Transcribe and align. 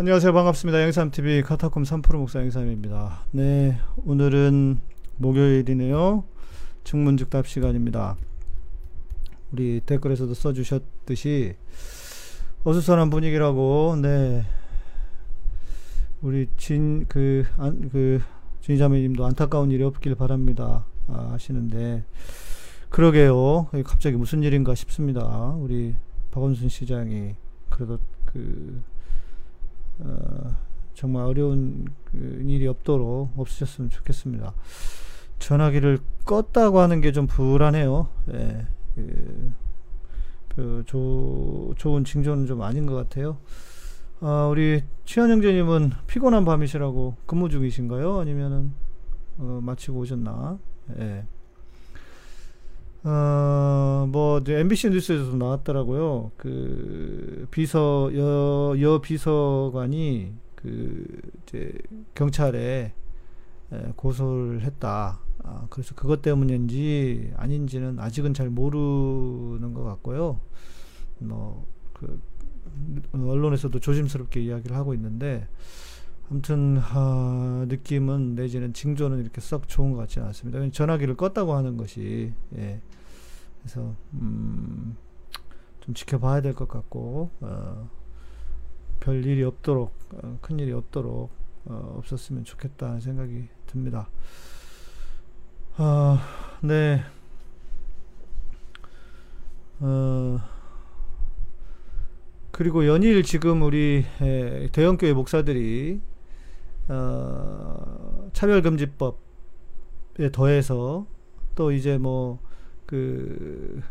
안녕하세요. 0.00 0.32
반갑습니다. 0.32 0.80
영삼TV 0.84 1.42
카타콤 1.42 1.82
3프로 1.82 2.18
목사 2.18 2.38
영삼입니다. 2.38 3.24
네, 3.32 3.80
오늘은 4.06 4.78
목요일이네요. 5.16 6.22
증문즉답 6.84 7.48
시간입니다. 7.48 8.16
우리 9.50 9.80
댓글에서도 9.84 10.32
써주셨듯이 10.34 11.56
어수선한 12.62 13.10
분위기라고, 13.10 13.96
네. 14.00 14.44
우리 16.22 16.46
진, 16.56 17.04
그, 17.08 17.44
안, 17.56 17.88
그, 17.88 18.22
진자매님도 18.60 19.26
안타까운 19.26 19.72
일이 19.72 19.82
없길 19.82 20.14
바랍니다. 20.14 20.84
아, 21.08 21.30
하시는데, 21.32 22.04
그러게요. 22.88 23.66
갑자기 23.82 24.16
무슨 24.16 24.44
일인가 24.44 24.76
싶습니다. 24.76 25.56
우리 25.58 25.96
박원순 26.30 26.68
시장이 26.68 27.34
그래도 27.68 27.98
그 28.26 28.80
어, 30.00 30.56
정말 30.94 31.24
어려운 31.24 31.86
그 32.04 32.42
일이 32.46 32.66
없도록 32.66 33.32
없으셨으면 33.36 33.90
좋겠습니다. 33.90 34.52
전화기를 35.38 35.98
껐다고 36.24 36.76
하는 36.76 37.00
게 37.00 37.12
좀 37.12 37.26
불안해요. 37.26 38.08
예, 38.34 38.66
그, 38.94 39.52
그 40.48 40.82
조, 40.86 41.72
좋은 41.76 42.04
징조는 42.04 42.46
좀 42.46 42.62
아닌 42.62 42.86
것 42.86 42.94
같아요. 42.94 43.38
아, 44.20 44.48
우리 44.50 44.82
취한 45.04 45.30
형제님은 45.30 45.92
피곤한 46.08 46.44
밤이시라고 46.44 47.16
근무 47.26 47.48
중이신가요? 47.48 48.18
아니면은 48.18 48.72
어, 49.38 49.60
마치고 49.62 50.00
오셨나? 50.00 50.58
예. 50.98 51.24
어, 53.04 54.06
뭐, 54.08 54.42
MBC 54.46 54.90
뉴스에서도 54.90 55.36
나왔더라고요. 55.36 56.32
그, 56.36 57.46
비서, 57.50 58.10
여, 58.14 58.74
여 58.80 59.00
비서관이, 59.00 60.32
그, 60.56 61.06
이제, 61.42 61.72
경찰에 62.14 62.92
고소를 63.96 64.62
했다. 64.62 65.20
아, 65.44 65.66
그래서 65.70 65.94
그것 65.94 66.22
때문인지 66.22 67.32
아닌지는 67.36 68.00
아직은 68.00 68.34
잘 68.34 68.50
모르는 68.50 69.74
것 69.74 69.84
같고요. 69.84 70.40
뭐, 71.20 71.66
그, 71.92 72.20
언론에서도 73.12 73.78
조심스럽게 73.78 74.40
이야기를 74.40 74.76
하고 74.76 74.92
있는데, 74.94 75.46
아무튼 76.30 76.76
하, 76.76 77.64
느낌은 77.68 78.34
내지는 78.34 78.72
징조는 78.74 79.20
이렇게 79.20 79.40
썩 79.40 79.66
좋은 79.66 79.92
것 79.92 79.98
같지는 79.98 80.26
않습니다. 80.28 80.68
전화기를 80.70 81.16
껐다고 81.16 81.54
하는 81.54 81.76
것이 81.76 82.32
예. 82.56 82.80
그래서 83.62 83.94
음, 84.14 84.96
좀 85.80 85.94
지켜봐야 85.94 86.42
될 86.42 86.54
것 86.54 86.68
같고 86.68 87.30
어, 87.40 87.90
별 89.00 89.24
일이 89.24 89.42
없도록 89.42 89.94
어, 90.22 90.38
큰 90.42 90.58
일이 90.58 90.72
없도록 90.72 91.30
어, 91.64 91.94
없었으면 91.98 92.44
좋겠다는 92.44 93.00
생각이 93.00 93.48
듭니다. 93.66 94.10
아, 95.76 96.20
네. 96.62 97.02
어, 99.80 100.38
그리고 102.50 102.86
연일 102.86 103.22
지금 103.22 103.62
우리 103.62 104.04
대형교회 104.72 105.12
목사들이 105.12 106.00
어, 106.88 108.28
차별금지법에 108.32 110.30
더해서 110.32 111.06
또 111.54 111.72
이제 111.72 111.98
뭐 111.98 112.38
그 112.88 113.82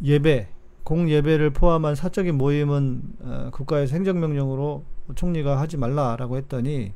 예배 0.00 0.48
공예배를 0.84 1.50
포함한 1.50 1.96
사적인 1.96 2.36
모임은 2.36 3.02
어, 3.20 3.50
국가에서 3.52 3.96
행정명령으로 3.96 4.84
총리가 5.16 5.58
하지 5.58 5.76
말라라고 5.76 6.36
했더니 6.36 6.92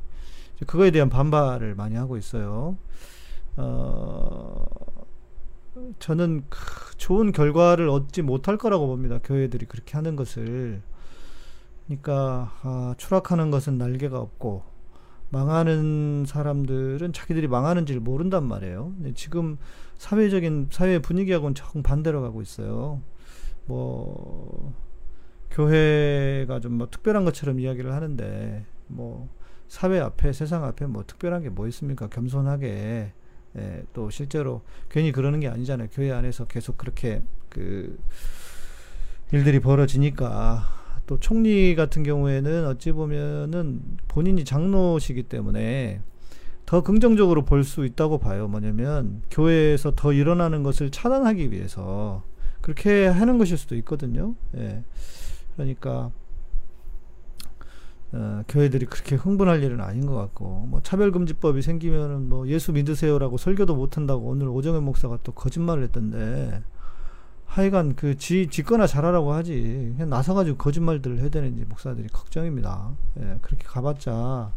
그거에 0.65 0.91
대한 0.91 1.09
반발을 1.09 1.75
많이 1.75 1.95
하고 1.95 2.15
있어요. 2.15 2.77
어, 3.57 4.65
저는 5.99 6.45
좋은 6.95 7.33
결과를 7.33 7.89
얻지 7.89 8.21
못할 8.21 8.57
거라고 8.57 8.87
봅니다. 8.87 9.19
교회들이 9.21 9.65
그렇게 9.65 9.97
하는 9.97 10.15
것을. 10.15 10.81
그러니까 11.89 12.53
아, 12.61 12.93
추락하는 12.97 13.49
것은 13.49 13.79
날개가 13.79 14.19
없고 14.19 14.63
망하는 15.31 16.23
사람들은 16.27 17.13
자기들이 17.13 17.47
망하는지를 17.47 17.99
모른단 18.01 18.43
말이에요. 18.45 18.93
지금 19.15 19.57
사회적인 19.97 20.69
사회 20.71 20.99
분위기하고는 20.99 21.55
조금 21.55 21.83
반대로 21.83 22.21
가고 22.21 22.41
있어요. 22.41 23.01
뭐 23.65 24.73
교회가 25.51 26.59
좀 26.59 26.73
뭐 26.77 26.87
특별한 26.89 27.25
것처럼 27.25 27.59
이야기를 27.59 27.91
하는데 27.93 28.65
뭐 28.87 29.29
사회 29.67 29.99
앞에 29.99 30.31
세상 30.33 30.63
앞에 30.63 30.85
뭐 30.87 31.03
특별한 31.05 31.43
게 31.43 31.49
뭐 31.49 31.67
있습니까? 31.67 32.07
겸손하게 32.07 33.13
예, 33.57 33.83
또 33.93 34.09
실제로 34.11 34.61
괜히 34.89 35.11
그러는 35.11 35.39
게 35.39 35.47
아니잖아요. 35.47 35.89
교회 35.91 36.11
안에서 36.11 36.45
계속 36.45 36.77
그렇게 36.77 37.23
그 37.49 37.99
일들이 39.31 39.59
벌어지니까 39.59 40.78
또 41.09 41.19
총리 41.19 41.73
같은 41.73 42.03
경우에는 42.03 42.67
어찌 42.67 42.91
보면은 42.91 43.81
본인이 44.07 44.45
장로시기 44.45 45.23
때문에 45.23 46.01
더 46.67 46.83
긍정적으로 46.83 47.45
볼 47.45 47.63
수 47.63 47.83
있다고 47.83 48.19
봐요. 48.19 48.47
뭐냐면 48.47 49.23
교회에서 49.31 49.93
더 49.95 50.13
일어나는 50.13 50.61
것을 50.61 50.91
차단하기 50.91 51.51
위해서 51.51 52.21
그렇게 52.61 53.07
하는 53.07 53.39
것일 53.39 53.57
수도 53.57 53.75
있거든요. 53.77 54.35
예. 54.55 54.83
그러니까 55.55 56.11
어, 58.11 58.43
교회들이 58.47 58.85
그렇게 58.85 59.15
흥분할 59.15 59.63
일은 59.63 59.81
아닌 59.81 60.05
것 60.05 60.13
같고 60.13 60.67
뭐 60.69 60.79
차별금지법이 60.83 61.63
생기면은 61.63 62.29
뭐 62.29 62.47
예수 62.47 62.71
믿으세요라고 62.71 63.37
설교도 63.37 63.75
못한다고 63.75 64.27
오늘 64.27 64.47
오정현 64.47 64.83
목사가 64.83 65.17
또 65.23 65.31
거짓말을 65.31 65.81
했던데 65.85 66.61
하여간 67.49 67.95
그 67.95 68.15
지, 68.15 68.47
짓거나 68.47 68.85
잘하라고 68.85 69.33
하지. 69.33 69.93
그냥 69.95 70.09
나서가지고 70.09 70.57
거짓말들을 70.57 71.19
해야 71.19 71.29
되는지 71.29 71.65
목사들이 71.65 72.07
걱정입니다. 72.09 72.91
예, 73.19 73.39
그렇게 73.41 73.65
가봤자, 73.65 74.51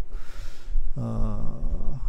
어, 0.96 2.00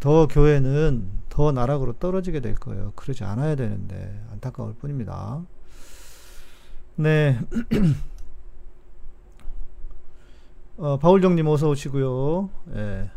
더 0.00 0.26
교회는 0.26 1.10
더 1.28 1.52
나락으로 1.52 1.92
떨어지게 1.98 2.40
될 2.40 2.54
거예요. 2.54 2.92
그러지 2.96 3.24
않아야 3.24 3.56
되는데, 3.56 4.24
안타까울 4.32 4.74
뿐입니다. 4.74 5.42
네. 6.96 7.38
어, 10.78 10.98
바울정님 10.98 11.46
어서 11.46 11.68
오시고요. 11.68 12.48
예. 12.74 13.10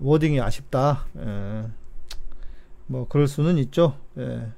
워딩이 0.00 0.40
아쉽다. 0.40 1.06
예. 1.16 1.68
뭐, 2.86 3.06
그럴 3.08 3.28
수는 3.28 3.56
있죠. 3.58 3.96
예. 4.18 4.50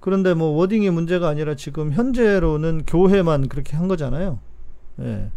그런데 0.00 0.34
뭐 0.34 0.48
워딩이 0.50 0.90
문제가 0.90 1.28
아니라 1.28 1.54
지금 1.54 1.92
현재로는 1.92 2.84
교회만 2.86 3.48
그렇게 3.48 3.76
한 3.76 3.88
거잖아요. 3.88 4.38
예. 5.00 5.30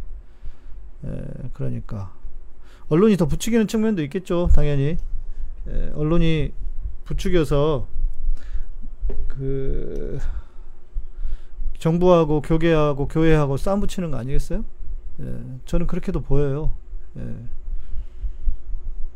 예, 1.05 1.23
그러니까. 1.53 2.13
언론이 2.89 3.17
더 3.17 3.25
부추기는 3.25 3.67
측면도 3.67 4.03
있겠죠, 4.03 4.49
당연히. 4.53 4.97
예, 5.67 5.91
언론이 5.95 6.53
부추겨서 7.05 7.87
그 9.27 10.19
정부하고 11.77 12.41
교계하고 12.41 13.07
교회하고 13.07 13.57
싸움 13.57 13.79
붙이는 13.79 14.11
거 14.11 14.17
아니겠어요? 14.17 14.63
예, 15.21 15.39
저는 15.65 15.87
그렇게도 15.87 16.21
보여요. 16.21 16.73
예. 17.17 17.35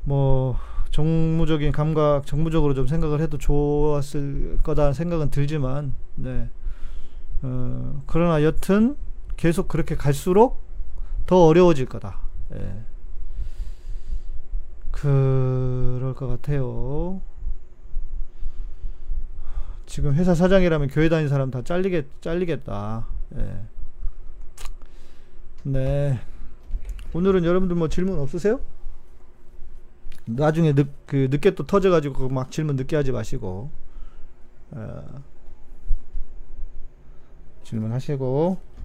뭐 0.03 0.57
정무적인 0.91 1.71
감각, 1.71 2.25
정무적으로 2.25 2.73
좀 2.73 2.87
생각을 2.87 3.21
해도 3.21 3.37
좋았을 3.37 4.59
거다 4.63 4.93
생각은 4.93 5.29
들지만, 5.29 5.93
네. 6.15 6.49
어, 7.41 8.03
그러나 8.07 8.43
여튼 8.43 8.95
계속 9.37 9.67
그렇게 9.67 9.95
갈수록 9.95 10.63
더 11.25 11.45
어려워질 11.45 11.87
거다. 11.87 12.19
예. 12.53 12.83
그럴 14.91 16.13
것 16.15 16.27
같아요. 16.27 17.21
지금 19.85 20.13
회사 20.15 20.33
사장이라면 20.33 20.87
교회 20.87 21.09
다니는 21.09 21.29
사람 21.29 21.51
다 21.51 21.61
잘리겠, 21.61 22.21
잘리겠다. 22.21 23.05
예. 23.37 23.61
네. 25.63 26.19
오늘은 27.13 27.43
여러분들 27.45 27.75
뭐 27.75 27.87
질문 27.89 28.19
없으세요? 28.19 28.59
나중에 30.25 30.73
늦, 30.73 30.87
그 31.05 31.27
늦게 31.29 31.51
또 31.55 31.65
터져가지고 31.65 32.29
막 32.29 32.51
질문 32.51 32.75
늦게 32.75 32.95
하지 32.95 33.11
마시고 33.11 33.69
어, 34.71 35.23
질문하시고 37.63 38.75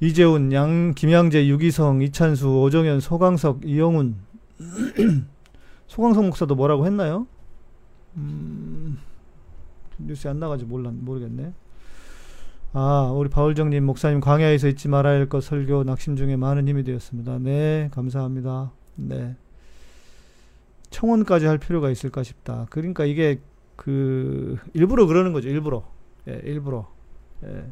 이재훈, 0.00 0.52
양, 0.52 0.94
김양재, 0.94 1.48
유기성, 1.48 2.02
이찬수, 2.02 2.60
오정현, 2.60 3.00
소강석, 3.00 3.64
이영훈 3.64 4.16
소강석 5.88 6.24
목사도 6.26 6.54
뭐라고 6.54 6.86
했나요? 6.86 7.26
음, 8.16 8.98
뉴스에 9.98 10.30
안 10.30 10.38
나가지 10.38 10.64
몰라 10.64 10.90
모르겠네. 10.92 11.52
아, 12.72 13.10
우리 13.14 13.28
바울정님 13.30 13.84
목사님 13.84 14.20
광야에서 14.20 14.68
잊지 14.68 14.88
말아야 14.88 15.14
할 15.18 15.28
것 15.28 15.42
설교 15.42 15.84
낙심 15.84 16.16
중에 16.16 16.36
많은 16.36 16.68
힘이 16.68 16.84
되었습니다. 16.84 17.38
네, 17.38 17.88
감사합니다. 17.92 18.72
네. 18.96 19.36
청원까지 20.90 21.46
할 21.46 21.58
필요가 21.58 21.90
있을까 21.90 22.22
싶다. 22.22 22.66
그러니까 22.70 23.04
이게 23.04 23.40
그 23.76 24.58
일부러 24.74 25.06
그러는 25.06 25.32
거죠. 25.32 25.48
일부러. 25.48 25.84
예, 26.28 26.40
일부러. 26.44 26.88
예. 27.44 27.64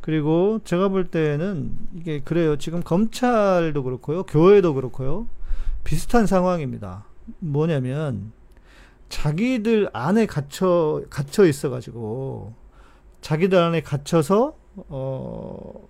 그리고 0.00 0.60
제가 0.64 0.88
볼 0.88 1.08
때는 1.08 1.76
이게 1.96 2.20
그래요. 2.20 2.56
지금 2.56 2.82
검찰도 2.82 3.82
그렇고요. 3.82 4.22
교회도 4.24 4.74
그렇고요. 4.74 5.28
비슷한 5.84 6.26
상황입니다. 6.26 7.04
뭐냐면 7.40 8.32
자기들 9.08 9.90
안에 9.92 10.26
갇혀 10.26 11.02
갇혀 11.10 11.44
있어 11.46 11.70
가지고 11.70 12.54
자기들 13.20 13.58
안에 13.58 13.82
갇혀서 13.82 14.54
어 14.88 15.88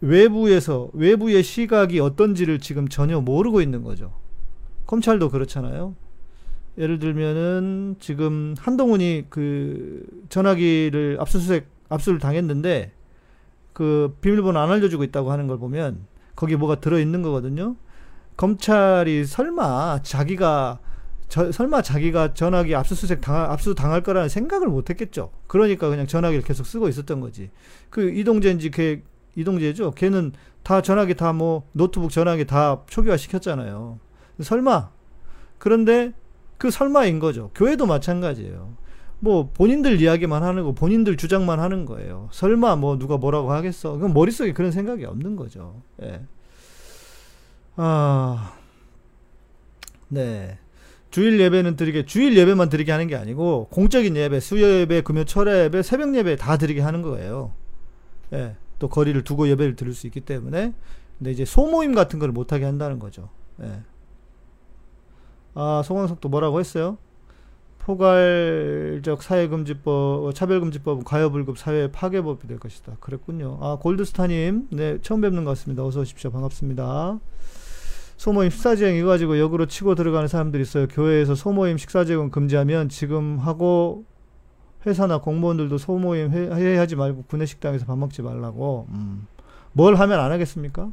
외부에서 0.00 0.90
외부의 0.92 1.42
시각이 1.42 2.00
어떤지를 2.00 2.58
지금 2.58 2.88
전혀 2.88 3.20
모르고 3.20 3.60
있는 3.60 3.82
거죠. 3.82 4.12
검찰도 4.86 5.30
그렇잖아요. 5.30 5.94
예를 6.78 6.98
들면은 6.98 7.96
지금 8.00 8.54
한동훈이 8.58 9.26
그 9.28 10.04
전화기를 10.28 11.18
압수수색 11.20 11.66
압수를 11.88 12.18
당했는데 12.18 12.92
그 13.72 14.16
비밀번호 14.20 14.58
안 14.58 14.70
알려주고 14.70 15.04
있다고 15.04 15.30
하는 15.30 15.46
걸 15.46 15.58
보면 15.58 16.06
거기 16.34 16.56
뭐가 16.56 16.76
들어 16.76 16.98
있는 16.98 17.22
거거든요. 17.22 17.76
검찰이 18.36 19.24
설마 19.24 20.00
자기가 20.02 20.78
저, 21.32 21.50
설마 21.50 21.80
자기가 21.80 22.34
전화기 22.34 22.74
압수수색 22.74 23.22
당할, 23.22 23.50
압수 23.50 23.74
당할 23.74 24.02
거라는 24.02 24.28
생각을 24.28 24.68
못 24.68 24.90
했겠죠. 24.90 25.30
그러니까 25.46 25.88
그냥 25.88 26.06
전화기를 26.06 26.44
계속 26.44 26.66
쓰고 26.66 26.90
있었던 26.90 27.20
거지. 27.20 27.48
그 27.88 28.10
이동재인지 28.10 28.70
걔, 28.70 29.02
이동재죠. 29.34 29.92
걔는 29.92 30.32
다 30.62 30.82
전화기 30.82 31.14
다 31.14 31.32
뭐 31.32 31.66
노트북 31.72 32.10
전화기 32.10 32.44
다 32.44 32.82
초기화 32.86 33.16
시켰잖아요. 33.16 33.98
설마. 34.42 34.90
그런데 35.56 36.12
그 36.58 36.70
설마인 36.70 37.18
거죠. 37.18 37.50
교회도 37.54 37.86
마찬가지예요. 37.86 38.76
뭐 39.18 39.48
본인들 39.54 40.02
이야기만 40.02 40.42
하는 40.42 40.64
거, 40.64 40.72
본인들 40.72 41.16
주장만 41.16 41.60
하는 41.60 41.86
거예요. 41.86 42.28
설마 42.32 42.76
뭐 42.76 42.98
누가 42.98 43.16
뭐라고 43.16 43.52
하겠어? 43.52 43.96
그럼 43.96 44.12
머릿속에 44.12 44.52
그런 44.52 44.70
생각이 44.70 45.06
없는 45.06 45.36
거죠. 45.36 45.80
예. 46.02 46.20
아, 47.76 48.52
네. 50.08 50.58
주일 51.12 51.38
예배는 51.38 51.76
드리게, 51.76 52.06
주일 52.06 52.36
예배만 52.36 52.70
드리게 52.70 52.90
하는 52.90 53.06
게 53.06 53.16
아니고, 53.16 53.68
공적인 53.70 54.16
예배, 54.16 54.40
수요 54.40 54.66
예배, 54.66 55.02
금요 55.02 55.24
철야 55.24 55.64
예배, 55.64 55.82
새벽 55.82 56.16
예배 56.16 56.36
다 56.36 56.56
드리게 56.56 56.80
하는 56.80 57.02
거예요. 57.02 57.52
예. 58.32 58.56
또 58.78 58.88
거리를 58.88 59.22
두고 59.22 59.46
예배를 59.48 59.76
드릴 59.76 59.92
수 59.92 60.06
있기 60.06 60.22
때문에. 60.22 60.72
근데 61.18 61.30
이제 61.30 61.44
소모임 61.44 61.94
같은 61.94 62.18
걸 62.18 62.32
못하게 62.32 62.64
한다는 62.64 62.98
거죠. 62.98 63.28
예. 63.62 63.82
아, 65.54 65.82
송광석도 65.84 66.30
뭐라고 66.30 66.60
했어요? 66.60 66.96
포괄적 67.78 69.22
사회금지법, 69.22 70.34
차별금지법은 70.34 71.04
가여불급 71.04 71.58
사회 71.58 71.92
파괴법이 71.92 72.48
될 72.48 72.58
것이다. 72.58 72.96
그랬군요. 73.00 73.58
아, 73.60 73.76
골드스타님, 73.78 74.68
네, 74.70 74.98
처음 75.02 75.20
뵙는 75.20 75.44
것 75.44 75.50
같습니다. 75.50 75.84
어서 75.84 76.00
오십시오. 76.00 76.30
반갑습니다. 76.30 77.20
소모임 78.22 78.50
식사제공 78.50 78.94
이거 78.94 79.08
가지고 79.08 79.40
역으로 79.40 79.66
치고 79.66 79.96
들어가는 79.96 80.28
사람들이 80.28 80.62
있어요. 80.62 80.86
교회에서 80.86 81.34
소모임 81.34 81.76
식사제공 81.76 82.30
금지하면 82.30 82.88
지금 82.88 83.38
하고 83.40 84.04
회사나 84.86 85.18
공무원들도 85.18 85.76
소모임 85.76 86.30
회, 86.30 86.76
하지 86.78 86.94
말고 86.94 87.24
구내식당에서 87.24 87.84
밥 87.84 87.98
먹지 87.98 88.22
말라고. 88.22 88.86
음. 88.90 89.26
뭘 89.72 89.96
하면 89.96 90.20
안 90.20 90.30
하겠습니까? 90.30 90.92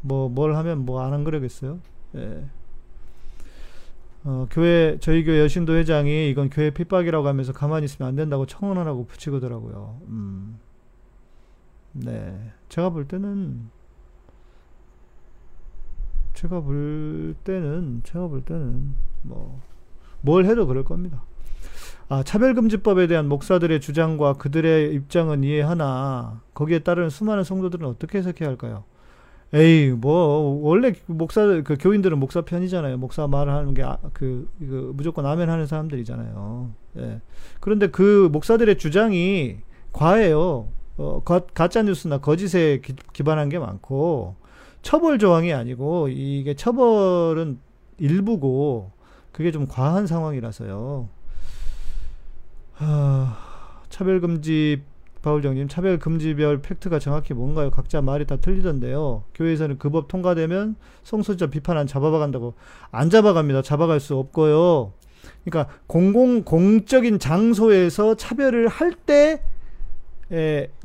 뭐, 0.00 0.30
뭘 0.30 0.56
하면 0.56 0.86
뭐 0.86 1.02
안 1.02 1.12
한 1.12 1.24
그러겠어요? 1.24 1.80
예. 2.16 2.46
어, 4.24 4.46
교회 4.50 4.96
저희 4.98 5.24
교회 5.24 5.40
여신도 5.40 5.74
회장이 5.76 6.30
이건 6.30 6.48
교회 6.48 6.70
핍박이라고 6.70 7.28
하면서 7.28 7.52
가만히 7.52 7.84
있으면 7.84 8.08
안 8.08 8.16
된다고 8.16 8.46
청원하라고 8.46 9.04
붙이고더라고요. 9.04 10.00
음. 10.08 10.58
네, 11.92 12.50
제가 12.70 12.88
볼 12.88 13.06
때는 13.06 13.68
제가 16.40 16.60
볼 16.60 17.34
때는 17.44 18.02
제가 18.04 18.28
볼 18.28 18.42
때는 18.42 18.94
뭐 19.22 19.70
뭘 20.22 20.44
해도 20.44 20.66
그럴 20.66 20.84
겁니다. 20.84 21.22
아, 22.08 22.22
차별금지법에 22.22 23.06
대한 23.06 23.28
목사들의 23.28 23.80
주장과 23.80 24.34
그들의 24.34 24.94
입장은 24.94 25.44
이해하나 25.44 26.42
거기에 26.54 26.80
따른 26.80 27.08
수많은 27.08 27.44
성도들은 27.44 27.86
어떻게 27.86 28.18
해석해야 28.18 28.48
할까요? 28.48 28.84
에이 29.52 29.90
뭐 29.90 30.60
원래 30.62 30.92
목사 31.06 31.44
그 31.62 31.76
교인들은 31.78 32.18
목사 32.18 32.42
편이잖아요. 32.42 32.98
목사 32.98 33.26
말을 33.26 33.52
하는 33.52 33.74
게그 33.74 33.88
아, 33.88 33.98
그, 34.12 34.48
무조건 34.94 35.26
아멘 35.26 35.48
하는 35.48 35.66
사람들이잖아요. 35.66 36.70
예. 36.98 37.20
그런데 37.58 37.88
그 37.88 38.28
목사들의 38.32 38.78
주장이 38.78 39.58
과해요. 39.92 40.68
어, 40.98 41.22
가, 41.24 41.40
가짜 41.40 41.82
뉴스나 41.82 42.18
거짓에 42.18 42.80
기, 42.80 42.94
기반한 43.12 43.48
게 43.48 43.58
많고 43.58 44.36
처벌 44.82 45.18
조항이 45.18 45.52
아니고 45.52 46.08
이게 46.08 46.54
처벌은 46.54 47.58
일부고 47.98 48.92
그게 49.32 49.52
좀 49.52 49.66
과한 49.68 50.06
상황이라서요. 50.06 51.08
하, 52.74 53.36
차별금지 53.90 54.82
바울정님 55.22 55.68
차별금지별 55.68 56.62
팩트가 56.62 56.98
정확히 56.98 57.34
뭔가요? 57.34 57.70
각자 57.70 58.00
말이 58.00 58.24
다 58.26 58.36
틀리던데요. 58.36 59.24
교회에서는 59.34 59.78
그 59.78 59.90
법 59.90 60.08
통과되면 60.08 60.76
성소자 61.02 61.48
비판 61.48 61.76
안 61.76 61.86
잡아간다고 61.86 62.54
안 62.90 63.10
잡아갑니다. 63.10 63.60
잡아갈 63.62 64.00
수 64.00 64.16
없고요. 64.16 64.92
그러니까 65.44 65.74
공공 65.86 66.44
공적인 66.44 67.18
장소에서 67.18 68.14
차별을 68.14 68.68
할 68.68 68.94
때 68.94 69.42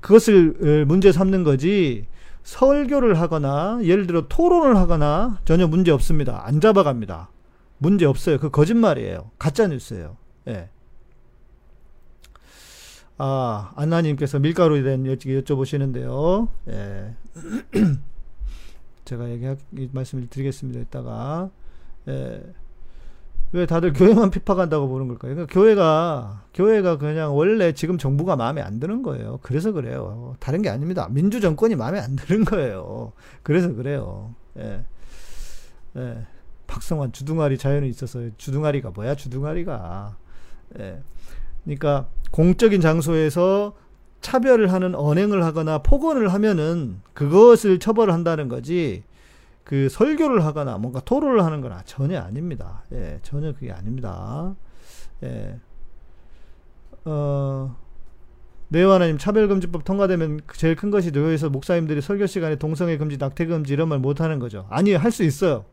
그것을 0.02 0.86
문제 0.86 1.12
삼는 1.14 1.44
거지. 1.46 2.06
설교를 2.46 3.20
하거나 3.20 3.80
예를 3.84 4.06
들어 4.06 4.28
토론을 4.30 4.78
하거나 4.78 5.40
전혀 5.46 5.68
문제 5.68 5.92
없습니다. 5.92 6.46
안 6.46 6.62
잡아갑니다. 6.62 7.30
문제 7.80 8.06
없어요. 8.06 8.38
그 8.38 8.52
거짓말이에요. 8.52 9.32
가짜 9.40 9.68
뉴스예요. 9.68 10.16
예. 10.48 10.70
아, 13.18 13.74
안나님께서 13.76 14.40
밀가루에 14.40 14.84
대한 14.84 15.04
여쭤보시는데요. 15.04 16.48
예. 16.70 17.16
제가 19.06 19.30
얘기, 19.32 19.90
말씀을 19.92 20.28
드리겠습니다. 20.28 20.80
이따가. 20.82 21.50
예. 22.08 22.44
왜 23.56 23.66
다들 23.66 23.94
교회만 23.94 24.32
핍박한다고 24.32 24.90
보는 24.90 25.08
걸까요? 25.08 25.34
그러니까 25.34 25.54
교회가, 25.54 26.44
교회가 26.54 26.98
그냥 26.98 27.38
원래 27.38 27.72
지금 27.72 27.98
정부가 27.98 28.36
마음에 28.36 28.62
안 28.62 28.82
드는 28.82 29.02
거예요. 29.02 29.40
그래서 29.42 29.72
그래요. 29.72 30.36
다른 30.42 30.62
게 30.62 30.70
아닙니다. 30.70 31.08
민주 31.10 31.40
정권이 31.40 31.76
마음에 31.76 32.00
안 32.00 32.18
드는 32.18 32.44
거예요. 32.44 33.14
그래서 33.44 33.74
그래요. 33.74 34.36
예. 34.58 34.84
예. 35.96 36.26
박성환 36.68 37.14
주둥아리 37.14 37.58
자연이 37.58 37.88
있어서 37.88 38.20
주둥아리가 38.38 38.90
뭐야, 38.90 39.16
주둥아리가. 39.16 40.18
예. 40.80 41.00
그러니까 41.64 42.08
공적인 42.32 42.82
장소에서 42.82 43.74
차별을 44.20 44.74
하는 44.74 44.96
언행을 44.96 45.46
하거나 45.46 45.78
폭언을 45.78 46.34
하면은 46.34 47.00
그것을 47.14 47.80
처벌을 47.80 48.14
한다는 48.14 48.50
거지. 48.50 49.04
그 49.66 49.90
설교를 49.90 50.46
하거나 50.46 50.78
뭔가 50.78 51.02
토론을 51.02 51.44
하는 51.44 51.60
건 51.60 51.74
전혀 51.86 52.22
아닙니다. 52.22 52.84
예, 52.94 53.20
전혀 53.24 53.52
그게 53.52 53.72
아닙니다. 53.72 54.56
예. 55.24 55.60
어, 57.04 57.76
내와나님 58.70 59.18
차별금지법 59.18 59.84
통과되면 59.84 60.42
제일 60.56 60.76
큰 60.76 60.92
것이 60.92 61.12
교회에서 61.12 61.50
목사님들이 61.50 62.02
설교 62.02 62.28
시간에 62.28 62.58
동성애 62.58 62.98
금지, 62.98 63.18
낙태 63.18 63.48
금지 63.48 63.74
이런 63.74 63.90
말 63.90 64.00
못하는 64.00 64.38
거죠. 64.40 64.68
아니요, 64.70 64.98
할수 64.98 65.24
있어요. 65.24 65.66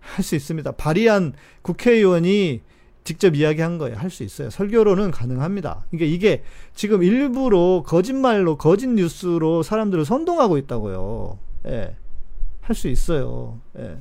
할 0.00 0.22
수 0.22 0.36
있습니다. 0.36 0.72
발의한 0.72 1.32
국회의원이 1.62 2.60
직접 3.04 3.34
이야기한 3.34 3.78
거예요. 3.78 3.96
할 3.96 4.10
수 4.10 4.22
있어요. 4.22 4.50
설교로는 4.50 5.10
가능합니다. 5.12 5.86
그러니까 5.90 6.14
이게 6.14 6.42
지금 6.74 7.02
일부러 7.02 7.82
거짓말로 7.86 8.56
거짓 8.58 8.86
뉴스로 8.86 9.62
사람들을 9.62 10.04
선동하고 10.04 10.58
있다고요. 10.58 11.38
예. 11.68 11.96
할 12.70 12.74
수 12.76 12.86
있어요. 12.88 13.58
예. 13.78 13.98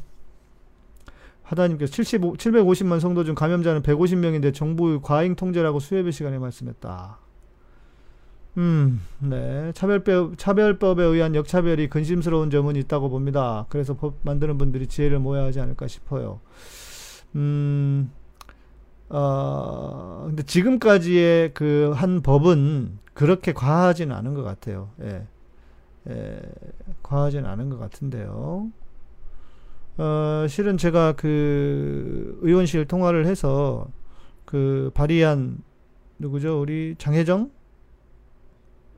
하다님께서 1.41 1.91
75, 1.91 2.33
750만 2.33 2.99
성도 2.99 3.23
중 3.23 3.33
감염자는 3.33 3.81
150명인데 3.81 4.53
정부 4.53 5.01
과잉 5.01 5.35
통제라고 5.35 5.79
수요일 5.79 6.11
시간에 6.13 6.37
말씀했다. 6.37 7.17
음, 8.57 9.01
네. 9.19 9.71
차별법, 9.73 10.37
차별법에 10.37 11.03
의한 11.03 11.33
역차별이 11.33 11.89
근심스러운 11.89 12.51
점은 12.51 12.75
있다고 12.75 13.09
봅니다. 13.09 13.65
그래서 13.69 13.95
법 13.95 14.15
만드는 14.21 14.59
분들이 14.59 14.85
지혜를 14.85 15.17
모아야 15.17 15.45
하지 15.45 15.59
않을까 15.59 15.87
싶어요. 15.87 16.39
음, 17.35 18.11
어, 19.09 20.25
근데 20.27 20.43
지금까지의 20.43 21.53
그 21.55 21.91
한 21.95 22.21
법은 22.21 22.99
그렇게 23.15 23.53
과하지는 23.53 24.15
않은 24.15 24.35
것 24.35 24.43
같아요. 24.43 24.89
예. 25.01 25.25
예, 26.07 26.41
과하지는 27.03 27.45
않은 27.49 27.69
것 27.69 27.77
같은데요. 27.77 28.71
어, 29.97 30.45
실은 30.47 30.77
제가 30.77 31.13
그 31.13 32.39
의원실 32.41 32.85
통화를 32.85 33.25
해서 33.25 33.87
그 34.45 34.91
발의한 34.93 35.61
누구죠? 36.17 36.61
우리 36.61 36.95
장혜정 36.97 37.51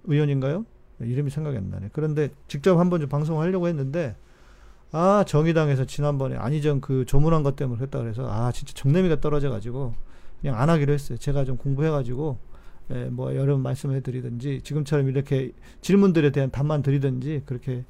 의원인가요? 0.05 0.65
이름이 0.99 1.31
생각이 1.31 1.57
안 1.57 1.69
나네. 1.69 1.89
그런데 1.93 2.29
직접 2.47 2.77
한번 2.77 2.99
좀 2.99 3.09
방송하려고 3.09 3.67
했는데 3.67 4.15
아 4.91 5.23
정의당에서 5.25 5.85
지난번에 5.85 6.35
안희정 6.35 6.81
그 6.81 7.05
조문한 7.05 7.43
것 7.43 7.55
때문에 7.55 7.81
했다 7.81 7.99
그래서 7.99 8.29
아 8.29 8.51
진짜 8.51 8.73
정내미가 8.73 9.21
떨어져 9.21 9.49
가지고 9.49 9.93
그냥 10.41 10.59
안 10.59 10.69
하기로 10.69 10.93
했어요. 10.93 11.17
제가 11.17 11.45
좀 11.45 11.57
공부해 11.57 11.89
가지고 11.89 12.37
예, 12.91 13.05
뭐 13.05 13.35
여러 13.35 13.53
번 13.53 13.63
말씀해 13.63 14.01
드리든지 14.01 14.61
지금처럼 14.63 15.07
이렇게 15.07 15.51
질문들에 15.81 16.31
대한 16.31 16.51
답만 16.51 16.81
드리든지 16.81 17.43
그렇게 17.45 17.85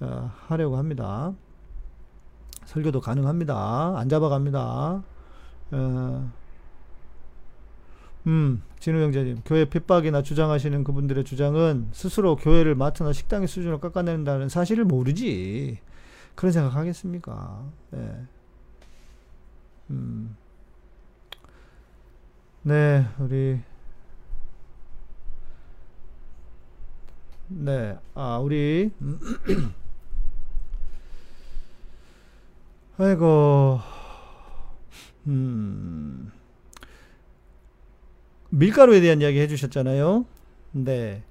어, 0.00 0.30
하려고 0.46 0.76
합니다. 0.76 1.34
설교도 2.66 3.00
가능합니다. 3.00 3.98
안 3.98 4.08
잡아갑니다. 4.08 5.02
어, 5.72 6.32
음, 8.26 8.62
진우 8.80 9.00
형제님, 9.02 9.42
교회 9.44 9.66
핍박이나 9.66 10.22
주장하시는 10.22 10.84
그분들의 10.84 11.24
주장은 11.24 11.88
스스로 11.92 12.36
교회를 12.36 12.74
마트나 12.74 13.12
식당의 13.12 13.48
수준을 13.48 13.80
깎아낸다는 13.80 14.48
사실을 14.48 14.84
모르지. 14.84 15.78
그런 16.34 16.52
생각 16.52 16.74
하겠습니까? 16.74 17.64
네. 17.90 18.26
음. 19.90 20.36
네, 22.62 23.06
우리, 23.18 23.60
네, 27.56 27.96
아, 28.14 28.38
우리, 28.38 28.90
아이고, 32.98 33.78
음, 35.28 36.32
밀가루에 38.50 39.00
대한 39.00 39.20
이야기 39.20 39.38
해주셨잖아요. 39.38 40.24
네. 40.72 41.22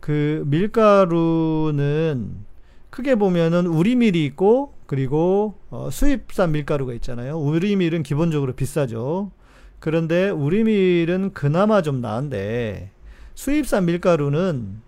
그 0.00 0.44
밀가루는 0.46 2.44
크게 2.90 3.16
보면은 3.16 3.66
우리밀이 3.66 4.24
있고 4.26 4.72
그리고 4.86 5.58
어, 5.70 5.90
수입산 5.90 6.52
밀가루가 6.52 6.92
있잖아요. 6.94 7.38
우리밀은 7.38 8.04
기본적으로 8.04 8.54
비싸죠. 8.54 9.32
그런데 9.80 10.30
우리밀은 10.30 11.32
그나마 11.34 11.82
좀 11.82 12.00
나은데 12.00 12.90
수입산 13.34 13.84
밀가루는 13.86 14.85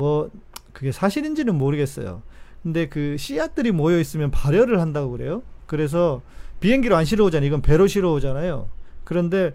뭐 0.00 0.30
그게 0.72 0.92
사실인지는 0.92 1.54
모르겠어요. 1.56 2.22
근데 2.62 2.88
그 2.88 3.18
씨앗들이 3.18 3.70
모여 3.70 4.00
있으면 4.00 4.30
발열을 4.30 4.80
한다고 4.80 5.10
그래요. 5.10 5.42
그래서 5.66 6.22
비행기로 6.60 6.96
안 6.96 7.04
실어 7.04 7.26
오잖아요. 7.26 7.46
이건 7.46 7.60
배로 7.60 7.86
실어 7.86 8.10
오잖아요. 8.12 8.70
그런데 9.04 9.54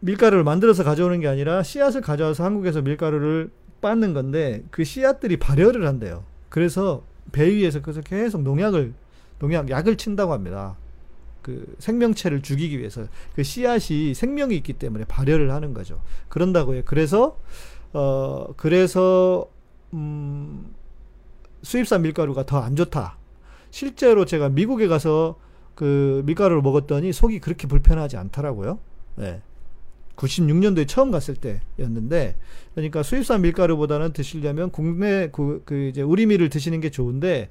밀가루를 0.00 0.44
만들어서 0.44 0.84
가져오는 0.84 1.18
게 1.18 1.26
아니라 1.26 1.64
씨앗을 1.64 2.00
가져와서 2.00 2.44
한국에서 2.44 2.82
밀가루를 2.82 3.50
빻는 3.80 4.14
건데 4.14 4.62
그 4.70 4.84
씨앗들이 4.84 5.36
발열을 5.38 5.84
한대요. 5.84 6.24
그래서 6.48 7.02
배 7.32 7.52
위에서 7.52 7.82
그래서 7.82 8.00
계속 8.02 8.42
농약을 8.42 8.94
농약 9.40 9.68
약을 9.68 9.96
친다고 9.96 10.32
합니다. 10.32 10.76
그 11.42 11.74
생명체를 11.80 12.40
죽이기 12.42 12.78
위해서 12.78 13.06
그 13.34 13.42
씨앗이 13.42 14.14
생명이 14.14 14.54
있기 14.58 14.74
때문에 14.74 15.04
발열을 15.06 15.50
하는 15.50 15.74
거죠. 15.74 16.00
그런다고요. 16.28 16.82
그래서 16.84 17.38
어 17.94 18.48
그래서 18.56 19.48
음 19.94 20.74
수입산 21.62 22.02
밀가루가 22.02 22.44
더 22.44 22.58
안 22.60 22.76
좋다. 22.76 23.16
실제로 23.70 24.24
제가 24.24 24.50
미국에 24.50 24.86
가서 24.86 25.36
그 25.74 26.22
밀가루를 26.26 26.62
먹었더니 26.62 27.12
속이 27.12 27.40
그렇게 27.40 27.66
불편하지 27.66 28.16
않더라고요. 28.16 28.78
네. 29.16 29.40
96년도에 30.16 30.86
처음 30.86 31.10
갔을 31.10 31.34
때였는데 31.34 32.36
그러니까 32.74 33.02
수입산 33.02 33.42
밀가루보다는 33.42 34.12
드시려면 34.12 34.70
국내 34.70 35.28
그, 35.32 35.62
그 35.64 35.88
이제 35.88 36.02
우리밀을 36.02 36.50
드시는 36.50 36.80
게 36.80 36.90
좋은데 36.90 37.50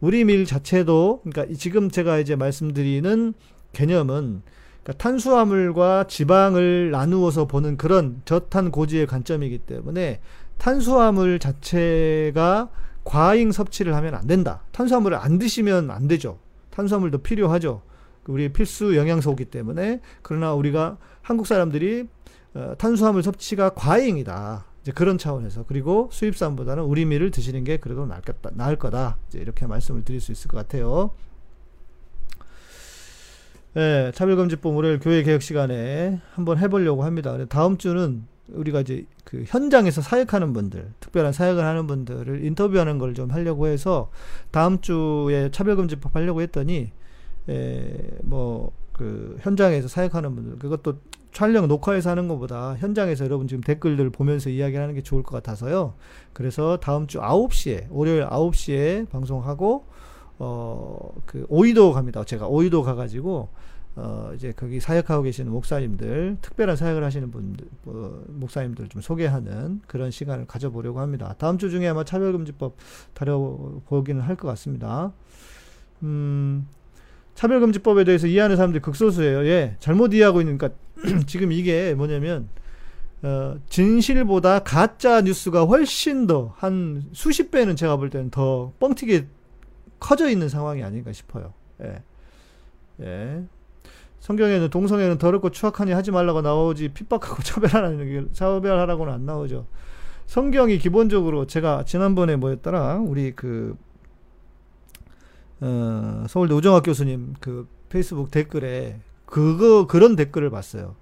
우리밀 0.00 0.44
자체도 0.44 1.22
그러니까 1.24 1.54
지금 1.56 1.90
제가 1.90 2.18
이제 2.18 2.36
말씀드리는 2.36 3.32
개념은 3.72 4.42
그러니까 4.82 5.02
탄수화물과 5.02 6.06
지방을 6.08 6.90
나누어서 6.90 7.46
보는 7.46 7.76
그런 7.76 8.20
저탄 8.24 8.70
고지의 8.70 9.06
관점이기 9.06 9.58
때문에 9.58 10.20
탄수화물 10.58 11.38
자체가 11.38 12.68
과잉 13.04 13.52
섭취를 13.52 13.94
하면 13.96 14.14
안 14.14 14.26
된다. 14.26 14.62
탄수화물을 14.72 15.16
안 15.16 15.38
드시면 15.38 15.90
안 15.90 16.08
되죠. 16.08 16.38
탄수화물도 16.70 17.18
필요하죠. 17.18 17.82
우리 18.26 18.52
필수 18.52 18.96
영양소이기 18.96 19.46
때문에 19.46 20.00
그러나 20.22 20.54
우리가 20.54 20.98
한국 21.22 21.46
사람들이 21.46 22.08
어, 22.54 22.74
탄수화물 22.78 23.22
섭취가 23.22 23.70
과잉이다. 23.70 24.66
이제 24.82 24.92
그런 24.92 25.16
차원에서 25.16 25.64
그리고 25.66 26.08
수입산보다는 26.12 26.82
우리밀을 26.84 27.30
드시는 27.30 27.64
게 27.64 27.76
그래도 27.76 28.04
낫겠다, 28.04 28.50
나을 28.54 28.76
거다. 28.76 29.16
이제 29.28 29.38
이렇게 29.38 29.66
말씀을 29.66 30.04
드릴 30.04 30.20
수 30.20 30.32
있을 30.32 30.48
것 30.48 30.56
같아요. 30.56 31.12
네, 33.74 34.12
차별금지법 34.12 34.84
을 34.84 34.98
교회 35.00 35.22
개혁 35.22 35.40
시간에 35.40 36.20
한번 36.34 36.58
해보려고 36.58 37.04
합니다. 37.04 37.36
다음 37.48 37.78
주는 37.78 38.24
우리가 38.48 38.82
이제 38.82 39.06
그 39.24 39.44
현장에서 39.46 40.02
사역하는 40.02 40.52
분들, 40.52 40.92
특별한 41.00 41.32
사역을 41.32 41.64
하는 41.64 41.86
분들을 41.86 42.44
인터뷰하는 42.44 42.98
걸 42.98 43.14
좀 43.14 43.30
하려고 43.30 43.66
해서 43.66 44.10
다음 44.50 44.80
주에 44.80 45.50
차별금지법 45.50 46.14
하려고 46.14 46.42
했더니 46.42 46.92
에, 47.48 47.98
뭐, 48.22 48.72
그, 48.92 49.38
현장에서 49.40 49.88
사역하는 49.88 50.34
분들, 50.34 50.58
그것도 50.58 50.98
촬영, 51.32 51.66
녹화해서 51.66 52.10
하는 52.10 52.28
것보다 52.28 52.76
현장에서 52.76 53.24
여러분 53.24 53.48
지금 53.48 53.62
댓글들 53.62 54.10
보면서 54.10 54.50
이야기하는 54.50 54.94
게 54.94 55.02
좋을 55.02 55.22
것 55.22 55.32
같아서요. 55.36 55.94
그래서 56.34 56.76
다음 56.76 57.06
주 57.06 57.18
9시에, 57.20 57.86
월요일 57.90 58.26
9시에 58.26 59.08
방송하고, 59.08 59.86
어, 60.44 61.14
그, 61.24 61.46
오이도 61.48 61.92
갑니다. 61.92 62.24
제가 62.24 62.48
오이도 62.48 62.82
가가지고, 62.82 63.48
어, 63.94 64.32
이제 64.34 64.52
거기 64.56 64.80
사역하고 64.80 65.22
계시는 65.22 65.52
목사님들, 65.52 66.38
특별한 66.42 66.74
사역을 66.74 67.04
하시는 67.04 67.30
분들, 67.30 67.64
어, 67.86 68.22
목사님들 68.26 68.88
좀 68.88 69.00
소개하는 69.00 69.82
그런 69.86 70.10
시간을 70.10 70.46
가져보려고 70.48 70.98
합니다. 70.98 71.36
다음 71.38 71.58
주 71.58 71.70
중에 71.70 71.86
아마 71.86 72.02
차별금지법 72.02 72.74
다뤄보기는 73.14 74.20
할 74.20 74.34
것 74.34 74.48
같습니다. 74.48 75.12
음, 76.02 76.66
차별금지법에 77.36 78.02
대해서 78.02 78.26
이해하는 78.26 78.56
사람들이 78.56 78.82
극소수예요. 78.82 79.46
예, 79.46 79.76
잘못 79.78 80.12
이해하고 80.12 80.40
있는, 80.40 80.58
그러니까 80.58 80.76
지금 81.26 81.52
이게 81.52 81.94
뭐냐면, 81.94 82.48
어, 83.22 83.54
진실보다 83.68 84.58
가짜 84.64 85.20
뉴스가 85.20 85.66
훨씬 85.66 86.26
더, 86.26 86.52
한 86.56 87.04
수십 87.12 87.52
배는 87.52 87.76
제가 87.76 87.96
볼 87.96 88.10
때는 88.10 88.30
더 88.30 88.72
뻥튀기 88.80 89.26
커져 90.02 90.28
있는 90.28 90.48
상황이 90.48 90.82
아닌가 90.82 91.12
싶어요. 91.12 91.54
예. 91.80 92.02
예. 93.00 93.44
성경에는 94.18 94.68
동성애는 94.68 95.18
더럽고 95.18 95.50
추악하니 95.50 95.92
하지 95.92 96.10
말라고 96.10 96.42
나오지 96.42 96.88
핍박하고 96.88 97.42
차별하라는 97.44 98.30
차별하라고는 98.32 99.12
안 99.12 99.24
나오죠. 99.24 99.66
성경이 100.26 100.78
기본적으로 100.78 101.46
제가 101.46 101.84
지난번에 101.84 102.36
뭐였더라 102.36 102.96
우리 102.96 103.32
그 103.32 103.76
어, 105.60 106.24
서울대 106.28 106.54
우정학 106.54 106.82
교수님 106.82 107.34
그 107.38 107.68
페이스북 107.88 108.32
댓글에 108.32 109.00
그거 109.24 109.86
그런 109.86 110.16
댓글을 110.16 110.50
봤어요. 110.50 110.96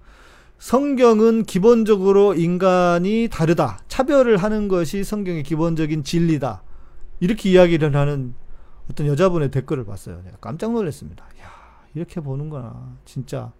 성경은 0.58 1.44
기본적으로 1.44 2.34
인간이 2.34 3.28
다르다. 3.30 3.78
차별을 3.88 4.36
하는 4.36 4.68
것이 4.68 5.04
성경의 5.04 5.42
기본적인 5.42 6.04
진리다. 6.04 6.62
이렇게 7.20 7.50
이야기를 7.50 7.96
하는 7.96 8.34
어떤 8.90 9.06
여자분의 9.06 9.52
댓글을 9.52 9.84
봤어요. 9.84 10.22
깜짝 10.40 10.72
놀랐습니다. 10.72 11.24
야, 11.40 11.84
이렇게 11.94 12.20
보는구나. 12.20 12.96
진짜, 13.04 13.52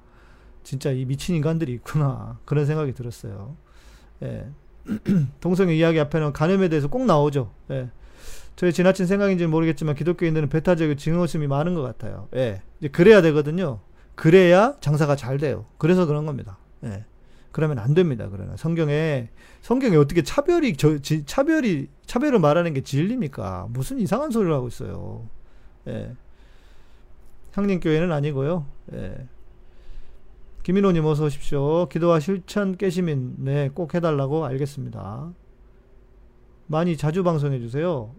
진짜 0.64 0.90
이 0.90 1.04
미친 1.04 1.36
인간들이 1.36 1.72
있구나. 1.74 2.38
그런 2.44 2.66
생각이 2.66 2.92
들었어요. 2.92 3.56
예. 4.22 4.48
동성애 5.40 5.76
이야기 5.76 6.00
앞에는 6.00 6.32
간염에 6.32 6.68
대해서 6.68 6.88
꼭 6.88 7.06
나오죠. 7.06 7.52
예. 7.70 7.90
저의 8.56 8.72
지나친 8.72 9.06
생각인지는 9.06 9.50
모르겠지만 9.50 9.94
기독교인들은 9.94 10.48
배타적인 10.48 10.96
증오심이 10.96 11.46
많은 11.46 11.74
것 11.74 11.82
같아요. 11.82 12.28
예. 12.34 12.62
이제 12.80 12.88
그래야 12.88 13.22
되거든요. 13.22 13.78
그래야 14.16 14.74
장사가 14.80 15.14
잘 15.14 15.38
돼요. 15.38 15.64
그래서 15.78 16.06
그런 16.06 16.26
겁니다. 16.26 16.58
예. 16.84 17.04
그러면 17.52 17.78
안 17.78 17.94
됩니다. 17.94 18.28
그러나 18.30 18.56
성경에 18.56 19.28
성경에 19.60 19.96
어떻게 19.96 20.22
차별이 20.22 20.76
저 20.76 20.98
지, 20.98 21.24
차별이 21.24 21.88
차별을 22.06 22.38
말하는 22.38 22.74
게 22.74 22.80
진리입니까? 22.82 23.68
무슨 23.70 23.98
이상한 23.98 24.30
소리를 24.30 24.52
하고 24.54 24.68
있어요. 24.68 25.28
예. 25.88 26.12
향림교회는 27.52 28.12
아니고요. 28.12 28.66
예. 28.94 29.26
김인호님 30.62 31.04
어서 31.06 31.24
오십시오. 31.24 31.88
기도와 31.88 32.20
실천 32.20 32.76
깨시민 32.76 33.34
네 33.38 33.70
꼭 33.74 33.94
해달라고 33.94 34.44
알겠습니다. 34.44 35.32
많이 36.66 36.96
자주 36.96 37.24
방송해 37.24 37.58
주세요. 37.58 38.14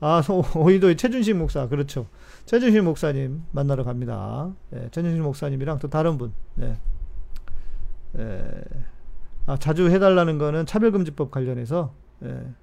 아 0.00 0.22
오이도의 0.56 0.96
최준식 0.96 1.36
목사 1.36 1.68
그렇죠. 1.68 2.06
최준식 2.46 2.82
목사님 2.82 3.44
만나러 3.52 3.84
갑니다. 3.84 4.52
네, 4.70 4.88
최준식 4.90 5.22
목사님이랑 5.22 5.78
또 5.78 5.88
다른 5.88 6.18
분. 6.18 6.32
네. 6.54 6.76
네. 8.12 8.62
아 9.46 9.56
자주 9.56 9.88
해달라는 9.90 10.38
거는 10.38 10.66
차별금지법 10.66 11.30
관련해서. 11.30 11.94
네. 12.20 12.54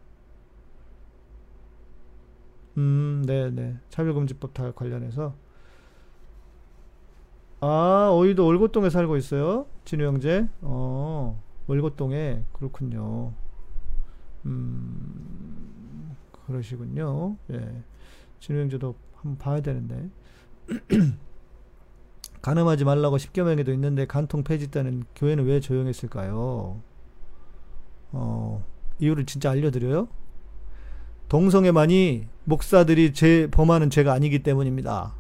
음, 2.78 3.24
네, 3.26 3.50
네. 3.50 3.78
차별금지법 3.90 4.54
다 4.54 4.72
관련해서. 4.72 5.34
아, 7.60 8.10
어이도 8.12 8.46
월곶동에 8.46 8.92
살고 8.92 9.18
있어요? 9.18 9.66
진우 9.84 10.06
형제? 10.06 10.48
어, 10.62 11.42
월곶동에. 11.66 12.44
그렇군요. 12.54 13.34
음, 14.46 16.16
그러시군요. 16.46 17.36
예. 17.52 17.84
진우 18.40 18.60
형제도 18.60 18.96
한번 19.16 19.38
봐야 19.40 19.60
되는데. 19.62 20.10
간음하지 22.48 22.86
말라고 22.86 23.18
십계명에도 23.18 23.74
있는데 23.74 24.08
간통 24.08 24.46
폐지 24.46 24.72
때는 24.72 25.04
교회는 25.18 25.44
왜 25.44 25.60
조용했을까요? 25.60 26.80
어, 28.14 28.66
이유를 29.00 29.26
진짜 29.26 29.52
알려드려요? 29.52 30.08
동성애만이 31.28 32.28
목사들이 32.46 33.12
제 33.12 33.50
범하는 33.52 33.90
죄가 33.90 34.14
아니기 34.14 34.44
때문입니다. 34.44 35.14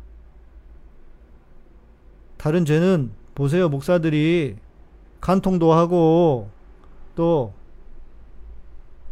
다른 2.37 2.63
죄는 2.63 3.11
보세요. 3.35 3.67
목사들이 3.67 4.55
간통도 5.19 5.73
하고 5.73 6.49
또 7.15 7.51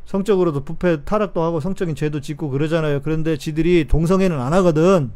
성적으로도 0.06 0.64
부패 0.64 1.04
타락도 1.04 1.42
하고 1.42 1.60
성적인 1.60 1.96
죄도 1.96 2.22
짓고 2.22 2.50
그러잖아요. 2.50 3.02
그런데 3.02 3.36
지들이 3.36 3.90
동성애는 3.90 4.40
안 4.40 4.54
하거든. 4.54 5.12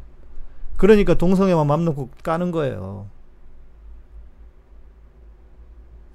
그러니까 0.79 1.13
동성애만 1.13 1.67
맘 1.67 1.83
놓고 1.83 2.09
까는 2.23 2.51
거예요. 2.51 3.09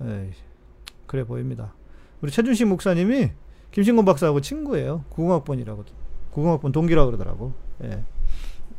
에이, 0.02 0.32
그래 1.06 1.24
보입니다. 1.24 1.74
우리 2.22 2.30
최준식 2.30 2.66
목사님이 2.68 3.32
김신곤 3.72 4.06
박사하고 4.06 4.40
친구예요. 4.40 5.04
구공학번이라고. 5.10 5.84
구공학번 6.30 6.72
동기라고 6.72 7.10
그러더라고. 7.10 7.52
예. 7.82 8.04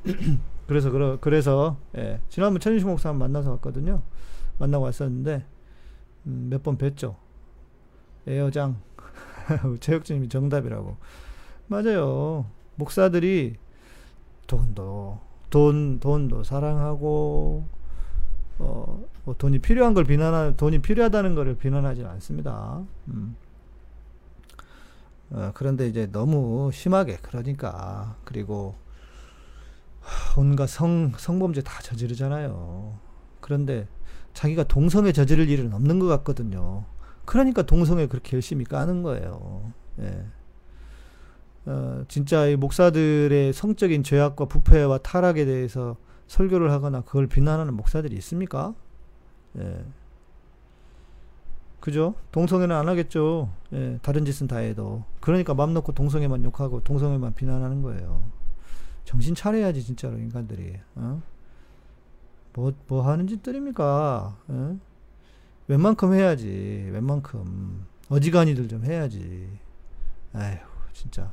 그래서, 0.65 0.89
그러, 0.89 1.19
그래서, 1.19 1.77
예. 1.95 2.19
지난번 2.29 2.59
최준식 2.59 2.87
목사 2.87 3.13
만나서 3.13 3.51
왔거든요. 3.51 4.01
만나고 4.57 4.85
왔었는데, 4.85 5.45
음, 6.25 6.47
몇번 6.49 6.79
뵀죠. 6.79 7.15
애여장. 8.27 8.81
체육진님이 9.79 10.29
정답이라고. 10.29 10.97
맞아요. 11.67 12.49
목사들이 12.75 13.57
돈도, 14.47 15.19
돈, 15.55 16.01
돈도 16.01 16.43
사랑하고, 16.43 17.65
어, 18.59 19.05
뭐 19.23 19.35
돈이 19.37 19.59
필요한 19.59 19.93
걸 19.93 20.03
비난하, 20.03 20.51
돈이 20.51 20.79
필요하다는 20.79 21.33
것을 21.33 21.55
비난하지 21.55 22.03
않습니다. 22.03 22.83
음. 23.07 23.37
어, 25.31 25.51
그런데 25.53 25.87
이제 25.87 26.11
너무 26.11 26.71
심하게 26.73 27.19
그러니까 27.21 28.17
그리고 28.25 28.75
온갖 30.37 30.67
성 30.67 31.13
성범죄 31.15 31.61
다 31.61 31.81
저지르잖아요. 31.81 32.99
그런데 33.39 33.87
자기가 34.33 34.65
동성애 34.65 35.13
저지를 35.13 35.49
일은 35.49 35.73
없는 35.73 35.99
것 35.99 36.07
같거든요. 36.07 36.83
그러니까 37.23 37.61
동성애 37.61 38.07
그렇게 38.07 38.35
열심히 38.35 38.65
까는 38.65 39.03
거예요. 39.03 39.71
예. 40.01 40.25
어, 41.65 42.03
진짜 42.07 42.45
이 42.47 42.55
목사들의 42.55 43.53
성적인 43.53 44.03
죄악과 44.03 44.45
부패와 44.45 44.99
타락에 44.99 45.45
대해서 45.45 45.95
설교를 46.27 46.71
하거나 46.71 47.01
그걸 47.01 47.27
비난하는 47.27 47.73
목사들이 47.73 48.15
있습니까? 48.17 48.73
예. 49.57 49.83
그죠? 51.79 52.15
동성애는 52.31 52.75
안 52.75 52.89
하겠죠. 52.89 53.49
예, 53.73 53.99
다른 54.01 54.25
짓은 54.25 54.47
다 54.47 54.57
해도. 54.57 55.03
그러니까 55.19 55.53
맘 55.53 55.73
놓고 55.73 55.91
동성애만 55.91 56.43
욕하고 56.43 56.83
동성애만 56.83 57.35
비난하는 57.35 57.83
거예요. 57.83 58.23
정신 59.03 59.35
차려야지, 59.35 59.83
진짜로, 59.83 60.17
인간들이. 60.17 60.79
어? 60.95 61.21
뭐, 62.53 62.73
뭐 62.87 63.07
하는 63.07 63.27
짓들입니까? 63.27 64.35
어? 64.47 64.79
웬만큼 65.67 66.13
해야지, 66.15 66.89
웬만큼. 66.91 67.85
어지간히들 68.09 68.67
좀 68.67 68.83
해야지. 68.83 69.47
아휴, 70.33 70.57
진짜. 70.91 71.31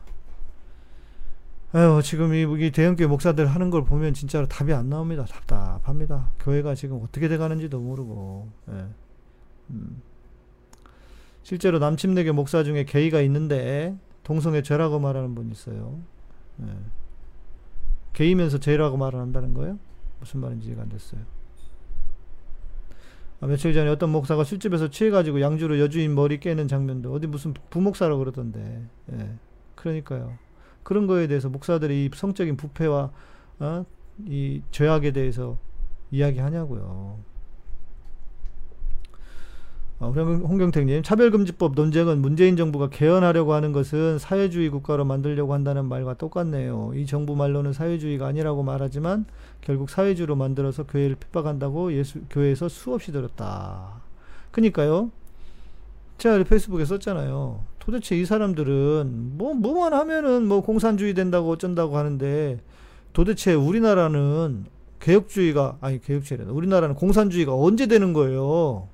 아휴, 1.75 2.03
지금 2.03 2.35
이, 2.35 2.43
이 2.67 2.71
대형교회 2.71 3.07
목사들 3.07 3.47
하는 3.47 3.71
걸 3.71 3.85
보면 3.85 4.13
진짜로 4.13 4.47
답이 4.47 4.73
안 4.75 4.91
나옵니다. 4.91 5.25
답답합니다. 5.25 6.31
교회가 6.41 6.75
지금 6.75 7.01
어떻게 7.03 7.29
돼가는지도 7.29 7.81
모르고. 7.81 8.51
예. 8.71 8.87
음. 9.71 10.03
실제로 11.43 11.79
남침내교 11.79 12.35
목사 12.35 12.63
중에 12.63 12.85
게이가 12.85 13.21
있는데 13.23 13.97
동성애 14.23 14.63
죄라고 14.63 14.99
말하는 14.99 15.35
분이 15.35 15.51
있어요. 15.51 15.99
네. 16.57 16.69
게이면서 18.13 18.59
죄라고 18.59 18.97
말을 18.99 19.19
한다는 19.19 19.55
거예요? 19.55 19.79
무슨 20.21 20.41
말인지 20.41 20.69
이해가 20.69 20.83
안 20.83 20.89
됐어요. 20.91 21.21
아, 23.41 23.47
며칠 23.47 23.73
전에 23.73 23.89
어떤 23.91 24.11
목사가 24.11 24.45
술집에서 24.45 24.91
취해가지고 24.91 25.41
양주로 25.41 25.81
여주인 25.81 26.15
머리 26.15 26.39
깨는 26.39 26.69
장면도 26.69 27.13
어디 27.13 27.27
무슨 27.27 27.55
부목사라고 27.71 28.19
그러던데. 28.19 28.87
예. 29.13 29.35
그러니까요. 29.75 30.39
그런 30.83 31.07
거에 31.07 31.27
대해서 31.27 31.49
목사들이 31.49 32.11
성적인 32.14 32.57
부패와 32.57 33.11
어? 33.61 33.85
이 34.27 34.62
죄악에 34.71 35.12
대해서 35.12 35.59
이야기하냐고요. 36.11 37.33
어, 40.03 40.11
홍경택님, 40.11 41.05
차별금지법 41.05 41.75
논쟁은 41.77 42.21
문재인 42.21 42.57
정부가 42.57 42.88
개헌하려고 42.90 43.55
하는 43.55 43.71
것은 43.71 44.18
사회주의 44.18 44.68
국가로 44.68 45.05
만들려고 45.05 45.55
한다는 45.55 45.85
말과 45.85 46.14
똑같네요. 46.14 46.90
이 46.97 47.07
정부 47.07 47.37
말로는 47.37 47.73
사회주의가 47.73 48.27
아니라고 48.27 48.64
말하지만 48.64 49.27
결국 49.61 49.90
사회주의로 49.90 50.35
만들어서 50.35 50.88
교회를 50.88 51.14
핍박한다고 51.14 51.92
예수, 51.92 52.21
교회에서 52.31 52.68
수없이 52.68 53.12
들었다. 53.12 54.03
그니까요. 54.51 55.12
제가 56.18 56.42
페이스북에 56.42 56.85
썼잖아요. 56.85 57.61
도대체 57.83 58.16
이 58.16 58.25
사람들은 58.25 59.33
뭐, 59.37 59.55
뭐만 59.55 59.92
하면은 59.92 60.47
뭐 60.47 60.61
공산주의 60.61 61.14
된다고 61.14 61.51
어쩐다고 61.51 61.97
하는데 61.97 62.61
도대체 63.12 63.55
우리나라는 63.55 64.66
개혁주의가, 65.01 65.79
아니 65.81 66.01
개혁주의라 66.01 66.53
우리나라는 66.53 66.95
공산주의가 66.95 67.53
언제 67.57 67.88
되는 67.88 68.12
거예요? 68.12 68.87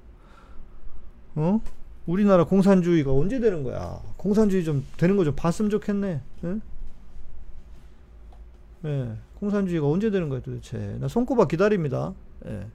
어? 1.35 1.61
우리나라 2.07 2.45
공산주의가 2.45 3.13
언제 3.13 3.41
되는 3.41 3.63
거야? 3.63 4.01
공산주의 4.17 4.65
좀 4.65 4.87
되는 4.97 5.19
거 5.19 5.25
좀 5.25 5.35
봤으면 5.37 5.71
좋겠네. 5.71 6.23
예? 6.45 6.59
예, 8.87 9.13
공산주의가 9.39 9.87
언제 9.87 10.11
되는 10.11 10.31
거야 10.31 10.41
도대체? 10.41 10.97
나 10.99 11.09
손꼽아 11.09 11.47
기다립니다. 11.47 12.15
예. 12.47 12.67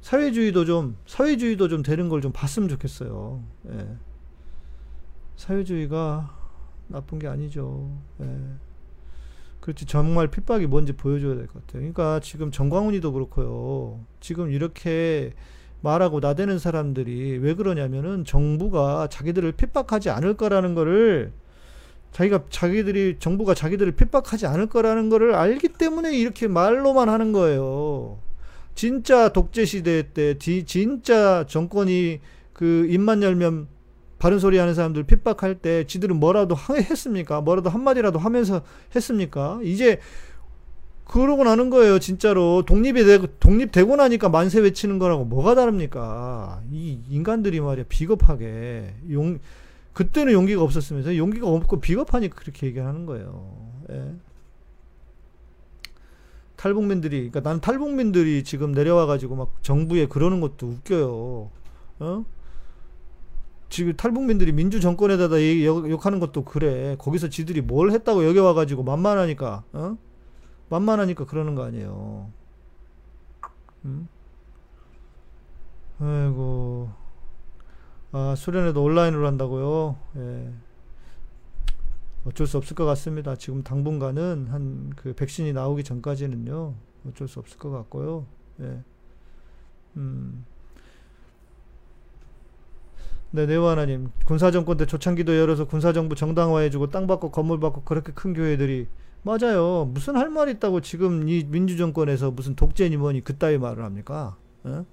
사회주의도 0.00 0.64
좀 0.64 0.96
사회주의도 1.06 1.68
좀 1.68 1.82
되는 1.82 2.08
걸 2.08 2.22
좀 2.22 2.32
봤으면 2.32 2.70
좋겠어요. 2.70 3.42
예. 3.72 3.86
사회주의가 5.36 6.34
나쁜 6.88 7.18
게 7.18 7.26
아니죠. 7.28 7.90
예. 8.22 8.26
그렇지 9.60 9.84
정말 9.86 10.28
핍박이 10.28 10.66
뭔지 10.66 10.92
보여줘야 10.92 11.34
될 11.34 11.46
것 11.46 11.54
같아요. 11.66 11.80
그러니까 11.80 12.20
지금 12.20 12.50
정광훈이도 12.50 13.12
그렇고요. 13.12 14.00
지금 14.20 14.50
이렇게 14.50 15.32
말하고 15.80 16.20
나대는 16.20 16.58
사람들이 16.58 17.38
왜 17.38 17.54
그러냐면은 17.54 18.24
정부가 18.24 19.08
자기들을 19.08 19.52
핍박하지 19.52 20.10
않을 20.10 20.34
거라는 20.34 20.74
거를 20.74 21.32
자기가 22.12 22.44
자기들이 22.48 23.16
정부가 23.18 23.54
자기들을 23.54 23.92
핍박하지 23.92 24.46
않을 24.46 24.68
거라는 24.68 25.10
거를 25.10 25.34
알기 25.34 25.68
때문에 25.68 26.16
이렇게 26.16 26.48
말로만 26.48 27.08
하는 27.08 27.32
거예요. 27.32 28.18
진짜 28.74 29.30
독재 29.30 29.64
시대 29.64 30.12
때 30.12 30.38
디, 30.38 30.64
진짜 30.64 31.44
정권이 31.46 32.20
그 32.52 32.86
입만 32.88 33.22
열면 33.22 33.66
바른 34.26 34.40
소리 34.40 34.58
하는 34.58 34.74
사람들 34.74 35.04
핍박할 35.04 35.60
때 35.62 35.86
지들은 35.86 36.16
뭐라도 36.16 36.56
했습니까? 36.90 37.40
뭐라도 37.40 37.70
한마디라도 37.70 38.18
하면서 38.18 38.62
했습니까? 38.96 39.60
이제 39.62 40.00
그러고 41.04 41.44
나는 41.44 41.70
거예요, 41.70 42.00
진짜로. 42.00 42.64
독립이 42.66 43.04
되고, 43.04 43.28
독립되고 43.38 43.94
나니까 43.94 44.28
만세 44.28 44.58
외치는 44.58 44.98
거라고 44.98 45.24
뭐가 45.24 45.54
다릅니까? 45.54 46.60
이 46.72 46.98
인간들이 47.08 47.60
말이야, 47.60 47.84
비겁하게. 47.88 48.94
용, 49.12 49.38
그때는 49.92 50.32
용기가 50.32 50.60
없었으면서 50.60 51.16
용기가 51.16 51.46
없고 51.46 51.78
비겁하니까 51.78 52.34
그렇게 52.34 52.66
얘기하는 52.66 53.06
거예요. 53.06 53.70
예. 53.92 54.12
탈북민들이 56.56 57.30
그러니까 57.30 57.42
나는 57.42 57.60
탈북민들이 57.60 58.42
지금 58.42 58.72
내려와 58.72 59.06
가지고 59.06 59.36
막 59.36 59.62
정부에 59.62 60.06
그러는 60.06 60.40
것도 60.40 60.66
웃겨요. 60.66 61.50
어? 62.00 62.24
지금 63.68 63.96
탈북민들이 63.96 64.52
민주 64.52 64.80
정권에다가 64.80 65.36
욕하는 65.66 66.20
것도 66.20 66.44
그래. 66.44 66.96
거기서 66.98 67.28
지들이 67.28 67.60
뭘 67.60 67.90
했다고 67.90 68.26
여기 68.26 68.38
와 68.38 68.54
가지고 68.54 68.82
만만하니까 68.84 69.64
어? 69.72 69.96
만만하니까 70.68 71.26
그러는 71.26 71.54
거 71.54 71.64
아니에요. 71.64 72.30
음? 73.84 74.08
아이고. 75.98 76.90
아, 78.12 78.34
수련회도 78.36 78.82
온라인으로 78.82 79.26
한다고요? 79.26 79.96
예. 80.16 80.52
어쩔 82.24 82.46
수 82.46 82.56
없을 82.58 82.74
것 82.74 82.84
같습니다. 82.86 83.36
지금 83.36 83.62
당분간은 83.62 84.48
한 84.50 84.92
그 84.96 85.12
백신이 85.14 85.52
나오기 85.52 85.84
전까지는요. 85.84 86.74
어쩔 87.08 87.28
수 87.28 87.38
없을 87.38 87.58
것 87.58 87.70
같고요. 87.70 88.26
예. 88.60 88.82
음. 89.96 90.44
네, 93.36 93.44
네오 93.44 93.66
하나님. 93.66 94.08
군사정권 94.24 94.78
때 94.78 94.86
조창기도 94.86 95.36
열어서 95.36 95.66
군사정부 95.66 96.14
정당화해주고 96.14 96.88
땅 96.88 97.06
받고 97.06 97.30
건물 97.30 97.60
받고 97.60 97.82
그렇게 97.82 98.10
큰 98.14 98.32
교회들이 98.32 98.86
맞아요. 99.24 99.84
무슨 99.92 100.16
할 100.16 100.30
말 100.30 100.48
있다고 100.48 100.80
지금 100.80 101.28
이 101.28 101.44
민주정권에서 101.44 102.30
무슨 102.30 102.56
독재니 102.56 102.96
뭐니 102.96 103.24
그따위 103.24 103.58
말을 103.58 103.84
합니까? 103.84 104.38
예? 104.64 104.84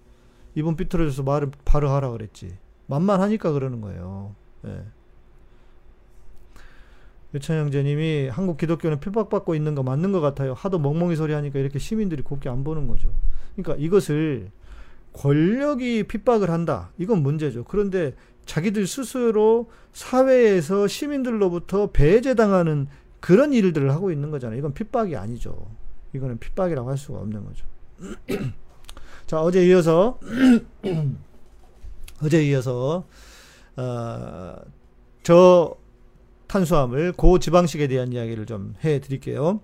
이번 0.55 0.75
삐뚤어져서 0.75 1.23
말을 1.23 1.51
바로 1.63 1.89
하라 1.89 2.11
그랬지. 2.11 2.57
만만하니까 2.87 3.53
그러는 3.53 3.79
거예요. 3.79 4.35
예. 4.65 4.83
유찬 7.33 7.57
형제님이 7.59 8.27
한국 8.27 8.57
기독교는 8.57 8.99
핍박받고 8.99 9.55
있는 9.55 9.73
거 9.73 9.83
맞는 9.83 10.11
것 10.11 10.19
같아요. 10.19 10.53
하도 10.53 10.79
멍멍이 10.79 11.15
소리 11.15 11.31
하니까 11.31 11.59
이렇게 11.59 11.79
시민들이 11.79 12.21
곱게 12.23 12.49
안 12.49 12.65
보는 12.65 12.87
거죠. 12.87 13.09
그러니까 13.55 13.81
이것을 13.81 14.51
권력이 15.13 16.03
핍박을 16.07 16.49
한다. 16.49 16.89
이건 16.97 17.21
문제죠. 17.21 17.63
그런데 17.65 18.15
자기들 18.45 18.87
스스로 18.87 19.69
사회에서 19.93 20.87
시민들로부터 20.87 21.91
배제당하는 21.91 22.87
그런 23.19 23.53
일들을 23.53 23.91
하고 23.91 24.11
있는 24.11 24.31
거잖아요. 24.31 24.59
이건 24.59 24.73
핍박이 24.73 25.15
아니죠. 25.15 25.67
이거는 26.13 26.39
핍박이라고 26.39 26.89
할 26.89 26.97
수가 26.97 27.19
없는 27.19 27.45
거죠. 27.45 27.65
자, 29.27 29.41
어제 29.41 29.65
이어서 29.67 30.19
어제 32.23 32.43
이어서 32.45 33.05
어, 33.77 34.55
저 35.23 35.75
탄수화물 36.47 37.13
고지방식에 37.13 37.87
대한 37.87 38.11
이야기를 38.13 38.45
좀 38.45 38.75
해 38.83 38.99
드릴게요. 38.99 39.61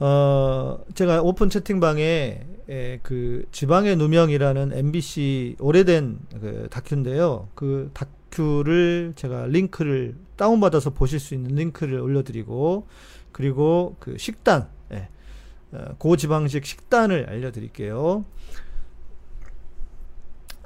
어, 0.00 0.82
제가 0.94 1.20
오픈 1.20 1.50
채팅방에 1.50 2.46
에, 2.70 3.00
그 3.02 3.44
지방의 3.52 3.96
누명이라는 3.96 4.72
MBC 4.72 5.56
오래된 5.60 6.18
그 6.40 6.68
다큐인데요. 6.70 7.48
그 7.54 7.90
다큐를 7.92 9.12
제가 9.14 9.46
링크를 9.46 10.16
다운받아서 10.36 10.90
보실 10.90 11.20
수 11.20 11.34
있는 11.34 11.54
링크를 11.54 12.00
올려드리고 12.00 12.86
그리고 13.30 13.96
그 14.00 14.16
식단 14.16 14.68
예, 14.92 15.08
어, 15.72 15.94
고지방식 15.98 16.64
식단을 16.64 17.26
알려드릴게요. 17.28 18.24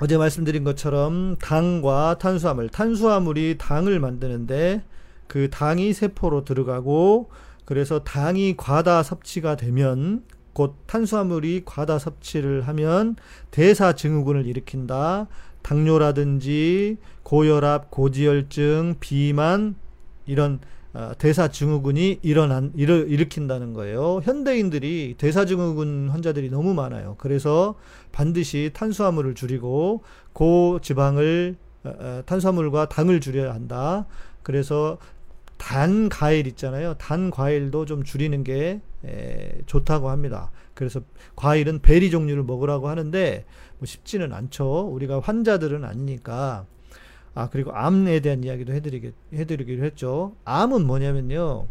어제 0.01 0.16
말씀드린 0.16 0.62
것처럼 0.62 1.37
당과 1.38 2.18
탄수화물, 2.18 2.68
탄수화물이 2.68 3.57
당을 3.59 3.99
만드는데 3.99 4.83
그 5.27 5.51
당이 5.51 5.92
세포로 5.92 6.44
들어가고 6.44 7.31
그래서 7.64 8.05
당이 8.05 8.57
과다 8.57 9.03
섭취가 9.03 9.57
되면 9.57 10.24
곧 10.53 10.77
탄수화물이 10.87 11.62
과다 11.64 11.98
섭취를 11.98 12.62
하면 12.68 13.16
대사 13.50 13.92
증후군을 13.94 14.46
일으킨다. 14.46 15.27
당뇨라든지 15.62 16.98
고혈압, 17.22 17.90
고지혈증, 17.90 18.96
비만 19.00 19.74
이런 20.27 20.61
어, 20.92 21.11
대사 21.18 21.48
증후군이 21.48 22.20
일어난 22.22 22.70
일을 22.77 23.11
일으킨다는 23.11 23.72
거예요. 23.72 24.20
현대인들이 24.22 25.16
대사 25.18 25.44
증후군 25.44 26.09
환자들이 26.11 26.50
너무 26.50 26.72
많아요. 26.72 27.16
그래서 27.18 27.74
반드시 28.12 28.70
탄수화물을 28.72 29.35
줄이고 29.35 30.05
고지방을 30.35 31.57
어, 31.83 31.92
어, 31.98 32.22
탄수화물과 32.27 32.88
당을 32.90 33.20
줄여야 33.20 33.53
한다. 33.53 34.07
그래서 34.44 34.98
단 35.64 36.11
과일 36.11 36.46
있잖아요. 36.46 36.92
단 36.98 37.31
과일도 37.31 37.87
좀 37.87 38.05
줄이는 38.05 38.44
게 38.44 38.83
에, 39.03 39.62
좋다고 39.64 40.11
합니다. 40.11 40.50
그래서 40.74 41.00
과일은 41.37 41.81
베리 41.81 42.11
종류를 42.11 42.42
먹으라고 42.42 42.90
하는데 42.90 43.46
뭐 43.79 43.87
쉽지는 43.87 44.35
않죠. 44.35 44.90
우리가 44.92 45.20
환자들은 45.20 45.83
아니니까 45.87 46.66
아, 47.35 47.48
그리고 47.48 47.72
암에 47.72 48.20
대한 48.20 48.44
이야기도 48.44 48.74
해드리기, 48.74 49.12
해드리기로 49.33 49.87
했죠. 49.87 50.37
암은 50.44 50.87
뭐냐면요. 50.87 51.66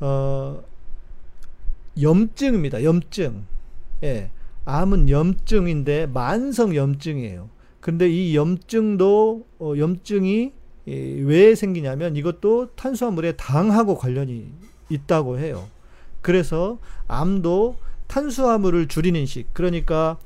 어, 0.00 0.62
염증입니다. 2.02 2.82
염증. 2.82 3.44
예. 4.02 4.32
암은 4.64 5.08
염증인데 5.08 6.06
만성 6.06 6.74
염증이에요. 6.74 7.48
근데 7.80 8.08
이 8.08 8.34
염증도, 8.36 9.46
어, 9.60 9.74
염증이 9.78 10.57
왜 11.24 11.54
생기냐면 11.54 12.16
이것도 12.16 12.70
탄수화물에 12.76 13.32
당하고 13.32 13.96
관련이 13.96 14.50
있다고 14.88 15.38
해요. 15.38 15.68
그래서 16.22 16.78
암도 17.06 17.76
탄수화물을 18.06 18.88
줄이는 18.88 19.26
식. 19.26 19.52
그러니까 19.52 20.18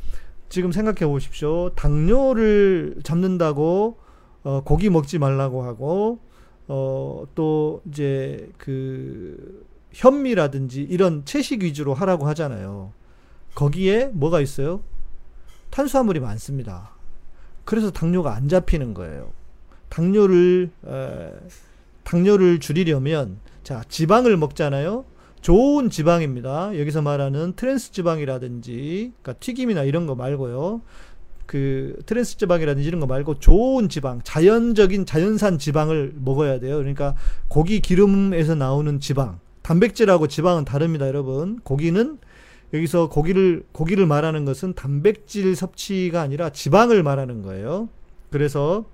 지금 0.48 0.72
생각해 0.72 1.10
보십시오. 1.10 1.70
당뇨를 1.74 3.00
잡는다고 3.02 3.98
어, 4.44 4.62
고기 4.64 4.90
먹지 4.90 5.18
말라고 5.18 5.62
하고 5.62 6.18
어, 6.68 7.24
또 7.34 7.82
이제 7.88 8.50
그 8.58 9.66
현미라든지 9.92 10.82
이런 10.82 11.24
채식 11.24 11.62
위주로 11.62 11.94
하라고 11.94 12.26
하잖아요. 12.28 12.92
거기에 13.54 14.06
뭐가 14.12 14.40
있어요? 14.40 14.80
탄수화물이 15.70 16.20
많습니다. 16.20 16.92
그래서 17.64 17.90
당뇨가 17.90 18.34
안 18.34 18.48
잡히는 18.48 18.94
거예요. 18.94 19.32
당뇨를 19.92 20.70
에, 20.86 21.30
당뇨를 22.02 22.60
줄이려면 22.60 23.36
자 23.62 23.84
지방을 23.88 24.38
먹잖아요. 24.38 25.04
좋은 25.42 25.90
지방입니다. 25.90 26.78
여기서 26.78 27.02
말하는 27.02 27.52
트랜스 27.56 27.92
지방이라든지 27.92 29.12
그러니까 29.20 29.32
튀김이나 29.34 29.82
이런 29.82 30.06
거 30.06 30.14
말고요. 30.14 30.80
그 31.44 31.98
트랜스 32.06 32.38
지방이라든지 32.38 32.88
이런 32.88 33.00
거 33.00 33.06
말고 33.06 33.38
좋은 33.38 33.90
지방, 33.90 34.22
자연적인 34.22 35.04
자연산 35.04 35.58
지방을 35.58 36.14
먹어야 36.16 36.58
돼요. 36.58 36.78
그러니까 36.78 37.14
고기 37.48 37.80
기름에서 37.80 38.54
나오는 38.54 38.98
지방, 38.98 39.40
단백질하고 39.60 40.26
지방은 40.26 40.64
다릅니다, 40.64 41.06
여러분. 41.06 41.60
고기는 41.64 42.18
여기서 42.72 43.10
고기를 43.10 43.64
고기를 43.72 44.06
말하는 44.06 44.46
것은 44.46 44.72
단백질 44.72 45.54
섭취가 45.54 46.22
아니라 46.22 46.48
지방을 46.50 47.02
말하는 47.02 47.42
거예요. 47.42 47.90
그래서 48.30 48.86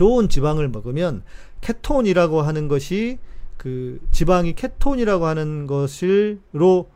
좋은 0.00 0.30
지방을 0.30 0.68
먹으면 0.70 1.22
케톤이라고 1.60 2.40
하는 2.40 2.68
것이 2.68 3.18
그 3.58 4.00
지방이 4.12 4.54
케톤이라고 4.54 5.26
하는 5.26 5.66
것을로 5.66 6.88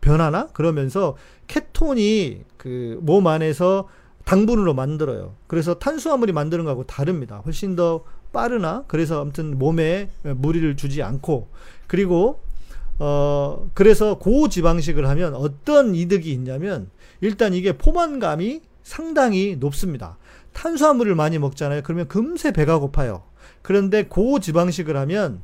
변하나? 0.00 0.46
그러면서 0.54 1.18
케톤이 1.48 2.44
그 2.56 2.98
몸 3.02 3.26
안에서 3.26 3.88
당분으로 4.24 4.72
만들어요. 4.72 5.34
그래서 5.48 5.74
탄수화물이 5.74 6.32
만드는 6.32 6.64
거하고 6.64 6.84
다릅니다. 6.84 7.42
훨씬 7.44 7.76
더 7.76 8.04
빠르나? 8.32 8.84
그래서 8.88 9.20
아무튼 9.20 9.58
몸에 9.58 10.08
무리를 10.22 10.76
주지 10.76 11.02
않고 11.02 11.48
그리고 11.88 12.40
어 12.98 13.68
그래서 13.74 14.18
고지방식을 14.18 15.06
하면 15.10 15.34
어떤 15.34 15.94
이득이 15.94 16.32
있냐면 16.32 16.88
일단 17.20 17.52
이게 17.52 17.76
포만감이 17.76 18.62
상당히 18.82 19.56
높습니다. 19.60 20.16
탄수화물을 20.52 21.14
많이 21.14 21.38
먹잖아요. 21.38 21.82
그러면 21.82 22.08
금세 22.08 22.52
배가 22.52 22.78
고파요. 22.78 23.22
그런데 23.62 24.04
고지방식을 24.04 24.96
하면 24.96 25.42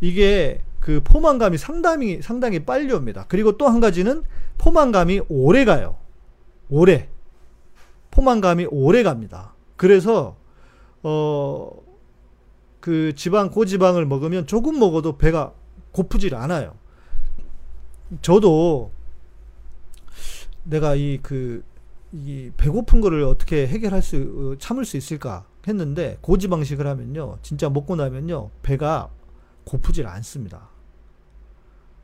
이게 0.00 0.62
그 0.80 1.00
포만감이 1.02 1.58
상당히 1.58 2.20
상당히 2.22 2.64
빨리 2.64 2.92
옵니다. 2.92 3.26
그리고 3.28 3.56
또 3.56 3.68
한 3.68 3.80
가지는 3.80 4.22
포만감이 4.58 5.22
오래 5.28 5.64
가요. 5.64 5.96
오래. 6.68 7.08
포만감이 8.10 8.66
오래 8.70 9.02
갑니다. 9.02 9.54
그래서 9.76 10.36
어 11.02 11.86
그 12.86 13.16
지방 13.16 13.50
고지방을 13.50 14.06
먹으면 14.06 14.46
조금 14.46 14.78
먹어도 14.78 15.18
배가 15.18 15.52
고프질 15.90 16.36
않아요. 16.36 16.76
저도 18.22 18.92
내가 20.62 20.94
이그 20.94 21.64
이 22.24 22.50
배고픈 22.56 23.00
거를 23.00 23.24
어떻게 23.24 23.66
해결할 23.66 24.02
수 24.02 24.16
어, 24.16 24.58
참을 24.58 24.84
수 24.84 24.96
있을까 24.96 25.46
했는데 25.66 26.18
고지방식을 26.22 26.86
하면요 26.86 27.38
진짜 27.42 27.68
먹고 27.68 27.96
나면요 27.96 28.50
배가 28.62 29.10
고프질 29.64 30.06
않습니다. 30.06 30.70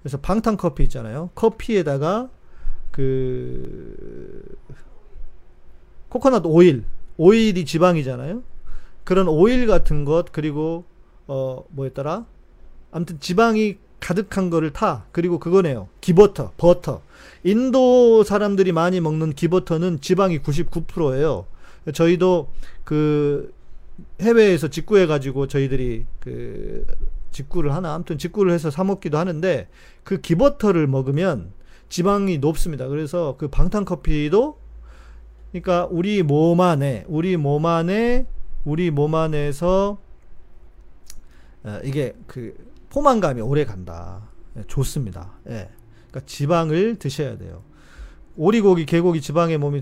그래서 0.02 0.18
방탄 0.18 0.56
커피 0.56 0.82
있잖아요. 0.84 1.30
커피에다가 1.34 2.28
그 2.90 4.56
코코넛 6.08 6.44
오일, 6.44 6.84
오일이 7.16 7.64
지방이잖아요. 7.64 8.42
그런 9.04 9.28
오일 9.28 9.66
같은 9.66 10.04
것 10.04 10.32
그리고 10.32 10.84
어 11.26 11.64
뭐였더라? 11.70 12.26
아무튼 12.90 13.18
지방이 13.20 13.78
가득한 14.02 14.50
거를 14.50 14.72
타. 14.72 15.06
그리고 15.12 15.38
그거네요. 15.38 15.88
기버터, 16.00 16.52
버터. 16.56 17.00
인도 17.44 18.24
사람들이 18.24 18.72
많이 18.72 19.00
먹는 19.00 19.32
기버터는 19.32 20.00
지방이 20.00 20.40
99%예요. 20.40 21.46
저희도 21.94 22.48
그 22.84 23.54
해외에서 24.20 24.68
직구해 24.68 25.06
가지고 25.06 25.46
저희들이 25.46 26.04
그 26.18 26.84
직구를 27.30 27.72
하나 27.74 27.94
아무튼 27.94 28.18
직구를 28.18 28.52
해서 28.52 28.70
사 28.70 28.84
먹기도 28.84 29.18
하는데 29.18 29.68
그 30.02 30.20
기버터를 30.20 30.86
먹으면 30.88 31.52
지방이 31.88 32.38
높습니다. 32.38 32.88
그래서 32.88 33.36
그 33.38 33.48
방탄 33.48 33.84
커피도 33.84 34.58
그러니까 35.52 35.86
우리 35.90 36.22
몸 36.22 36.60
안에 36.60 37.04
우리 37.06 37.36
몸 37.36 37.66
안에 37.66 38.26
우리 38.64 38.90
몸 38.90 39.14
안에서 39.14 39.98
어, 41.64 41.80
이게 41.84 42.14
그 42.26 42.54
포만감이 42.92 43.40
오래 43.40 43.64
간다. 43.64 44.28
예, 44.58 44.62
좋습니다. 44.66 45.32
예. 45.48 45.70
그러니까 46.10 46.20
지방을 46.26 46.96
드셔야 46.98 47.38
돼요. 47.38 47.62
오리고기, 48.36 48.84
개고기 48.84 49.22
지방에 49.22 49.56
몸이 49.56 49.80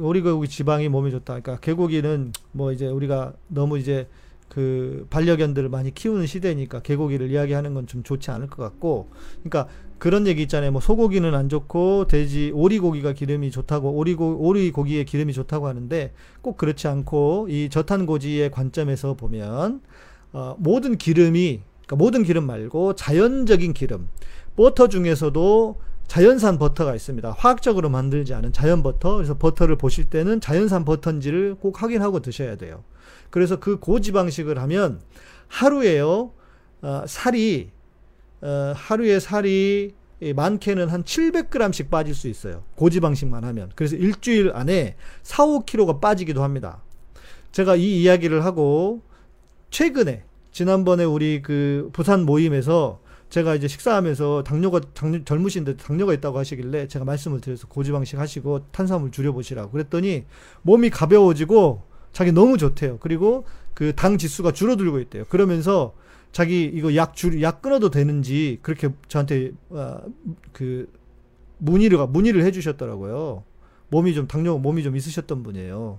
오리고기 0.00 0.48
지방이 0.48 0.88
몸에 0.88 1.10
좋다. 1.10 1.40
그러니까 1.40 1.58
개고기는 1.60 2.32
뭐 2.52 2.72
이제 2.72 2.86
우리가 2.86 3.34
너무 3.48 3.78
이제 3.78 4.08
그 4.48 5.06
반려견들을 5.10 5.68
많이 5.68 5.92
키우는 5.94 6.26
시대니까 6.26 6.80
개고기를 6.80 7.30
이야기하는 7.30 7.74
건 7.74 7.86
좀 7.86 8.02
좋지 8.02 8.30
않을 8.30 8.46
것 8.46 8.62
같고, 8.62 9.10
그러니까 9.42 9.68
그런 9.98 10.26
얘기 10.26 10.40
있잖아요. 10.42 10.72
뭐 10.72 10.80
소고기는 10.80 11.34
안 11.34 11.50
좋고 11.50 12.06
돼지 12.06 12.52
오리고기가 12.54 13.12
기름이 13.12 13.50
좋다고 13.50 13.90
오리고 13.92 14.38
오리고기의 14.46 15.04
기름이 15.04 15.34
좋다고 15.34 15.66
하는데 15.66 16.12
꼭 16.40 16.56
그렇지 16.56 16.88
않고 16.88 17.48
이 17.50 17.68
저탄고지의 17.70 18.50
관점에서 18.50 19.14
보면 19.14 19.82
어, 20.32 20.56
모든 20.58 20.96
기름이 20.96 21.60
그러니까 21.86 21.96
모든 21.96 22.22
기름 22.22 22.44
말고 22.44 22.94
자연적인 22.94 23.72
기름 23.72 24.08
버터 24.56 24.88
중에서도 24.88 25.80
자연산 26.08 26.58
버터가 26.58 26.94
있습니다. 26.94 27.34
화학적으로 27.36 27.88
만들지 27.88 28.32
않은 28.34 28.52
자연 28.52 28.82
버터. 28.82 29.16
그래서 29.16 29.36
버터를 29.36 29.76
보실 29.76 30.04
때는 30.04 30.40
자연산 30.40 30.84
버터인지를 30.84 31.56
꼭 31.56 31.82
확인하고 31.82 32.20
드셔야 32.20 32.56
돼요. 32.56 32.84
그래서 33.30 33.58
그 33.58 33.78
고지방식을 33.78 34.58
하면 34.62 35.00
하루에요, 35.48 36.32
어, 36.82 37.04
살이, 37.06 37.70
어, 38.40 38.72
하루에 38.74 39.18
살이 39.18 39.94
많게는 40.34 40.88
한 40.88 41.04
700g씩 41.04 41.90
빠질 41.90 42.14
수 42.14 42.28
있어요. 42.28 42.62
고지방식만 42.76 43.44
하면. 43.44 43.70
그래서 43.74 43.96
일주일 43.96 44.52
안에 44.54 44.96
4, 45.22 45.44
5kg가 45.44 46.00
빠지기도 46.00 46.42
합니다. 46.42 46.82
제가 47.52 47.76
이 47.76 48.02
이야기를 48.02 48.44
하고 48.44 49.02
최근에 49.70 50.24
지난번에 50.56 51.04
우리 51.04 51.42
그 51.42 51.90
부산 51.92 52.24
모임에서 52.24 52.98
제가 53.28 53.56
이제 53.56 53.68
식사하면서 53.68 54.42
당뇨가 54.44 54.80
당뇨, 54.94 55.22
젊으신데 55.22 55.76
당뇨가 55.76 56.14
있다고 56.14 56.38
하시길래 56.38 56.88
제가 56.88 57.04
말씀을 57.04 57.42
드려서 57.42 57.68
고지방식 57.68 58.18
하시고 58.18 58.70
탄수화물 58.70 59.10
줄여보시라고 59.10 59.70
그랬더니 59.70 60.24
몸이 60.62 60.88
가벼워지고 60.88 61.82
자기 62.14 62.32
너무 62.32 62.56
좋대요. 62.56 62.96
그리고 63.00 63.44
그 63.74 63.92
당 63.94 64.16
지수가 64.16 64.52
줄어들고 64.52 64.98
있대요. 65.00 65.24
그러면서 65.28 65.92
자기 66.32 66.64
이거 66.64 66.94
약 66.96 67.14
줄, 67.14 67.42
약 67.42 67.60
끊어도 67.60 67.90
되는지 67.90 68.60
그렇게 68.62 68.88
저한테 69.08 69.50
어, 69.68 69.98
그 70.54 70.90
문의를 71.58 71.98
문의를 72.06 72.44
해주셨더라고요. 72.44 73.44
몸이 73.90 74.14
좀 74.14 74.26
당뇨 74.26 74.56
몸이 74.56 74.82
좀 74.82 74.96
있으셨던 74.96 75.42
분이에요. 75.42 75.98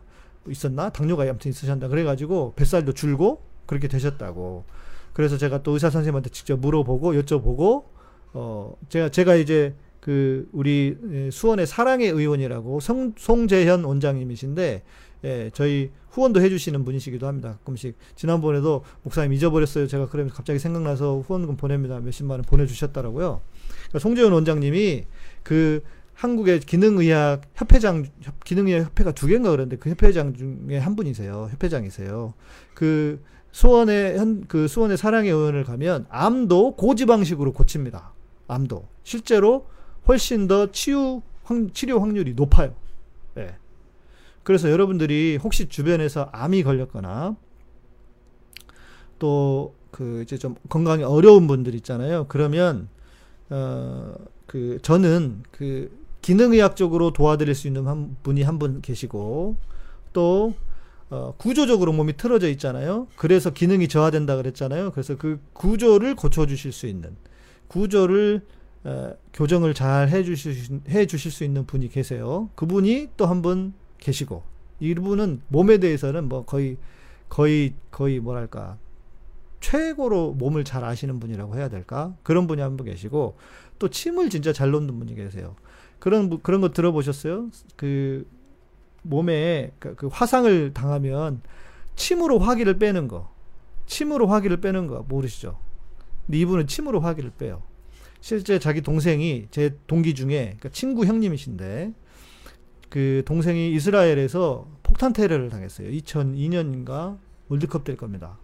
있었나? 0.49 0.89
당뇨가 0.89 1.25
아무튼 1.29 1.51
있으셨다. 1.51 1.89
그래가지고 1.89 2.53
뱃살도 2.55 2.93
줄고 2.93 3.45
그렇게 3.67 3.87
되셨다고. 3.87 4.65
그래서 5.13 5.37
제가 5.37 5.61
또 5.63 5.71
의사 5.71 5.89
선생님한테 5.89 6.29
직접 6.29 6.59
물어보고 6.59 7.13
여쭤보고 7.13 7.85
어 8.33 8.75
제가 8.89 9.09
제가 9.09 9.35
이제 9.35 9.75
그 9.99 10.47
우리 10.53 10.97
예, 11.11 11.29
수원의 11.31 11.67
사랑의 11.67 12.07
의원이라고 12.09 12.79
성, 12.79 13.13
송재현 13.17 13.83
원장님이신데 13.83 14.83
예, 15.25 15.51
저희 15.53 15.91
후원도 16.11 16.41
해주시는 16.41 16.85
분이시기도 16.85 17.27
합니다. 17.27 17.53
가끔씩 17.59 17.97
지난번에도 18.15 18.83
목사님 19.03 19.33
잊어버렸어요. 19.33 19.87
제가 19.87 20.07
그러면서 20.07 20.35
갑자기 20.35 20.59
생각나서 20.59 21.19
후원금 21.19 21.57
보냅니다. 21.57 21.99
몇십만 21.99 22.39
원 22.39 22.43
보내주셨더라고요. 22.43 23.41
그러니까 23.67 23.99
송재현 23.99 24.31
원장님이 24.31 25.05
그 25.43 25.81
한국의 26.13 26.61
기능의학 26.61 27.41
협회장 27.53 28.05
기능의학 28.43 28.85
협회가 28.87 29.11
두 29.11 29.27
개인가 29.27 29.51
그런데 29.51 29.75
그 29.75 29.89
협회장 29.89 30.33
중에 30.33 30.77
한 30.77 30.95
분이세요. 30.95 31.49
협회장이세요. 31.51 32.33
그 32.73 33.21
수원의 33.57 34.19
현, 34.19 34.45
그 34.47 34.67
수원의 34.67 34.97
사랑의 34.97 35.31
의원을 35.31 35.63
가면 35.63 36.05
암도 36.09 36.75
고지방식으로 36.75 37.53
고칩니다. 37.53 38.13
암도. 38.47 38.85
실제로 39.03 39.65
훨씬 40.07 40.47
더 40.47 40.71
치유, 40.71 41.23
확, 41.43 41.73
치료 41.73 41.99
확률이 41.99 42.35
높아요. 42.35 42.75
예. 43.37 43.55
그래서 44.43 44.69
여러분들이 44.69 45.39
혹시 45.41 45.67
주변에서 45.67 46.29
암이 46.31 46.61
걸렸거나 46.61 47.35
또 49.17 49.73
그 49.89 50.21
이제 50.21 50.37
좀 50.37 50.53
건강이 50.69 51.01
어려운 51.03 51.47
분들 51.47 51.73
있잖아요. 51.75 52.25
그러면 52.27 52.89
어 53.49 54.13
그 54.45 54.77
저는 54.83 55.43
그 55.51 55.89
기능의학적으로 56.21 57.11
도와드릴 57.11 57.55
수 57.55 57.65
있는 57.67 57.87
한 57.87 58.15
분이 58.21 58.43
한 58.43 58.59
분 58.59 58.81
계시고 58.81 59.55
또 60.13 60.53
어, 61.09 61.33
구조적으로 61.37 61.93
몸이 61.93 62.17
틀어져 62.17 62.49
있잖아요. 62.49 63.07
그래서 63.15 63.51
기능이 63.51 63.87
저하된다 63.87 64.35
그랬잖아요. 64.35 64.91
그래서 64.91 65.15
그 65.17 65.39
구조를 65.53 66.15
고쳐주실 66.15 66.71
수 66.73 66.87
있는 66.87 67.15
구조를 67.67 68.41
어, 68.83 69.13
교정을 69.33 69.73
잘 69.73 70.09
해주실, 70.09 70.81
해주실 70.89 71.31
수 71.31 71.43
있는 71.43 71.65
분이 71.65 71.89
계세요. 71.89 72.49
그분이 72.55 73.09
또 73.17 73.25
한 73.27 73.41
분 73.41 73.73
계시고 73.99 74.43
이분은 74.79 75.41
몸에 75.47 75.77
대해서는 75.79 76.27
뭐 76.29 76.45
거의 76.45 76.77
거의 77.29 77.73
거의 77.91 78.19
뭐랄까 78.19 78.77
최고로 79.59 80.33
몸을 80.33 80.63
잘 80.63 80.83
아시는 80.83 81.19
분이라고 81.19 81.55
해야 81.55 81.67
될까 81.69 82.15
그런 82.23 82.47
분이 82.47 82.61
한 82.61 82.77
분 82.77 82.85
계시고 82.85 83.37
또 83.79 83.89
침을 83.89 84.29
진짜 84.29 84.53
잘 84.53 84.69
놓는 84.71 84.99
분이 84.99 85.15
계세요. 85.15 85.55
그런 85.99 86.39
그런 86.43 86.61
거 86.61 86.69
들어보셨어요? 86.69 87.49
그 87.75 88.25
몸에 89.03 89.71
그, 89.79 89.95
그 89.95 90.07
화상을 90.07 90.73
당하면 90.73 91.41
침으로 91.95 92.39
화기를 92.39 92.79
빼는 92.79 93.07
거. 93.07 93.31
침으로 93.85 94.27
화기를 94.27 94.57
빼는 94.61 94.87
거 94.87 95.05
모르시죠? 95.07 95.59
근데 96.25 96.39
이분은 96.39 96.67
침으로 96.67 96.99
화기를 96.99 97.31
빼요. 97.37 97.63
실제 98.19 98.59
자기 98.59 98.81
동생이 98.81 99.47
제 99.51 99.77
동기 99.87 100.13
중에 100.13 100.55
그러니까 100.57 100.69
친구 100.69 101.05
형님이신데 101.05 101.93
그 102.89 103.23
동생이 103.25 103.71
이스라엘에서 103.73 104.67
폭탄 104.83 105.13
테러를 105.13 105.49
당했어요. 105.49 105.89
2002년인가 105.89 107.17
월드컵 107.49 107.83
될 107.83 107.95
겁니다. 107.97 108.37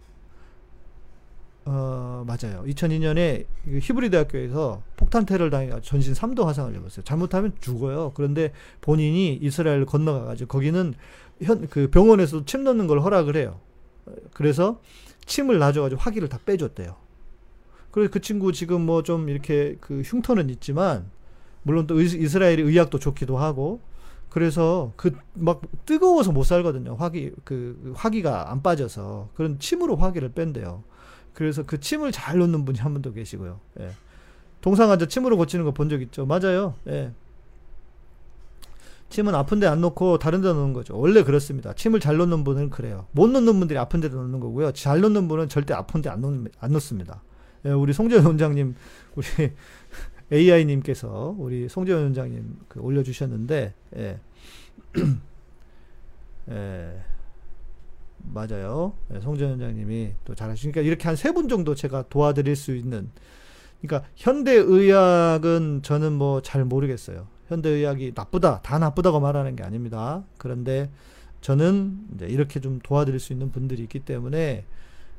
어, 1.66 2.24
맞아요. 2.26 2.62
2002년에 2.66 3.46
히브리 3.80 4.10
대학교에서 4.10 4.82
폭탄 5.14 5.26
테러를 5.26 5.50
당해 5.50 5.70
전신 5.82 6.12
3도 6.12 6.44
화상을 6.44 6.74
입었어요. 6.74 7.04
잘못하면 7.04 7.52
죽어요. 7.60 8.10
그런데 8.14 8.52
본인이 8.80 9.34
이스라엘을 9.40 9.86
건너가 9.86 10.24
가지고 10.24 10.48
거기는 10.48 10.94
현 11.40 11.68
그 11.70 11.88
병원에서 11.88 12.44
침 12.44 12.64
넣는 12.64 12.88
걸 12.88 13.00
허락을 13.00 13.36
해요. 13.36 13.60
그래서 14.32 14.80
침을 15.24 15.58
놔줘 15.58 15.82
가지고 15.82 16.00
화기를 16.00 16.28
다 16.28 16.38
빼줬대요. 16.44 16.96
그래서 17.92 18.10
그 18.10 18.20
친구 18.20 18.52
지금 18.52 18.84
뭐 18.84 19.02
좀 19.02 19.28
이렇게 19.28 19.76
그 19.80 20.02
흉터는 20.04 20.50
있지만 20.50 21.10
물론 21.62 21.86
또 21.86 22.00
이스라엘이 22.00 22.62
의학도 22.62 22.98
좋기도 22.98 23.38
하고 23.38 23.80
그래서 24.30 24.92
그 24.96 25.12
막 25.34 25.62
뜨거워서 25.86 26.32
못 26.32 26.42
살거든요. 26.42 26.96
화기 26.96 27.32
그 27.44 27.92
화기가 27.94 28.50
안 28.50 28.62
빠져서 28.62 29.28
그런 29.34 29.60
침으로 29.60 29.94
화기를 29.96 30.30
뺀대요. 30.32 30.82
그래서 31.34 31.62
그 31.64 31.78
침을 31.78 32.10
잘 32.10 32.38
놓는 32.38 32.64
분이 32.64 32.78
한 32.80 32.92
분 32.94 33.02
더 33.02 33.12
계시고요. 33.12 33.60
예. 33.80 33.90
동상 34.64 34.90
앉아 34.90 35.06
침으로 35.06 35.36
고치는 35.36 35.64
거 35.64 35.72
본 35.72 35.88
적 35.90 36.00
있죠? 36.02 36.24
맞아요. 36.26 36.74
예. 36.88 37.12
침은 39.10 39.34
아픈데 39.34 39.66
안 39.66 39.80
놓고 39.80 40.18
다른 40.18 40.40
데 40.40 40.48
놓는 40.48 40.72
거죠. 40.72 40.98
원래 40.98 41.22
그렇습니다. 41.22 41.72
침을 41.74 42.00
잘 42.00 42.16
놓는 42.16 42.42
분은 42.42 42.70
그래요. 42.70 43.06
못 43.12 43.28
놓는 43.28 43.58
분들이 43.58 43.78
아픈 43.78 44.00
데 44.00 44.08
놓는 44.08 44.40
거고요. 44.40 44.72
잘 44.72 45.00
놓는 45.00 45.28
분은 45.28 45.48
절대 45.48 45.74
아픈 45.74 46.00
데안안 46.02 46.48
놓습니다. 46.70 47.22
예, 47.66 47.70
우리 47.70 47.92
송재현 47.92 48.24
원장님, 48.24 48.74
우리 49.14 49.26
AI님께서 50.32 51.34
우리 51.38 51.68
송재현 51.68 52.02
원장님 52.02 52.58
그 52.68 52.80
올려주셨는데, 52.80 53.74
예. 53.96 54.20
예. 56.50 57.00
맞아요. 58.18 58.94
네, 59.08 59.20
송전 59.20 59.50
원장님이 59.50 60.14
또 60.24 60.34
잘하시니까 60.34 60.80
이렇게 60.80 61.04
한 61.08 61.14
세 61.16 61.32
분 61.32 61.48
정도 61.48 61.74
제가 61.74 62.04
도와드릴 62.08 62.56
수 62.56 62.74
있는 62.74 63.10
그러니까 63.82 64.08
현대 64.16 64.52
의학은 64.52 65.82
저는 65.82 66.12
뭐 66.14 66.40
잘 66.40 66.64
모르겠어요. 66.64 67.26
현대 67.48 67.68
의학이 67.68 68.12
나쁘다, 68.14 68.62
다 68.62 68.78
나쁘다고 68.78 69.20
말하는 69.20 69.56
게 69.56 69.62
아닙니다. 69.62 70.24
그런데 70.38 70.90
저는 71.42 71.98
이제 72.14 72.26
이렇게 72.26 72.60
좀 72.60 72.78
도와드릴 72.82 73.20
수 73.20 73.32
있는 73.32 73.50
분들이 73.52 73.82
있기 73.82 74.00
때문에 74.00 74.64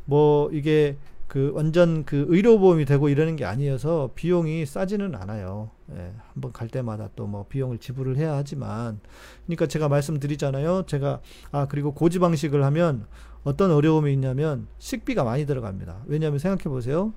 뭐 0.05 0.49
이게 0.51 0.97
그 1.27 1.51
완전 1.55 2.03
그 2.05 2.25
의료보험이 2.29 2.85
되고 2.85 3.09
이러는 3.09 3.35
게 3.35 3.45
아니어서 3.45 4.11
비용이 4.15 4.65
싸지는 4.65 5.15
않아요. 5.15 5.71
예, 5.91 6.13
한번 6.33 6.51
갈 6.51 6.67
때마다 6.67 7.09
또 7.15 7.25
뭐 7.27 7.45
비용을 7.49 7.79
지불을 7.79 8.17
해야 8.17 8.35
하지만, 8.35 8.99
그러니까 9.45 9.65
제가 9.67 9.87
말씀드리잖아요. 9.89 10.83
제가 10.87 11.21
아 11.51 11.67
그리고 11.67 11.93
고지방식을 11.93 12.63
하면 12.63 13.05
어떤 13.43 13.71
어려움이 13.71 14.13
있냐면 14.13 14.67
식비가 14.79 15.23
많이 15.23 15.45
들어갑니다. 15.45 16.03
왜냐하면 16.05 16.39
생각해 16.39 16.63
보세요. 16.65 17.13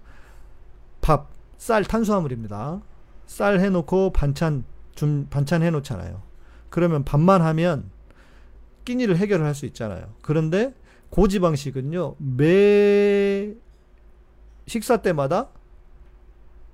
밥, 1.00 1.28
쌀 1.56 1.84
탄수화물입니다. 1.84 2.80
쌀 3.26 3.60
해놓고 3.60 4.12
반찬 4.12 4.64
좀 4.94 5.26
반찬 5.30 5.62
해놓잖아요. 5.62 6.22
그러면 6.70 7.04
밥만 7.04 7.42
하면 7.42 7.90
끼니를 8.84 9.16
해결을 9.16 9.44
할 9.44 9.54
수 9.54 9.66
있잖아요. 9.66 10.06
그런데 10.22 10.74
고지방식은요 11.10 12.16
매 12.18 13.54
식사 14.66 14.98
때마다 14.98 15.48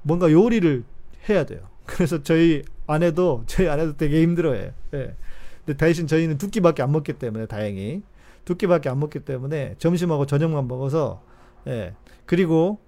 뭔가 0.02 0.30
요리를 0.30 0.84
해야 1.28 1.44
돼요. 1.44 1.68
그래서 1.86 2.22
저희 2.22 2.62
아내도 2.86 3.44
저희 3.46 3.68
아내도 3.68 3.96
되게 3.96 4.22
힘들어해요. 4.22 4.72
예. 4.94 5.16
근데 5.64 5.76
대신 5.78 6.06
저희는 6.06 6.38
두 6.38 6.50
끼밖에 6.50 6.82
안 6.82 6.92
먹기 6.92 7.14
때문에 7.14 7.46
다행히 7.46 8.02
두 8.44 8.56
끼밖에 8.56 8.88
안 8.88 9.00
먹기 9.00 9.20
때문에 9.20 9.76
점심하고 9.78 10.26
저녁만 10.26 10.68
먹어서 10.68 11.22
예. 11.66 11.94
그리고 12.26 12.78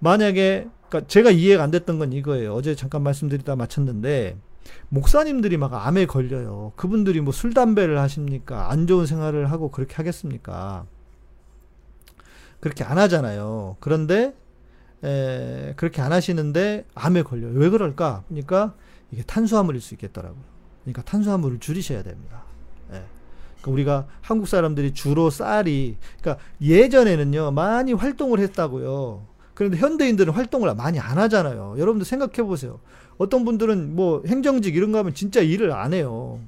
만약에 0.00 0.66
그러니까 0.88 1.08
제가 1.08 1.30
이해가 1.30 1.62
안 1.62 1.70
됐던 1.70 1.98
건 1.98 2.12
이거예요. 2.12 2.54
어제 2.54 2.74
잠깐 2.74 3.02
말씀드리다 3.02 3.54
마쳤는데 3.56 4.36
목사님들이 4.88 5.56
막 5.56 5.72
암에 5.74 6.06
걸려요. 6.06 6.72
그분들이 6.76 7.20
뭐 7.20 7.32
술 7.32 7.54
담배를 7.54 7.98
하십니까? 8.00 8.70
안 8.70 8.86
좋은 8.86 9.06
생활을 9.06 9.50
하고 9.50 9.70
그렇게 9.70 9.94
하겠습니까? 9.94 10.84
그렇게 12.60 12.84
안 12.84 12.98
하잖아요. 12.98 13.76
그런데 13.80 14.34
에, 15.02 15.72
그렇게 15.76 16.02
안 16.02 16.12
하시는데 16.12 16.84
암에 16.94 17.22
걸려요. 17.22 17.52
왜 17.54 17.70
그럴까? 17.70 18.24
그러니까 18.28 18.74
이게 19.12 19.22
탄수화물일 19.22 19.80
수 19.80 19.94
있겠더라고요. 19.94 20.42
그러니까 20.82 21.02
탄수화물을 21.02 21.58
줄이셔야 21.60 22.02
됩니다. 22.02 22.42
예. 22.92 23.04
그러니까 23.60 23.70
우리가 23.70 24.06
한국 24.20 24.46
사람들이 24.46 24.92
주로 24.92 25.30
쌀이 25.30 25.96
그러니까 26.20 26.44
예전에는요 26.60 27.50
많이 27.52 27.92
활동을 27.92 28.40
했다고요. 28.40 29.29
그런데 29.60 29.76
현대인들은 29.76 30.32
활동을 30.32 30.74
많이 30.74 30.98
안 30.98 31.18
하잖아요. 31.18 31.74
여러분들 31.76 32.06
생각해 32.06 32.48
보세요. 32.48 32.80
어떤 33.18 33.44
분들은 33.44 33.94
뭐 33.94 34.22
행정직 34.26 34.74
이런 34.74 34.90
거 34.90 34.96
하면 35.00 35.12
진짜 35.12 35.42
일을 35.42 35.72
안 35.72 35.92
해요. 35.92 36.40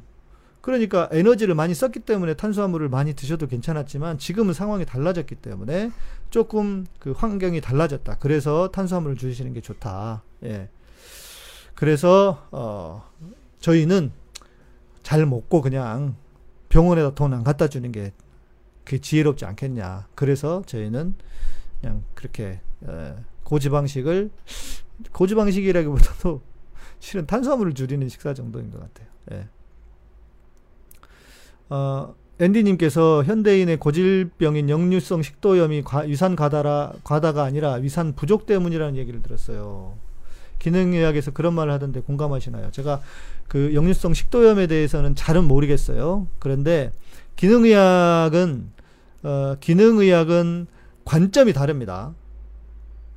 그러니까 0.63 1.11
에너지를 1.13 1.55
많이 1.55 1.75
썼기 1.75 2.01
때문에 2.01 2.33
탄수화물을 2.33 2.89
많이 2.89 3.13
드셔도 3.13 3.49
괜찮았지만 3.49 4.17
지금은 4.17 4.55
상황이 4.55 4.87
달라졌기 4.87 5.35
때문에 5.35 5.91
조금 6.31 6.87
그 6.99 7.11
환경이 7.13 7.61
달라졌다. 7.61 8.17
그래서 8.19 8.69
탄수화물을 8.69 9.19
줄이시는 9.19 9.53
게 9.53 9.61
좋다. 9.61 10.23
예. 10.45 10.71
그래서 11.75 12.47
어 12.51 13.05
저희는 13.61 14.11
잘 15.03 15.27
먹고 15.27 15.61
그냥 15.61 16.17
병원에다 16.71 17.15
돈 17.15 17.35
안 17.35 17.45
갖다 17.45 17.69
주는 17.69 17.93
게그 17.93 19.03
지혜롭지 19.03 19.45
않겠냐. 19.45 20.07
그래서 20.15 20.63
저희는 20.65 21.15
그냥 21.83 22.05
그렇게 22.15 22.45
에, 22.45 22.61
고지방식을 23.45 24.31
고지방식이라기보다도 25.13 26.41
실은 27.01 27.27
탄수화물을 27.27 27.75
줄이는 27.75 28.09
식사 28.09 28.35
정도인 28.35 28.71
것 28.71 28.81
같아요. 28.81 29.09
예. 29.33 29.49
어, 31.69 32.15
앤디님께서 32.39 33.25
현대인의 33.25 33.79
고질병인 33.79 34.69
역류성 34.69 35.23
식도염이 35.23 35.83
과, 35.83 36.01
위산 36.01 36.37
과다라, 36.37 36.93
과다가 37.05 37.45
아니라 37.45 37.75
위산 37.75 38.15
부족 38.15 38.47
때문이라는 38.47 38.97
얘기를 38.97 39.23
들었어요. 39.23 39.95
기능의학에서 40.59 41.33
그런 41.33 41.55
말을 41.55 41.73
하던데 41.73 42.01
공감하시나요? 42.01 42.71
제가 42.71 43.01
그 43.49 43.75
역류성 43.75 44.15
식도염에 44.15 44.67
대해서는 44.67 45.15
잘은 45.15 45.45
모르겠어요. 45.45 46.29
그런데 46.39 46.93
기능의학은 47.37 48.71
어, 49.25 49.57
기능의학은 49.61 50.67
관점이 51.05 51.53
다릅니다. 51.53 52.15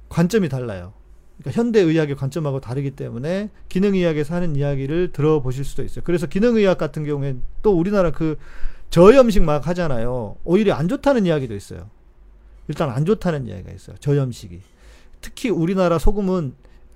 관점이 0.09 0.49
달라요. 0.49 0.93
그러니까 1.37 1.61
현대의학의 1.61 2.15
관점하고 2.15 2.61
다르기 2.61 2.91
때문에 2.91 3.49
기능의학에서 3.69 4.35
하는 4.35 4.55
이야기를 4.55 5.11
들어보실 5.11 5.65
수도 5.65 5.83
있어요. 5.83 6.03
그래서 6.05 6.27
기능의학 6.27 6.77
같은 6.77 7.03
경우엔 7.03 7.41
또 7.61 7.77
우리나라 7.77 8.11
그 8.11 8.37
저염식 8.89 9.43
막 9.43 9.67
하잖아요. 9.67 10.37
오히려 10.43 10.75
안 10.75 10.87
좋다는 10.87 11.25
이야기도 11.25 11.55
있어요. 11.55 11.89
일단 12.67 12.89
안 12.89 13.05
좋다는 13.05 13.47
이야기가 13.47 13.71
있어요. 13.71 13.97
저염식이. 13.97 14.61
특히 15.21 15.49
우리나라 15.49 15.99
소금은 15.99 16.53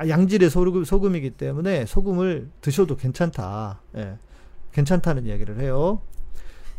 양질의 0.07 0.49
소금, 0.49 0.85
소금이기 0.85 1.31
때문에 1.31 1.85
소금을 1.85 2.49
드셔도 2.61 2.95
괜찮다. 2.95 3.81
예. 3.97 4.15
괜찮다는 4.71 5.25
이야기를 5.25 5.59
해요. 5.59 6.01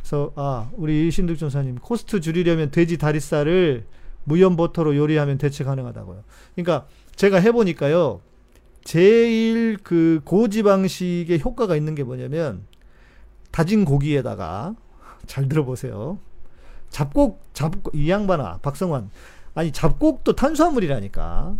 그래서 0.00 0.32
아 0.36 0.70
우리 0.76 1.10
신득 1.10 1.36
전사님 1.36 1.76
코스트 1.76 2.20
줄이려면 2.20 2.70
돼지 2.70 2.96
다리살을 2.96 3.84
무염 4.24 4.56
버터로 4.56 4.96
요리하면 4.96 5.38
대체 5.38 5.64
가능하다고요. 5.64 6.24
그러니까 6.54 6.87
제가 7.16 7.38
해보니까요. 7.38 8.20
제일 8.85 9.76
그 9.83 10.20
고지방식의 10.24 11.40
효과가 11.40 11.76
있는 11.76 11.94
게 11.94 12.02
뭐냐면 12.02 12.64
다진 13.50 13.85
고기에다가 13.85 14.74
잘 15.26 15.48
들어보세요. 15.48 16.18
잡곡 16.88 17.42
잡곡 17.52 17.94
이 17.94 18.11
양반아 18.11 18.59
박성환 18.62 19.11
아니 19.54 19.72
잡곡도 19.72 20.35
탄수화물이라니까. 20.35 21.56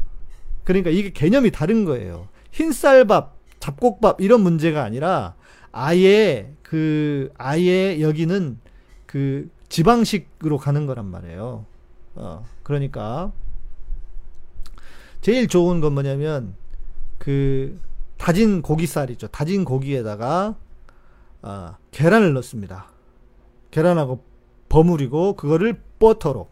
그러니까 0.65 0.91
이게 0.91 1.13
개념이 1.13 1.51
다른 1.51 1.85
거예요. 1.85 2.29
흰쌀밥, 2.53 3.37
잡곡밥 3.61 4.21
이런 4.21 4.43
문제가 4.43 4.83
아니라 4.83 5.35
아예 5.73 6.53
그 6.63 7.31
아예 7.37 8.01
여기는 8.01 8.59
그 9.07 9.51
지방식으로 9.69 10.59
가는 10.59 10.87
거란 10.87 11.07
말이에요. 11.07 11.67
어, 12.21 12.45
그러니까 12.63 13.33
제일 15.23 15.49
좋은 15.49 15.81
건 15.81 15.95
뭐냐면 15.95 16.55
그 17.19 17.81
다진 18.19 18.61
고기살이죠. 18.61 19.29
다진 19.29 19.65
고기에다가 19.65 20.55
어, 21.43 21.77
계란을 21.91 22.35
넣습니다. 22.35 22.91
계란하고 23.71 24.23
버무리고 24.69 25.35
그거를 25.35 25.81
버터로 25.99 26.51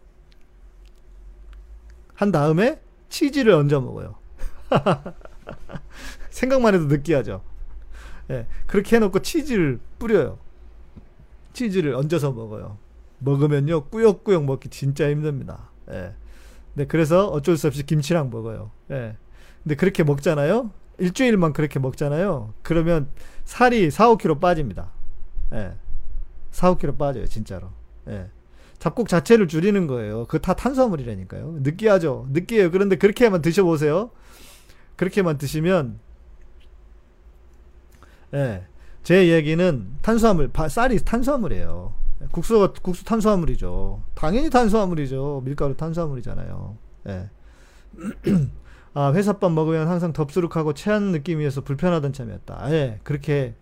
한 2.15 2.31
다음에 2.31 2.81
치즈를 3.09 3.53
얹어 3.53 3.79
먹어요. 3.81 4.15
생각만 6.31 6.73
해도 6.73 6.85
느끼하죠. 6.85 7.43
예, 8.31 8.47
그렇게 8.65 8.95
해놓고 8.95 9.19
치즈를 9.19 9.79
뿌려요. 9.99 10.39
치즈를 11.53 11.93
얹어서 11.93 12.31
먹어요. 12.31 12.77
먹으면요 13.19 13.85
꾸역꾸역 13.85 14.45
먹기 14.45 14.69
진짜 14.69 15.09
힘듭니다. 15.09 15.69
예. 15.91 16.13
네, 16.73 16.85
그래서 16.85 17.27
어쩔 17.27 17.57
수 17.57 17.67
없이 17.67 17.85
김치랑 17.85 18.29
먹어요. 18.29 18.71
예. 18.91 19.17
근데 19.63 19.75
그렇게 19.75 20.03
먹잖아요. 20.03 20.71
일주일만 20.97 21.53
그렇게 21.53 21.79
먹잖아요. 21.79 22.53
그러면 22.61 23.09
살이 23.45 23.89
4, 23.91 24.09
5kg 24.15 24.39
빠집니다. 24.39 24.91
예. 25.53 25.73
4, 26.51 26.75
5kg 26.75 26.97
빠져요, 26.97 27.25
진짜로. 27.25 27.69
예. 28.07 28.29
잡곡 28.79 29.09
자체를 29.09 29.47
줄이는 29.47 29.87
거예요. 29.87 30.25
그 30.25 30.39
다 30.39 30.53
탄수화물이라니까요. 30.53 31.57
느끼하죠? 31.59 32.27
느끼해요. 32.29 32.71
그런데 32.71 32.95
그렇게만 32.95 33.41
드셔보세요. 33.41 34.11
그렇게만 34.95 35.37
드시면, 35.37 35.99
예. 38.33 38.65
제 39.03 39.29
얘기는 39.29 39.87
탄수화물, 40.01 40.51
쌀이 40.69 40.99
탄수화물이에요. 40.99 41.93
국수가 42.31 42.73
국수 42.81 43.05
탄수화물이죠. 43.05 44.03
당연히 44.15 44.49
탄수화물이죠. 44.49 45.41
밀가루 45.45 45.75
탄수화물이잖아요. 45.75 46.77
예. 47.07 47.29
아, 48.93 49.13
회사밥 49.13 49.51
먹으면 49.51 49.87
항상 49.87 50.13
덥수룩하고 50.13 50.73
체한 50.73 51.11
느낌이어서 51.11 51.61
불편하던 51.61 52.11
참이었다. 52.11 52.71
예, 52.71 52.99
그렇게 53.03 53.55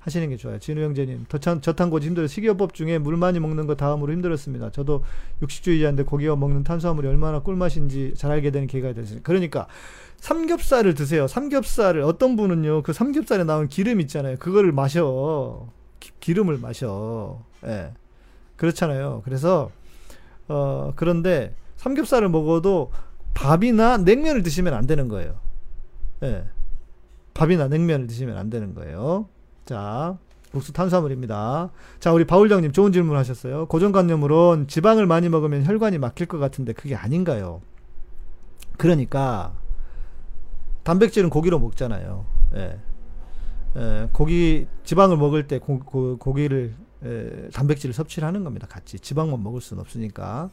하시는 0.00 0.28
게 0.28 0.36
좋아요. 0.36 0.58
진우 0.58 0.82
형제님, 0.82 1.24
저탄, 1.30 1.62
저탄고지 1.62 2.06
힘들어 2.06 2.26
식이요법 2.26 2.74
중에 2.74 2.98
물 2.98 3.16
많이 3.16 3.40
먹는 3.40 3.66
거 3.66 3.74
다음으로 3.74 4.12
힘들었습니다. 4.12 4.70
저도 4.70 5.02
육식주의자인데 5.40 6.02
고기와 6.02 6.36
먹는 6.36 6.62
탄수화물이 6.62 7.08
얼마나 7.08 7.40
꿀맛인지 7.40 8.12
잘 8.14 8.30
알게 8.30 8.50
되는 8.50 8.66
기회가 8.66 8.92
됐습니다. 8.92 9.22
그러니까 9.24 9.66
삼겹살을 10.18 10.94
드세요. 10.94 11.26
삼겹살을 11.26 12.02
어떤 12.02 12.36
분은요, 12.36 12.82
그 12.82 12.92
삼겹살에 12.92 13.44
나온 13.44 13.66
기름 13.66 14.00
있잖아요. 14.02 14.36
그거를 14.36 14.72
마셔. 14.72 15.68
기, 16.00 16.10
기름을 16.20 16.58
마셔. 16.58 17.42
예. 17.64 17.92
그렇잖아요. 18.56 19.22
그래서 19.24 19.70
어 20.48 20.92
그런데 20.96 21.54
삼겹살을 21.76 22.28
먹어도 22.28 22.90
밥이나 23.34 23.98
냉면을 23.98 24.42
드시면 24.42 24.74
안 24.74 24.86
되는 24.86 25.08
거예요. 25.08 25.34
예. 26.22 26.44
밥이나 27.34 27.68
냉면을 27.68 28.06
드시면 28.06 28.36
안 28.36 28.48
되는 28.48 28.74
거예요. 28.74 29.28
자, 29.64 30.16
국수 30.52 30.72
탄수화물입니다. 30.72 31.70
자, 31.98 32.12
우리 32.12 32.24
바울장님 32.24 32.72
좋은 32.72 32.92
질문 32.92 33.16
하셨어요. 33.16 33.66
고정관념으론 33.66 34.68
지방을 34.68 35.06
많이 35.06 35.28
먹으면 35.28 35.64
혈관이 35.64 35.98
막힐 35.98 36.26
것 36.26 36.38
같은데 36.38 36.72
그게 36.72 36.94
아닌가요? 36.94 37.60
그러니까 38.76 39.52
단백질은 40.84 41.30
고기로 41.30 41.58
먹잖아요. 41.58 42.24
예. 42.54 42.78
예, 43.76 44.08
고기 44.12 44.68
지방을 44.84 45.16
먹을 45.16 45.48
때 45.48 45.58
고, 45.58 45.80
고 45.80 46.34
기를 46.34 46.74
예, 47.04 47.48
단백질을 47.52 47.92
섭취를 47.92 48.26
하는 48.26 48.44
겁니다. 48.44 48.66
같이 48.66 48.98
지방만 48.98 49.42
먹을 49.42 49.60
수는 49.60 49.80
없으니까. 49.80 50.50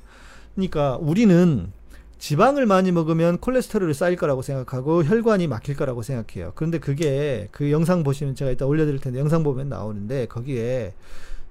그러니까 0.55 0.97
우리는 0.97 1.71
지방을 2.17 2.67
많이 2.67 2.91
먹으면 2.91 3.39
콜레스테롤이 3.39 3.93
쌓일 3.95 4.15
거라고 4.15 4.43
생각하고 4.43 5.03
혈관이 5.03 5.47
막힐 5.47 5.75
거라고 5.75 6.03
생각해요. 6.03 6.51
그런데 6.55 6.77
그게 6.77 7.47
그 7.51 7.71
영상 7.71 8.03
보시면 8.03 8.35
제가 8.35 8.51
이따 8.51 8.65
올려드릴 8.65 8.99
텐데 8.99 9.19
영상 9.19 9.43
보면 9.43 9.69
나오는데 9.69 10.27
거기에 10.27 10.93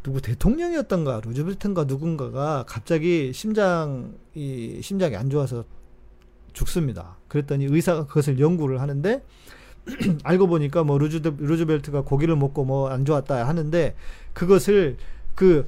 누구 0.03 0.20
대통령이었던가 0.20 1.22
루즈벨트인가 1.24 1.84
누군가가 1.84 2.64
갑자기 2.68 3.32
심장이 3.32 4.80
심장이 4.80 5.16
안 5.16 5.28
좋아서 5.28 5.64
죽습니다. 6.53 7.16
그랬더니 7.28 7.66
의사가 7.66 8.07
그것을 8.07 8.38
연구를 8.38 8.80
하는데 8.80 9.22
알고 10.24 10.47
보니까 10.47 10.85
뭐 10.85 10.99
루즈 10.99 11.20
루즈벨트가 11.39 12.03
고기를 12.03 12.37
먹고 12.37 12.64
뭐 12.64 12.91
안 12.91 13.05
좋았다 13.05 13.47
하는데 13.47 13.95
그것을 14.33 14.97
그 15.35 15.66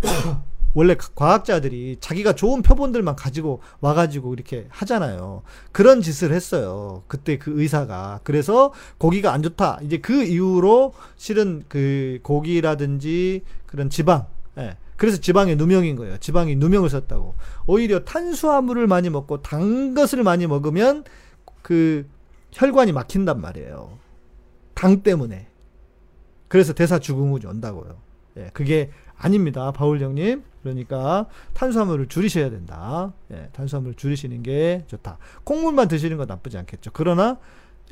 원래 0.74 0.96
과학자들이 1.14 1.98
자기가 2.00 2.32
좋은 2.32 2.62
표본들만 2.62 3.14
가지고 3.14 3.60
와가지고 3.80 4.32
이렇게 4.32 4.66
하잖아요. 4.70 5.42
그런 5.70 6.00
짓을 6.00 6.32
했어요. 6.32 7.02
그때 7.08 7.36
그 7.36 7.60
의사가. 7.60 8.20
그래서 8.24 8.72
고기가 8.96 9.32
안 9.34 9.42
좋다. 9.42 9.80
이제 9.82 9.98
그 9.98 10.22
이후로 10.24 10.94
실은 11.16 11.64
그 11.68 12.20
고기라든지 12.22 13.42
그런 13.66 13.90
지방, 13.90 14.24
예. 14.56 14.76
그래서 14.96 15.18
지방의 15.18 15.56
누명인 15.56 15.96
거예요. 15.96 16.16
지방이 16.18 16.56
누명을 16.56 16.88
썼다고. 16.88 17.34
오히려 17.66 18.04
탄수화물을 18.04 18.86
많이 18.86 19.10
먹고 19.10 19.42
단 19.42 19.94
것을 19.94 20.22
많이 20.22 20.46
먹으면 20.46 21.04
그 21.60 22.06
혈관이 22.52 22.92
막힌단 22.92 23.40
말이에요. 23.40 23.98
당 24.74 25.02
때문에. 25.02 25.48
그래서 26.48 26.72
대사 26.72 26.98
죽음이 26.98 27.44
온다고요. 27.44 27.96
예, 28.36 28.50
그게 28.52 28.90
아닙니다. 29.16 29.72
바울 29.72 30.00
형님. 30.00 30.44
그러니까 30.62 31.26
탄수화물을 31.54 32.08
줄이셔야 32.08 32.50
된다. 32.50 33.12
예, 33.32 33.48
탄수화물을 33.52 33.94
줄이시는 33.94 34.42
게 34.42 34.84
좋다. 34.86 35.18
콩물만 35.44 35.88
드시는 35.88 36.16
건 36.16 36.26
나쁘지 36.26 36.58
않겠죠. 36.58 36.90
그러나 36.92 37.38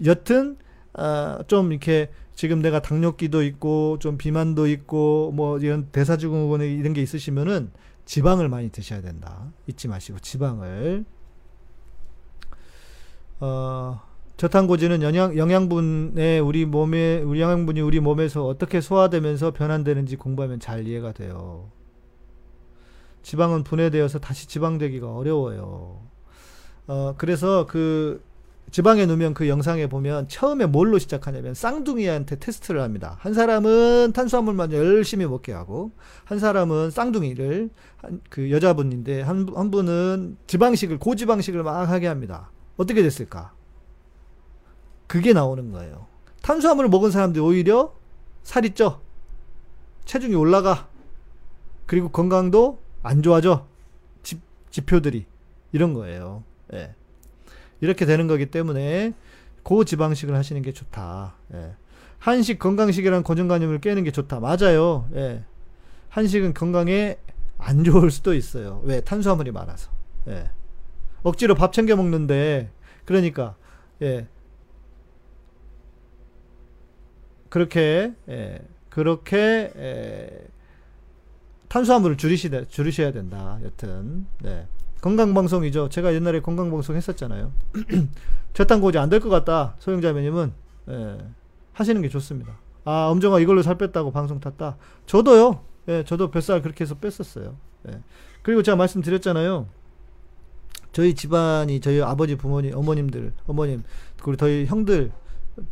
여튼 0.05 0.57
어, 0.95 1.39
좀 1.47 1.73
이렇게 1.73 2.11
지금 2.35 2.63
내가 2.63 2.81
당뇨기도 2.81 3.43
있고 3.45 3.99
좀 4.01 4.17
비만도 4.17 4.67
있고 4.69 5.33
뭐 5.33 5.59
이런 5.59 5.89
대사증후군 5.93 6.63
이런 6.63 6.93
게 6.93 7.03
있으시면은 7.03 7.71
지방을 8.05 8.49
많이 8.49 8.71
드셔야 8.71 9.03
된다. 9.03 9.53
잊지 9.67 9.89
마시고 9.89 10.19
지방을 10.21 11.05
어 13.41 14.01
저탄고지는 14.41 15.03
영양, 15.03 15.37
영양분에 15.37 16.39
우리 16.39 16.65
몸에 16.65 17.21
우리 17.21 17.43
영양분이 17.43 17.83
우리 17.83 18.01
몸에서 18.01 18.47
어떻게 18.47 18.81
소화되면서 18.81 19.51
변환되는지 19.51 20.17
공부하면 20.17 20.61
잘 20.61 20.87
이해가 20.87 21.13
돼요. 21.13 21.71
지방은 23.23 23.65
분해되어서 23.65 24.19
다시 24.19 24.49
지방되기가 24.49 25.15
어려워요. 25.15 26.01
어, 26.87 27.15
그래서 27.19 27.67
그 27.67 28.25
지방에 28.71 29.05
넣으면 29.05 29.35
그 29.35 29.47
영상에 29.47 29.89
보면 29.89 30.27
처음에 30.29 30.65
뭘로 30.65 30.99
시작하냐면 30.99 31.53
쌍둥이한테 31.53 32.37
테스트를 32.37 32.81
합니다. 32.81 33.17
한 33.19 33.35
사람은 33.35 34.13
탄수화물만 34.15 34.73
열심히 34.73 35.27
먹게 35.27 35.53
하고 35.53 35.91
한 36.25 36.39
사람은 36.39 36.89
쌍둥이를 36.93 37.69
한, 37.99 38.23
그 38.31 38.51
여자분인데 38.51 39.21
한, 39.21 39.47
한 39.55 39.71
분은 39.71 40.39
지방식을 40.47 40.99
고지방식을 40.99 41.63
막 41.63 41.91
하게 41.91 42.07
합니다. 42.07 42.51
어떻게 42.79 43.03
됐을까? 43.03 43.60
그게 45.11 45.33
나오는 45.33 45.73
거예요. 45.73 46.07
탄수화물을 46.43 46.89
먹은 46.89 47.11
사람들이 47.11 47.45
오히려 47.45 47.93
살이 48.45 48.77
쪄. 48.77 49.01
체중이 50.05 50.37
올라가. 50.37 50.89
그리고 51.87 52.11
건강도 52.11 52.79
안 53.03 53.21
좋아져. 53.21 53.67
지, 54.23 54.41
지표들이. 54.71 55.27
이런 55.73 55.95
거예요. 55.95 56.45
예. 56.75 56.95
이렇게 57.81 58.07
되는 58.07 58.29
거기 58.29 58.53
때문에 58.53 59.13
고지방식을 59.65 60.37
하시는 60.37 60.63
게 60.63 60.71
좋다. 60.73 61.35
예. 61.55 61.75
한식 62.21 62.61
건강식이라는 62.61 63.25
고정관념을 63.25 63.81
깨는 63.81 64.05
게 64.05 64.13
좋다. 64.13 64.39
맞아요. 64.39 65.09
예. 65.17 65.43
한식은 66.11 66.55
건강에 66.55 67.17
안 67.59 67.83
좋을 67.83 68.13
수도 68.13 68.33
있어요. 68.33 68.81
왜? 68.85 69.01
탄수화물이 69.01 69.51
많아서. 69.51 69.91
예. 70.29 70.51
억지로 71.25 71.57
밥 71.57 71.73
챙겨 71.73 71.97
먹는데 71.97 72.71
그러니까 73.05 73.57
예. 74.03 74.29
그렇게 77.51 78.15
예, 78.29 78.59
그렇게 78.89 79.71
예, 79.77 80.47
탄수화물을 81.69 82.17
줄이시다 82.17 82.65
줄이셔야 82.69 83.13
된다. 83.13 83.59
여튼 83.63 84.27
네. 84.41 84.67
건강 85.03 85.33
방송이죠. 85.35 85.89
제가 85.89 86.15
옛날에 86.15 86.41
건강 86.41 86.71
방송 86.71 86.97
했었잖아요. 86.97 87.53
저탄 88.55 88.81
고지 88.81 88.99
안 88.99 89.09
될 89.11 89.21
것 89.21 89.29
같다. 89.29 89.75
소영자매님은 89.79 90.53
예, 90.89 91.19
하시는 91.75 92.01
게 92.03 92.09
좋습니다. 92.09 92.59
아 92.85 93.09
엄정아 93.11 93.41
이걸로 93.41 93.63
살 93.63 93.77
뺐다고 93.77 94.11
방송 94.11 94.41
탔다. 94.41 94.77
저도요. 95.07 95.65
예, 95.89 96.05
저도 96.05 96.31
뱃살 96.31 96.63
그렇게 96.63 96.85
해서 96.85 96.95
뺐었어요. 96.97 97.57
예. 97.89 98.01
그리고 98.43 98.63
제가 98.63 98.77
말씀드렸잖아요. 98.77 99.67
저희 100.93 101.15
집안이 101.15 101.81
저희 101.81 102.03
아버지 102.03 102.37
부모님 102.37 102.77
어머님들 102.77 103.33
어머님 103.47 103.85
그리고 104.19 104.37
저희 104.37 104.67
형들 104.67 105.13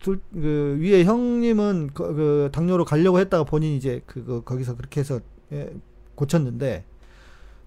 둘, 0.00 0.20
그, 0.32 0.78
위에 0.80 1.04
형님은 1.04 1.90
그, 1.94 2.14
그, 2.14 2.50
당뇨로 2.52 2.84
가려고 2.84 3.18
했다가 3.18 3.44
본인이 3.44 3.76
이제 3.76 4.02
그, 4.06 4.24
그 4.24 4.42
거기서 4.44 4.76
그렇게 4.76 5.00
해서 5.00 5.20
예, 5.52 5.72
고쳤는데 6.14 6.84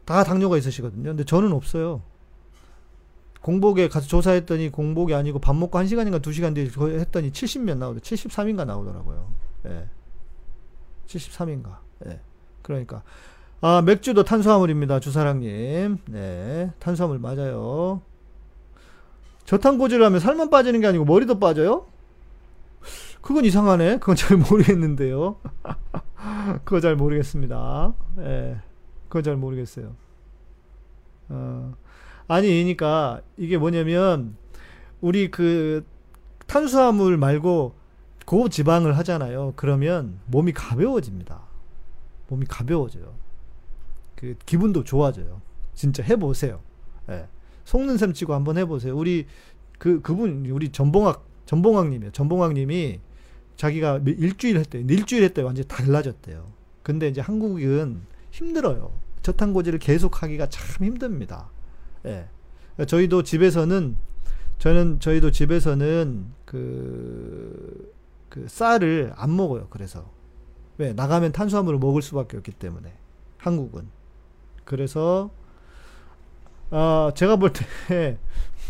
다 0.05 0.24
당뇨가 0.24 0.57
있으시거든요. 0.57 1.09
근데 1.09 1.24
저는 1.24 1.51
없어요. 1.53 2.01
공복에 3.41 3.88
가서 3.88 4.07
조사했더니 4.07 4.70
공복이 4.70 5.16
아니고 5.16 5.39
밥 5.39 5.55
먹고 5.55 5.78
1시간인가 5.80 6.22
2시간 6.22 6.53
뒤에 6.53 6.99
했더니 6.99 7.32
70몇 7.32 7.78
나오더라고요. 7.78 7.99
73인가 8.01 8.66
나오더라고요. 8.66 9.34
예. 9.66 9.88
73인가. 11.07 11.78
예. 12.05 12.20
그러니까. 12.62 13.03
아, 13.62 13.82
맥주도 13.82 14.24
탄수화물입니다. 14.24 14.99
주사랑님. 14.99 15.99
네. 16.07 16.72
탄수화물 16.80 17.20
맞아요. 17.20 18.01
저탄고지를 19.45 20.05
하면 20.05 20.20
살만 20.20 20.49
빠지는 20.49 20.80
게 20.82 20.88
아니고 20.88 21.05
머리도 21.05 21.39
빠져요? 21.39 21.88
그건 23.22 23.45
이상하네. 23.45 23.99
그건 23.99 24.15
잘 24.15 24.38
모르겠는데요. 24.38 25.38
그거 26.65 26.80
잘 26.80 26.95
모르겠습니다. 26.95 27.93
예. 28.19 28.57
그건 29.07 29.24
잘 29.24 29.36
모르겠어요. 29.36 29.95
어. 31.30 31.74
아니, 32.28 32.47
그러니까 32.47 33.22
이게 33.38 33.57
뭐냐면 33.57 34.36
우리 35.01 35.30
그 35.30 35.86
탄수화물 36.47 37.17
말고 37.17 37.76
고지방을 38.26 38.97
하잖아요. 38.97 39.53
그러면 39.55 40.19
몸이 40.28 40.53
가벼워집니다. 40.53 41.41
몸이 42.28 42.45
가벼워져요. 42.47 43.13
그 44.15 44.36
기분도 44.45 44.84
좋아져요. 44.84 45.41
진짜 45.74 46.03
해보세요. 46.03 46.61
예. 47.09 47.28
속는 47.65 47.97
셈 47.97 48.13
치고 48.13 48.34
한번 48.34 48.57
해보세요. 48.57 48.95
우리 48.95 49.28
그 49.78 50.01
그분 50.01 50.45
우리 50.45 50.69
전봉학 50.69 51.26
전봉학님이에요. 51.45 52.11
전봉학님이 52.11 52.99
자기가 53.62 54.01
일주일 54.05 54.57
했대요. 54.57 54.84
일주일 54.89 55.22
했대요. 55.22 55.45
완전히 55.45 55.68
달라졌대요. 55.68 56.51
근데 56.82 57.07
이제 57.07 57.22
한국은 57.22 58.01
힘들어요. 58.32 58.91
저탄고지를 59.22 59.78
계속 59.78 60.24
하기가 60.24 60.49
참 60.49 60.84
힘듭니다. 60.84 61.51
예. 62.05 62.26
저희도 62.88 63.22
집에서는 63.22 63.97
저는 64.57 64.99
저희도 64.99 65.30
집에서는 65.30 66.26
그, 66.43 67.93
그 68.30 68.47
쌀을 68.47 69.14
안 69.16 69.36
먹어요. 69.36 69.68
그래서 69.70 70.12
왜 70.80 70.93
나가면 70.93 71.32
탄수화물을 71.32 71.78
먹을 71.78 72.01
수밖에 72.01 72.38
없기 72.38 72.53
때문에 72.53 72.91
한국은 73.38 73.89
그래서 74.66 75.30
아 76.72 77.12
제가 77.14 77.36
볼 77.36 77.53
때 77.53 78.18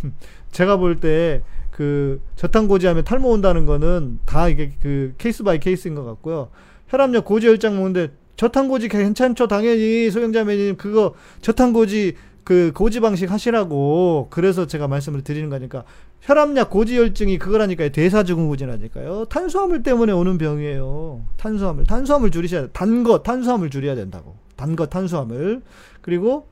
제가 0.51 0.75
볼 0.75 0.99
때 0.99 1.43
그 1.71 2.21
저탄 2.35 2.67
고지 2.67 2.87
하면 2.87 3.03
탈모 3.03 3.29
온다는 3.29 3.65
거는 3.65 4.19
다 4.25 4.47
이게 4.49 4.71
그 4.81 5.13
case 5.17 5.43
by 5.43 5.59
case인 5.59 5.95
것 5.95 6.03
같고요. 6.03 6.49
혈압약 6.89 7.25
고지혈증약 7.25 7.75
먹는데 7.75 8.11
저탄 8.35 8.67
고지 8.67 8.89
괜찮죠? 8.89 9.47
당연히 9.47 10.11
소영 10.11 10.43
자매님 10.43 10.75
그거 10.75 11.13
저탄 11.41 11.73
고지 11.73 12.15
그 12.43 12.71
고지 12.75 12.99
방식 12.99 13.31
하시라고 13.31 14.27
그래서 14.29 14.67
제가 14.67 14.87
말씀을 14.87 15.23
드리는 15.23 15.49
거니까 15.49 15.83
혈압약 16.21 16.69
고지혈증이 16.69 17.39
그거라니까요. 17.39 17.89
대사증후군이라니까요. 17.89 19.25
탄수화물 19.25 19.81
때문에 19.81 20.11
오는 20.11 20.37
병이에요. 20.37 21.25
탄수화물 21.37 21.85
탄수화물 21.85 22.29
줄이셔야 22.29 22.63
돼. 22.63 22.69
단거 22.73 23.23
탄수화물 23.23 23.69
줄여야 23.69 23.95
된다고. 23.95 24.35
단거 24.55 24.85
탄수화물. 24.85 25.63
그리고 26.01 26.47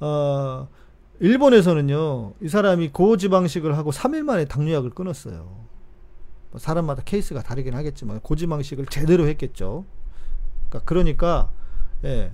어 0.00 0.68
일본에서는요 1.20 2.34
이 2.40 2.48
사람이 2.48 2.90
고지방식을 2.90 3.76
하고 3.76 3.90
3일 3.90 4.22
만에 4.22 4.44
당뇨약을 4.46 4.90
끊었어요 4.90 5.66
뭐 6.50 6.58
사람마다 6.58 7.02
케이스가 7.04 7.42
다르긴 7.42 7.74
하겠지만 7.74 8.20
고지방식을 8.20 8.86
제대로 8.86 9.26
했겠죠 9.28 9.84
그러니까, 10.68 10.80
그러니까 10.84 11.50
예. 12.04 12.32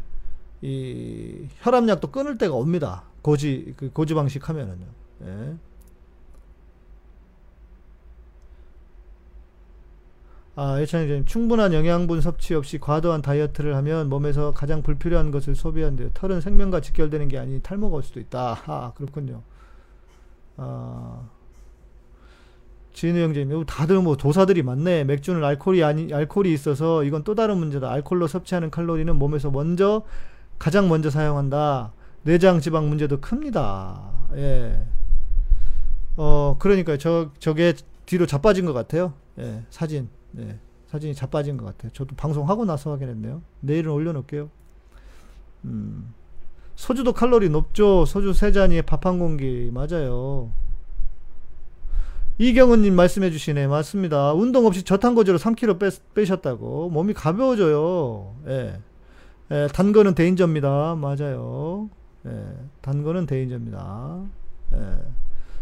이 0.63 1.49
혈압약도 1.61 2.11
끊을 2.11 2.37
때가 2.37 2.55
옵니다. 2.55 3.05
고지 3.23 3.75
그 3.77 3.91
고지 3.91 4.15
방식 4.15 4.49
하면은요. 4.49 4.87
예. 5.25 5.57
아, 10.57 10.81
예찬이님 10.81 11.25
충분한 11.27 11.73
영양분 11.73 12.21
섭취 12.21 12.55
없이 12.55 12.79
과도한 12.79 13.23
다이어트를 13.23 13.77
하면 13.77 14.09
몸에서 14.09 14.53
가장 14.53 14.83
불필요한 14.83 15.31
것을 15.31 15.55
소비한대요. 15.55 16.11
털은 16.15 16.41
생명과 16.41 16.81
직결되는 16.81 17.29
게 17.29 17.39
아니 17.39 17.61
탈모가 17.61 17.97
올 17.97 18.03
수도 18.03 18.21
있다. 18.21 18.63
아, 18.67 18.93
그렇군요. 18.95 19.43
아. 20.57 21.21
진우 22.93 23.19
형제님, 23.19 23.65
다들 23.67 24.03
뭐 24.03 24.17
도사들이 24.17 24.63
많네. 24.63 25.05
맥주는 25.05 25.43
알코올이 25.43 25.85
아니 25.85 26.13
알코올이 26.13 26.53
있어서 26.53 27.05
이건 27.05 27.23
또 27.23 27.35
다른 27.35 27.57
문제다. 27.57 27.91
알코올로 27.91 28.27
섭취하는 28.27 28.71
칼로리는 28.71 29.15
몸에서 29.15 29.51
먼저 29.51 30.03
가장 30.59 30.89
먼저 30.89 31.09
사용한다. 31.09 31.93
내장 32.23 32.61
지방 32.61 32.89
문제도 32.89 33.19
큽니다. 33.21 34.11
예. 34.35 34.85
어, 36.17 36.57
그러니까 36.59 36.97
저, 36.99 37.31
저게 37.39 37.73
뒤로 38.05 38.27
자빠진 38.27 38.67
것 38.67 38.73
같아요. 38.73 39.15
예, 39.39 39.63
사진. 39.71 40.09
예, 40.39 40.59
사진이 40.89 41.15
자빠진 41.15 41.57
것 41.57 41.67
같아요. 41.67 41.93
저도 41.93 42.15
방송하고 42.17 42.65
나서 42.65 42.91
확인했네요. 42.91 43.43
내일은 43.61 43.93
올려놓을게요. 43.93 44.49
음. 45.65 46.15
소주도 46.75 47.13
칼로리 47.13 47.51
높죠. 47.51 48.07
소주 48.07 48.33
세 48.33 48.53
잔에 48.53 48.81
밥한 48.83 49.19
공기. 49.19 49.71
맞아요. 49.73 50.51
이경은님 52.39 52.95
말씀해 52.95 53.31
주시네. 53.31 53.67
맞습니다. 53.67 54.33
운동 54.33 54.65
없이 54.65 54.83
저탄고지로 54.83 55.37
3kg 55.37 55.79
빼, 55.79 55.91
빼셨다고. 56.15 56.89
몸이 56.89 57.13
가벼워져요. 57.13 58.35
예. 58.47 58.81
예, 59.51 59.69
단 59.75 59.93
거는 59.93 60.15
대인저입니다. 60.15 60.95
맞아요. 60.95 61.91
예, 62.27 62.31
단 62.81 63.03
거는 63.03 63.27
대인저입니다. 63.27 64.23
예. 64.73 64.79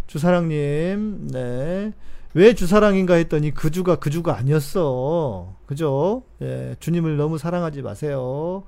주사랑님, 0.06 1.28
네. 1.32 1.92
왜 2.34 2.54
주사랑인가 2.54 3.14
했더니 3.14 3.52
그 3.52 3.70
주가 3.70 3.96
그 3.96 4.10
주가 4.10 4.36
아니었어. 4.36 5.56
그죠? 5.66 6.22
예, 6.42 6.76
주님을 6.78 7.16
너무 7.16 7.38
사랑하지 7.38 7.82
마세요. 7.82 8.64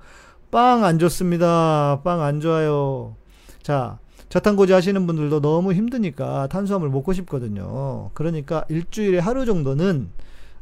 빵 0.50 0.82
안 0.84 0.98
좋습니다. 0.98 2.00
빵 2.02 2.22
안 2.22 2.40
좋아요. 2.40 3.16
자, 3.62 3.98
저탄고지 4.28 4.72
하시는 4.72 5.06
분들도 5.06 5.40
너무 5.40 5.72
힘드니까 5.72 6.46
탄수화물 6.48 6.88
먹고 6.88 7.12
싶거든요. 7.12 8.11
그러니까 8.14 8.64
일주일에 8.68 9.18
하루 9.18 9.44
정도는 9.44 10.11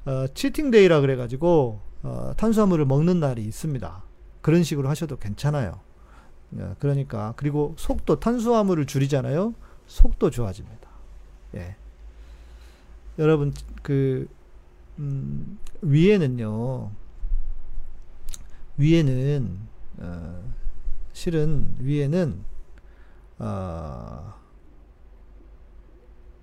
어, 0.07 0.26
치팅데이라 0.34 1.01
그래가지고 1.01 1.80
어, 2.03 2.32
탄수화물을 2.36 2.84
먹는 2.86 3.20
날이 3.20 3.42
있습니다. 3.44 4.03
그런 4.40 4.62
식으로 4.62 4.88
하셔도 4.88 5.16
괜찮아요. 5.16 5.80
예, 6.59 6.74
그러니까 6.78 7.34
그리고 7.36 7.74
속도 7.78 8.18
탄수화물을 8.20 8.86
줄이잖아요. 8.86 9.55
속도 9.86 10.30
좋아집니다. 10.30 10.88
예. 11.57 11.76
여러분 13.19 13.53
그 13.83 14.29
음, 14.99 15.59
위에는요. 15.83 16.91
위에는 18.77 19.59
어, 19.99 20.55
실은 21.12 21.75
위에는 21.81 22.45
어, 23.39 24.35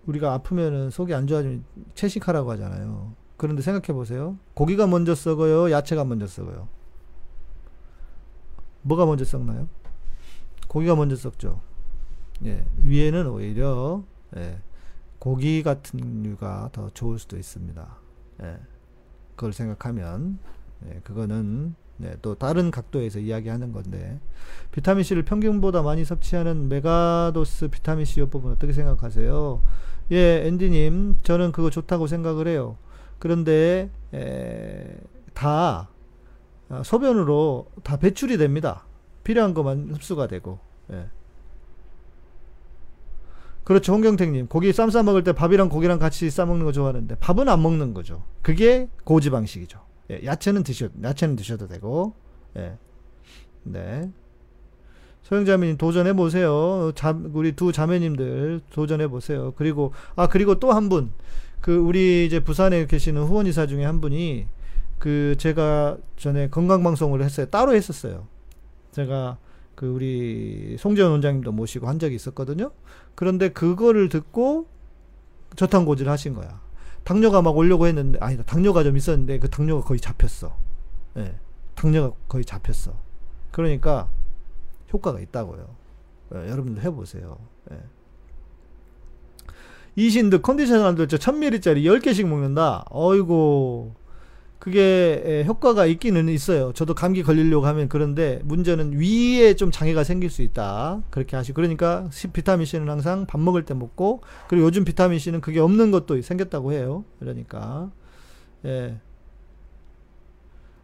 우리가 0.06 0.34
아프면은 0.34 0.90
속이 0.90 1.14
안 1.14 1.28
좋아지면 1.28 1.64
채식하라고 1.96 2.52
하잖아요. 2.52 3.14
그런데 3.38 3.62
생각해 3.62 3.94
보세요. 3.94 4.38
고기가 4.54 4.88
먼저 4.88 5.16
썩어요, 5.16 5.72
야채가 5.72 6.06
먼저 6.06 6.28
썩어요. 6.28 6.68
뭐가 8.82 9.06
먼저 9.06 9.26
썩나요? 9.26 9.68
고기가 10.68 10.96
먼저 10.96 11.16
썩죠. 11.16 11.62
예, 12.46 12.66
위에는 12.84 13.28
오히려 13.28 14.04
예, 14.36 14.60
고기 15.26 15.64
같은 15.64 16.22
류가 16.22 16.70
더 16.72 16.92
좋을 16.92 17.18
수도 17.18 17.36
있습니다. 17.36 17.98
예, 18.44 18.60
그걸 19.36 19.54
생각하면 19.54 20.38
예, 20.88 21.02
그거는 21.04 21.74
네, 21.98 22.16
또 22.22 22.36
다른 22.36 22.70
각도에서 22.70 23.18
이야기하는 23.18 23.72
건데 23.72 24.20
비타민 24.72 25.04
C를 25.04 25.24
평균보다 25.24 25.82
많이 25.82 26.06
섭취하는 26.06 26.70
메가도스 26.70 27.70
비타민 27.70 28.06
C 28.06 28.20
요법은 28.20 28.52
어떻게 28.52 28.72
생각하세요? 28.72 29.64
예, 30.12 30.46
앤디님, 30.46 31.16
저는 31.24 31.52
그거 31.54 31.72
좋다고 31.72 32.06
생각을 32.06 32.48
해요. 32.48 32.78
그런데 33.18 33.90
에, 34.14 34.96
다 35.34 35.90
아, 36.70 36.84
소변으로 36.84 37.66
다 37.82 37.98
배출이 37.98 38.38
됩니다. 38.38 38.86
필요한 39.24 39.56
것만 39.56 39.90
흡수가 39.92 40.28
되고. 40.28 40.60
예. 40.92 41.10
그렇죠, 43.66 43.94
홍경택님. 43.94 44.48
고기 44.48 44.72
쌈 44.72 44.90
싸 44.90 45.04
먹을 45.04 45.24
때 45.24 45.34
밥이랑 45.34 45.68
고기랑 45.70 46.00
같이 46.00 46.30
싸 46.30 46.46
먹는 46.46 46.66
거 46.66 46.72
좋아하는데 46.72 47.16
밥은 47.16 47.50
안 47.50 47.62
먹는 47.62 47.94
거죠. 47.94 48.24
그게 48.42 48.88
고지 49.04 49.30
방식이죠. 49.32 49.80
예, 50.12 50.22
야채는 50.24 50.64
드셔, 50.64 50.88
야채는 51.04 51.36
드셔도 51.36 51.68
되고. 51.68 52.14
예. 52.58 52.78
네. 53.64 54.10
소영자매님 55.24 55.78
도전해 55.78 56.14
보세요. 56.14 56.92
자, 56.94 57.18
우리 57.34 57.54
두 57.54 57.72
자매님들 57.72 58.62
도전해 58.72 59.08
보세요. 59.08 59.54
그리고 59.58 59.92
아 60.16 60.28
그리고 60.28 60.60
또 60.60 60.72
한 60.72 60.88
분. 60.88 61.12
그 61.62 61.76
우리 61.76 62.28
이제 62.28 62.40
부산에 62.40 62.86
계시는 62.86 63.24
후원이사 63.24 63.66
중에 63.66 63.84
한 63.84 64.00
분이 64.00 64.46
그 65.00 65.34
제가 65.40 65.98
전에 66.16 66.48
건강 66.50 66.84
방송을 66.84 67.24
했어요. 67.24 67.48
따로 67.48 67.74
했었어요. 67.74 68.28
제가 68.92 69.40
그 69.76 69.88
우리 69.88 70.78
송재원 70.80 71.12
원장님도 71.12 71.52
모시고 71.52 71.88
한 71.88 72.00
적이 72.00 72.16
있었거든요. 72.16 72.72
그런데 73.14 73.50
그거를 73.50 74.10
듣고 74.10 74.68
저탄고지를 75.56 76.12
하신 76.12 76.34
거야. 76.34 76.62
당뇨가 77.04 77.42
막 77.42 77.56
오려고 77.56 77.86
했는데 77.88 78.18
아니다. 78.20 78.44
당뇨가 78.44 78.84
좀 78.84 78.98
있었는데 78.98 79.40
그 79.40 79.50
당뇨가 79.50 79.86
거의 79.86 80.00
잡혔어. 80.00 80.56
예. 81.18 81.22
네, 81.22 81.40
당뇨가 81.76 82.16
거의 82.28 82.44
잡혔어. 82.44 82.94
그러니까 83.52 84.10
효과가 84.92 85.20
있다고요. 85.20 85.76
예, 86.36 86.50
여러분들 86.50 86.84
해보세요. 86.84 87.38
예. 87.72 87.80
이신드 89.98 90.42
컨디셔너들 90.42 91.08
저 91.08 91.18
1000ml짜리 91.18 91.84
10개씩 91.84 92.26
먹는다. 92.28 92.86
어이고 92.90 93.96
그게 94.60 95.44
효과가 95.46 95.86
있기는 95.86 96.28
있어요. 96.30 96.74
저도 96.74 96.96
감기 96.96 97.22
걸리려고 97.22 97.68
하면 97.68 97.88
그런데 97.88 98.40
문제는 98.46 98.94
위에 98.94 99.54
좀 99.56 99.70
장애가 99.70 100.04
생길 100.04 100.30
수 100.30 100.42
있다. 100.42 101.04
그렇게 101.12 101.36
하시고 101.36 101.56
그러니까 101.56 102.10
비타민 102.34 102.66
C는 102.66 102.90
항상 102.90 103.28
밥 103.28 103.40
먹을 103.40 103.64
때 103.64 103.74
먹고 103.74 104.22
그리고 104.48 104.66
요즘 104.66 104.84
비타민 104.84 105.20
C는 105.20 105.42
그게 105.42 105.60
없는 105.60 105.92
것도 105.92 106.22
생겼다고 106.22 106.72
해요. 106.72 107.04
그러니까 107.20 107.92
예. 108.66 108.98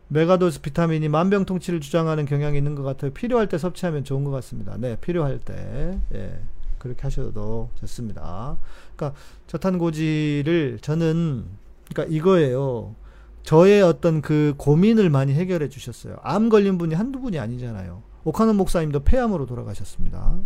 megadose 0.09 0.61
비타민이 0.61 1.07
만병통치를 1.07 1.79
주장하는 1.79 2.25
경향이 2.25 2.57
있는 2.57 2.75
것 2.75 2.83
같아요. 2.83 3.11
필요할 3.11 3.47
때 3.47 3.57
섭취하면 3.57 4.03
좋은 4.03 4.25
것 4.25 4.31
같습니다. 4.31 4.75
네, 4.77 4.97
필요할 5.01 5.39
때 5.39 5.97
예. 6.13 6.39
그렇게 6.77 7.01
하셔도 7.03 7.69
좋습니다. 7.75 8.57
그러니까 8.95 9.19
저탄고지를 9.47 10.79
저는 10.81 11.45
그러니까 11.89 12.15
이거예요. 12.15 12.95
저의 13.43 13.81
어떤 13.81 14.21
그 14.21 14.53
고민을 14.57 15.09
많이 15.09 15.33
해결해 15.33 15.67
주셨어요. 15.69 16.17
암 16.21 16.49
걸린 16.49 16.77
분이 16.77 16.95
한두 16.95 17.19
분이 17.19 17.39
아니잖아요. 17.39 18.03
오카노 18.23 18.53
목사님도 18.53 19.01
폐암으로 19.01 19.45
돌아가셨습니다. 19.45 20.39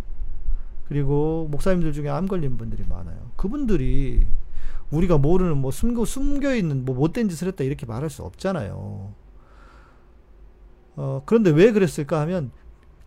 그리고 0.88 1.48
목사님들 1.50 1.92
중에 1.92 2.08
암 2.08 2.26
걸린 2.26 2.56
분들이 2.56 2.84
많아요. 2.88 3.30
그분들이 3.36 4.26
우리가 4.90 5.18
모르는 5.18 5.58
뭐 5.58 5.70
숨겨, 5.70 6.04
숨겨 6.04 6.54
있는 6.54 6.84
뭐 6.84 6.94
못된 6.94 7.28
짓을 7.28 7.48
했다 7.48 7.64
이렇게 7.64 7.86
말할 7.86 8.08
수 8.08 8.22
없잖아요. 8.22 9.12
어, 10.96 11.22
그런데 11.26 11.50
왜 11.50 11.72
그랬을까 11.72 12.20
하면 12.22 12.50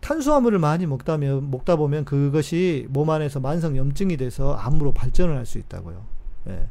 탄수화물을 0.02 0.60
많이 0.60 0.86
먹다면, 0.86 1.50
먹다 1.52 1.76
보면 1.76 2.06
그것이 2.06 2.86
몸 2.90 3.10
안에서 3.10 3.40
만성 3.40 3.76
염증이 3.76 4.18
돼서 4.18 4.54
암으로 4.54 4.94
발전을 4.94 5.36
할 5.36 5.46
수 5.46 5.58
있다고요. 5.58 6.06
예. 6.48 6.68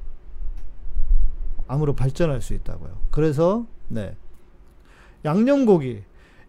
암으로 1.69 1.95
발전할 1.95 2.41
수 2.43 2.55
있다고요. 2.55 2.99
그래서 3.11 3.67
네. 3.89 4.17
양념고기 5.25 6.03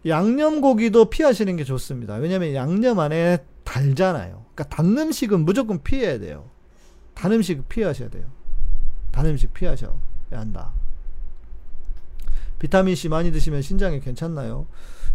양념고기도 0.06 1.10
피하시는 1.10 1.56
게 1.56 1.64
좋습니다. 1.64 2.14
왜냐면 2.16 2.54
양념 2.54 2.98
안에 2.98 3.44
달잖아요. 3.64 4.44
그러니까 4.54 4.64
단 4.64 4.96
음식은 4.96 5.44
무조건 5.44 5.82
피해야 5.82 6.18
돼요. 6.18 6.48
단 7.14 7.32
음식 7.32 7.68
피하셔야 7.68 8.08
돼요. 8.08 8.26
단 9.10 9.26
음식 9.26 9.52
피하셔야 9.52 9.92
한다. 10.30 10.72
비타민 12.58 12.94
C 12.94 13.08
많이 13.08 13.30
드시면 13.32 13.62
신장에 13.62 14.00
괜찮나요? 14.00 14.66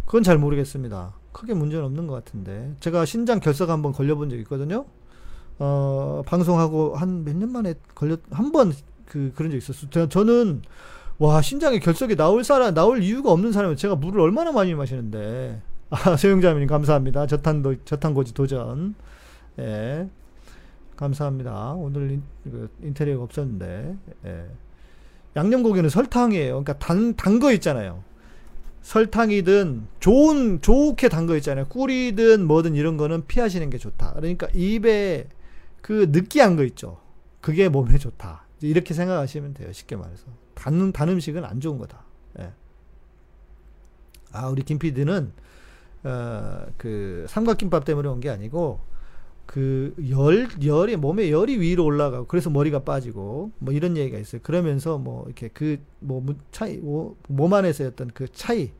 그건 0.05 0.23
잘 0.23 0.37
모르겠습니다. 0.37 1.13
크게 1.31 1.53
문제는 1.53 1.83
없는 1.85 2.07
것 2.07 2.13
같은데. 2.13 2.75
제가 2.79 3.05
신장 3.05 3.39
결석 3.39 3.69
한번 3.69 3.91
걸려본 3.91 4.29
적 4.29 4.37
있거든요. 4.39 4.85
어, 5.57 6.21
방송하고 6.25 6.95
한 6.95 7.23
몇 7.23 7.35
년 7.35 7.51
만에 7.51 7.73
걸렸, 7.95 8.19
한 8.31 8.51
번 8.51 8.73
그, 9.07 9.31
그런 9.35 9.51
적 9.51 9.57
있었어요. 9.57 10.09
저는, 10.09 10.61
와, 11.17 11.41
신장에 11.41 11.79
결석이 11.79 12.15
나올 12.15 12.43
사람, 12.43 12.73
나올 12.73 13.01
이유가 13.03 13.31
없는 13.31 13.51
사람은 13.51 13.75
제가 13.77 13.95
물을 13.95 14.21
얼마나 14.21 14.51
많이 14.51 14.73
마시는데. 14.73 15.61
아, 15.89 16.15
소영자님 16.17 16.67
감사합니다. 16.67 17.27
저탄도, 17.27 17.83
저탄고지 17.85 18.33
도전. 18.33 18.95
예. 19.59 20.09
감사합니다. 20.97 21.73
오늘 21.73 22.11
인, 22.11 22.23
그, 22.43 22.69
인테리어가 22.81 23.23
없었는데. 23.23 23.95
예. 24.25 24.45
양념고기는 25.35 25.89
설탕이에요. 25.89 26.51
그러니까 26.63 26.73
단, 26.79 27.15
단 27.15 27.39
거 27.39 27.51
있잖아요. 27.53 28.03
설탕이든 28.81 29.87
좋은 29.99 30.61
좋게 30.61 31.09
단 31.09 31.25
거 31.27 31.35
있잖아요. 31.37 31.65
꿀이든 31.65 32.45
뭐든 32.45 32.75
이런 32.75 32.97
거는 32.97 33.25
피하시는 33.27 33.69
게 33.69 33.77
좋다. 33.77 34.13
그러니까 34.13 34.47
입에 34.53 35.27
그 35.81 36.07
느끼한 36.11 36.55
거 36.55 36.63
있죠. 36.65 36.97
그게 37.41 37.67
몸에 37.67 37.97
좋다. 37.97 38.44
이렇게 38.61 38.93
생각하시면 38.93 39.53
돼요. 39.53 39.71
쉽게 39.71 39.95
말해서 39.95 40.25
단, 40.53 40.91
단 40.91 41.09
음식은 41.09 41.43
안 41.45 41.59
좋은 41.59 41.77
거다. 41.77 42.03
예. 42.39 42.51
아 44.31 44.47
우리 44.49 44.63
김 44.63 44.79
PD는 44.79 45.31
어, 46.03 46.65
그 46.77 47.25
삼각김밥 47.29 47.85
때문에 47.85 48.07
온 48.09 48.19
게 48.19 48.29
아니고 48.29 48.79
그 49.45 49.93
열, 50.09 50.47
열이, 50.63 50.95
몸에 50.95 51.29
열이 51.29 51.59
위로 51.59 51.85
올라가고, 51.85 52.25
그래서 52.25 52.49
머리가 52.49 52.79
빠지고, 52.79 53.51
뭐 53.59 53.73
이런 53.75 53.95
얘기가 53.95 54.17
있어요. 54.17 54.41
그러면서 54.41 54.97
뭐, 54.97 55.23
이렇게 55.27 55.49
그, 55.49 55.77
뭐, 55.99 56.25
차이, 56.51 56.77
뭐, 56.77 57.15
몸 57.27 57.53
안에서의 57.53 57.91
어떤 57.91 58.07
그 58.07 58.27
차이 58.31 58.71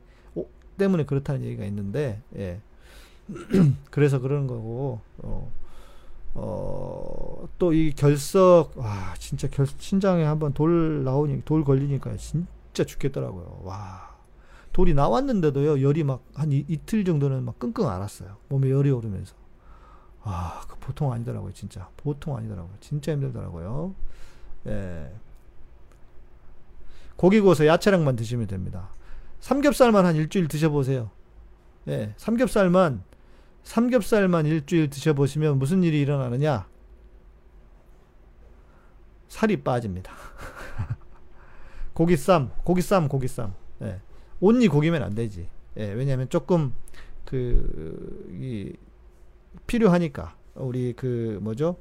때문에 0.76 1.04
그렇다는 1.04 1.44
얘기가 1.44 1.64
있는데, 1.66 2.20
예. 2.36 2.60
그래서 3.92 4.18
그러는 4.18 4.48
거고, 4.48 5.00
어, 5.18 5.52
어, 6.38 7.48
또 7.58 7.72
이 7.72 7.92
결석, 7.94 8.76
와, 8.76 9.14
진짜 9.18 9.48
결, 9.48 9.66
신장에 9.66 10.22
한번 10.24 10.52
돌 10.52 11.02
나오니, 11.04 11.42
돌 11.44 11.64
걸리니까 11.64 12.16
진짜 12.16 12.84
죽겠더라고요. 12.84 13.60
와. 13.64 14.14
돌이 14.72 14.92
나왔는데도요, 14.94 15.80
열이 15.82 16.04
막 16.04 16.20
한 16.34 16.52
이 16.52 16.76
틀 16.84 17.04
정도는 17.04 17.44
막 17.44 17.58
끙끙 17.58 17.88
앓았어요. 17.88 18.36
몸에 18.48 18.70
열이 18.70 18.90
오르면서. 18.90 19.34
아, 20.22 20.60
그 20.68 20.76
보통 20.80 21.12
아니더라고요, 21.12 21.52
진짜. 21.54 21.88
보통 21.96 22.36
아니더라고요. 22.36 22.74
진짜 22.80 23.12
힘들더라고요. 23.12 23.94
예. 24.66 25.10
고기 27.16 27.40
구워서 27.40 27.66
야채랑만 27.66 28.16
드시면 28.16 28.46
됩니다. 28.48 28.90
삼겹살만 29.40 30.04
한 30.04 30.16
일주일 30.16 30.48
드셔보세요. 30.48 31.10
예, 31.88 32.12
삼겹살만, 32.18 33.02
삼겹살만 33.66 34.46
일주일 34.46 34.88
드셔보시면 34.88 35.58
무슨 35.58 35.82
일이 35.82 36.00
일어나느냐? 36.00 36.68
살이 39.26 39.56
빠집니다. 39.56 40.12
고기쌈, 41.92 42.52
고기쌈, 42.62 43.08
고기쌈. 43.08 43.54
예. 43.82 44.00
온리 44.38 44.68
고기면 44.68 45.02
안 45.02 45.16
되지. 45.16 45.48
예, 45.78 45.92
왜냐면 45.92 46.28
조금, 46.28 46.74
그, 47.24 48.28
이, 48.40 48.72
필요하니까 49.66 50.36
우리 50.54 50.92
그 50.92 51.40
뭐죠 51.42 51.76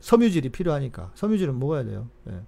섬유질이 0.00 0.48
필요하니까 0.48 1.12
섬유질은 1.14 1.60
먹어야 1.60 1.84
돼요. 1.84 2.08
네. 2.24 2.40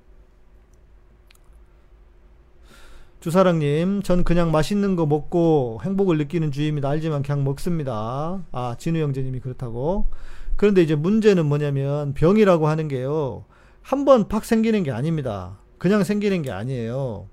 주사랑님, 3.28 4.02
전 4.02 4.22
그냥 4.22 4.52
맛있는 4.52 4.96
거 4.96 5.06
먹고 5.06 5.80
행복을 5.82 6.18
느끼는 6.18 6.52
주의입니다. 6.52 6.90
알지만 6.90 7.22
그냥 7.22 7.42
먹습니다. 7.42 8.44
아, 8.52 8.76
진우 8.78 8.98
형제님이 8.98 9.40
그렇다고. 9.40 10.08
그런데 10.56 10.82
이제 10.82 10.94
문제는 10.94 11.46
뭐냐면 11.46 12.12
병이라고 12.12 12.68
하는 12.68 12.86
게요. 12.86 13.46
한 13.80 14.04
번 14.04 14.28
팍 14.28 14.44
생기는 14.44 14.82
게 14.82 14.90
아닙니다. 14.90 15.56
그냥 15.78 16.04
생기는 16.04 16.42
게 16.42 16.50
아니에요. 16.52 17.26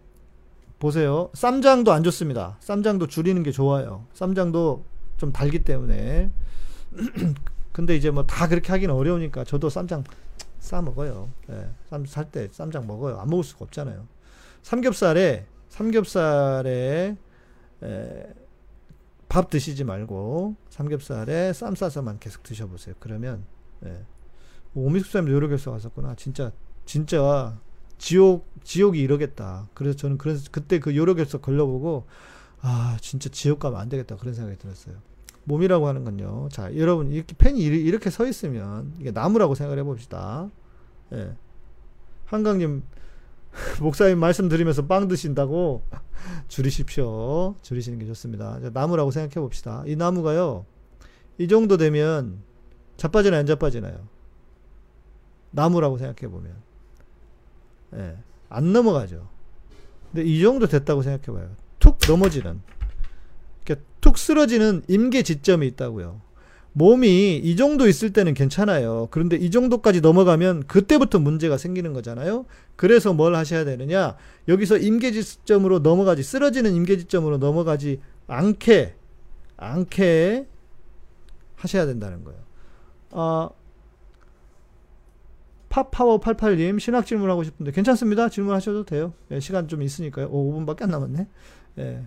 보세요. 0.80 1.30
쌈장도 1.34 1.92
안 1.92 2.04
좋습니다. 2.04 2.56
쌈장도 2.62 3.08
줄이는 3.08 3.44
게 3.44 3.52
좋아요. 3.52 4.06
쌈장도 4.14 4.86
좀 5.18 5.34
달기 5.34 5.60
때문에. 5.66 6.32
근데 7.74 7.98
이제 7.98 8.12
뭐 8.12 8.26
다 8.26 8.48
그렇게 8.48 8.72
하기는 8.72 8.96
어려우니까 8.96 9.44
저도 9.44 9.70
쌈장 9.70 10.06
싸 10.60 10.82
먹어요. 10.82 11.28
예, 11.50 11.68
쌈 11.90 12.06
살 12.06 12.32
때 12.32 12.48
쌈장 12.50 12.88
먹어요. 12.88 13.18
안 13.20 13.28
먹을 13.28 13.44
수가 13.44 13.66
없잖아요. 13.66 14.08
삼겹살에 14.62 15.48
삼겹살에 15.72 17.18
에, 17.84 18.34
밥 19.28 19.50
드시지 19.50 19.86
말고 19.86 20.56
삼겹살에 20.70 21.54
쌈 21.54 21.74
싸서만 21.76 22.20
계속 22.20 22.44
드셔보세요. 22.44 22.94
그러면 23.00 23.46
예. 23.86 24.06
오미숙사님 24.76 25.32
요로결석 25.32 25.74
왔었구나. 25.74 26.16
진짜 26.16 26.52
진짜 26.86 27.58
지옥 27.98 28.48
지옥이 28.64 29.00
이러겠다. 29.00 29.70
그래서 29.74 29.96
저는 29.96 30.18
그래서 30.18 30.50
그때 30.52 30.80
그 30.80 30.96
요로결석 30.96 31.42
걸려보고 31.42 32.06
아 32.60 32.98
진짜 33.02 33.30
지옥 33.30 33.60
가면 33.60 33.80
안 33.80 33.88
되겠다 33.90 34.18
그런 34.18 34.34
생각이 34.34 34.58
들었어요. 34.60 34.98
몸이라고 35.46 35.88
하는 35.88 36.04
건요. 36.04 36.50
자, 36.52 36.76
여러분, 36.78 37.12
이렇게 37.12 37.34
펜이 37.36 37.60
이렇게 37.62 38.12
서 38.12 38.28
있으면, 38.28 38.94
이게 39.00 39.10
나무라고 39.10 39.56
생각을 39.56 39.80
해봅시다. 39.80 40.52
예. 41.14 41.36
한강님, 42.26 42.84
목사님 43.82 44.20
말씀 44.20 44.48
드리면서 44.48 44.86
빵 44.88 45.08
드신다고 45.08 45.84
줄이십시오. 46.48 47.56
줄이시는 47.62 48.00
게 48.00 48.06
좋습니다. 48.06 48.60
나무라고 48.74 49.12
생각해 49.12 49.44
봅시다. 49.44 49.84
이 49.86 49.96
나무가요, 49.96 50.66
이 51.38 51.48
정도 51.48 51.78
되면 51.78 52.42
자빠지나요, 52.98 53.42
안 53.42 53.46
자빠지나요? 53.46 54.08
나무라고 55.52 55.98
생각해 55.98 56.32
보면. 56.32 56.56
예. 57.96 58.18
안 58.50 58.74
넘어가죠. 58.74 59.30
근데 60.12 60.24
이 60.24 60.42
정도 60.42 60.68
됐다고 60.68 61.02
생각해 61.02 61.38
봐요. 61.38 61.56
툭 61.80 61.98
넘어지는. 62.08 62.62
툭 64.02 64.18
쓰러지는 64.18 64.82
임계 64.88 65.22
지점이 65.22 65.68
있다고요. 65.68 66.22
몸이 66.74 67.38
이 67.38 67.56
정도 67.56 67.88
있을 67.88 68.14
때는 68.14 68.34
괜찮아요. 68.34 69.08
그런데 69.12 69.36
이 69.36 69.52
정도까지 69.52 70.02
넘어가면 70.02 70.68
그때부터 70.68 71.20
문제가 71.20 71.58
생기는 71.58 71.94
거잖아요. 71.94 72.46
그래서 72.76 73.14
뭘 73.14 73.36
하셔야 73.36 73.66
되느냐? 73.66 74.16
여기서 74.48 74.78
임계지점으로 74.78 75.80
넘어가지 75.80 76.24
쓰러지는 76.24 76.74
임계지점으로 76.74 77.38
넘어가지 77.38 78.00
않게 78.28 78.96
않게 79.58 80.48
하셔야 81.56 81.86
된다는 81.86 82.24
거예요. 82.24 82.40
아 83.12 83.50
팝파워 85.70 86.20
88님 86.20 86.80
신학 86.80 87.06
질문하고 87.06 87.44
싶은데 87.44 87.72
괜찮습니다. 87.72 88.30
질문하셔도 88.30 88.86
돼요. 88.86 89.14
예, 89.32 89.40
시간 89.40 89.68
좀 89.68 89.82
있으니까요. 89.82 90.28
오, 90.28 90.54
5분밖에 90.54 90.84
안 90.84 90.90
남았네. 90.90 91.28
예. 91.80 92.04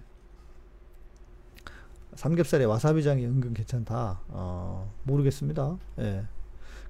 삼겹살에 2.17 2.65
와사비장이 2.65 3.25
은근 3.25 3.55
괜찮다. 3.55 4.21
어, 4.29 4.93
모르겠습니다. 5.05 5.79
예. 5.99 6.25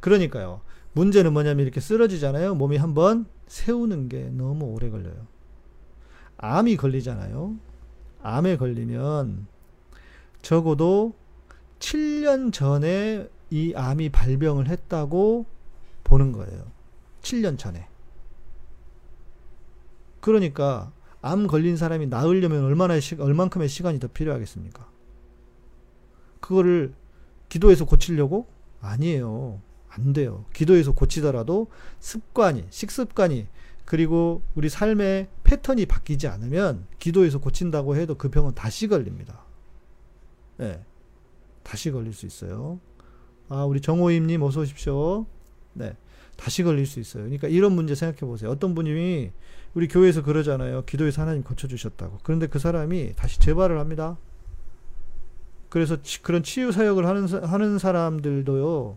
그러니까요. 0.00 0.60
문제는 0.92 1.32
뭐냐면 1.32 1.64
이렇게 1.64 1.80
쓰러지잖아요. 1.80 2.54
몸이 2.54 2.76
한번 2.76 3.26
세우는 3.46 4.08
게 4.08 4.30
너무 4.30 4.66
오래 4.66 4.90
걸려요. 4.90 5.26
암이 6.38 6.76
걸리잖아요. 6.76 7.56
암에 8.22 8.56
걸리면 8.56 9.46
적어도 10.42 11.14
7년 11.78 12.52
전에 12.52 13.28
이 13.50 13.74
암이 13.74 14.10
발병을 14.10 14.68
했다고 14.68 15.46
보는 16.04 16.32
거예요. 16.32 16.64
7년 17.22 17.58
전에. 17.58 17.88
그러니까 20.20 20.92
암 21.20 21.46
걸린 21.46 21.76
사람이 21.76 22.06
나으려면 22.06 22.64
얼마나 22.64 22.98
시, 23.00 23.14
얼만큼의 23.14 23.68
시간이 23.68 23.98
더 24.00 24.08
필요하겠습니까? 24.08 24.93
그거를 26.44 26.92
기도해서 27.48 27.86
고치려고? 27.86 28.46
아니에요. 28.82 29.62
안 29.88 30.12
돼요. 30.12 30.44
기도해서 30.52 30.92
고치더라도 30.92 31.68
습관이, 32.00 32.66
식습관이, 32.68 33.46
그리고 33.86 34.42
우리 34.54 34.68
삶의 34.68 35.28
패턴이 35.44 35.86
바뀌지 35.86 36.28
않으면 36.28 36.86
기도해서 36.98 37.38
고친다고 37.38 37.96
해도 37.96 38.16
그 38.16 38.28
병은 38.28 38.54
다시 38.54 38.88
걸립니다. 38.88 39.40
네. 40.58 40.82
다시 41.62 41.90
걸릴 41.90 42.12
수 42.12 42.26
있어요. 42.26 42.78
아, 43.48 43.64
우리 43.64 43.80
정호임님 43.80 44.42
어서 44.42 44.60
오십시오. 44.60 45.24
네. 45.72 45.96
다시 46.36 46.62
걸릴 46.62 46.86
수 46.86 47.00
있어요. 47.00 47.24
그러니까 47.24 47.48
이런 47.48 47.72
문제 47.72 47.94
생각해 47.94 48.20
보세요. 48.20 48.50
어떤 48.50 48.74
분이 48.74 49.30
우리 49.72 49.88
교회에서 49.88 50.22
그러잖아요. 50.22 50.84
기도해서 50.84 51.22
하나님 51.22 51.42
고쳐주셨다고. 51.42 52.18
그런데 52.22 52.48
그 52.48 52.58
사람이 52.58 53.14
다시 53.16 53.40
재발을 53.40 53.78
합니다. 53.78 54.18
그래서 55.74 56.00
치, 56.02 56.22
그런 56.22 56.44
치유 56.44 56.70
사역을 56.70 57.04
하는 57.04 57.26
사- 57.26 57.40
하는 57.40 57.80
사람들도요. 57.80 58.96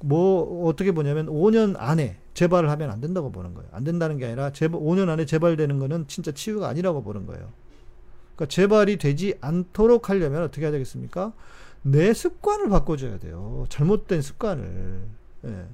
뭐 0.00 0.66
어떻게 0.66 0.90
보냐면 0.90 1.26
5년 1.26 1.76
안에 1.78 2.18
재발을 2.34 2.68
하면 2.70 2.90
안 2.90 3.00
된다고 3.00 3.30
보는 3.30 3.54
거예요. 3.54 3.68
안 3.70 3.84
된다는 3.84 4.18
게 4.18 4.26
아니라 4.26 4.50
재발, 4.52 4.80
5년 4.80 5.08
안에 5.10 5.26
재발되는 5.26 5.78
거는 5.78 6.08
진짜 6.08 6.32
치유가 6.32 6.66
아니라고 6.66 7.04
보는 7.04 7.24
거예요. 7.26 7.48
그러니까 8.34 8.46
재발이 8.52 8.96
되지 8.96 9.38
않도록 9.40 10.10
하려면 10.10 10.42
어떻게 10.42 10.62
해야 10.62 10.72
되겠습니까? 10.72 11.34
내 11.82 12.12
습관을 12.12 12.68
바꿔줘야 12.68 13.20
돼요. 13.20 13.64
잘못된 13.68 14.20
습관을. 14.20 15.00
예. 15.44 15.66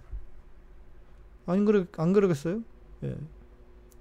안 1.46 1.64
그러 1.64 1.86
안 1.96 2.12
그러겠어요? 2.12 2.60
예. 3.04 3.16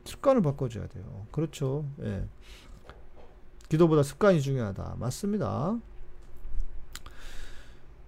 습관을 0.04 0.41
바꿔줘야 0.41 0.88
돼요. 0.88 1.26
그렇죠. 1.32 1.86
예. 2.02 2.26
기도보다 3.70 4.04
습관이 4.04 4.41
중요하다. 4.41 4.98
맞습니다. 5.00 5.80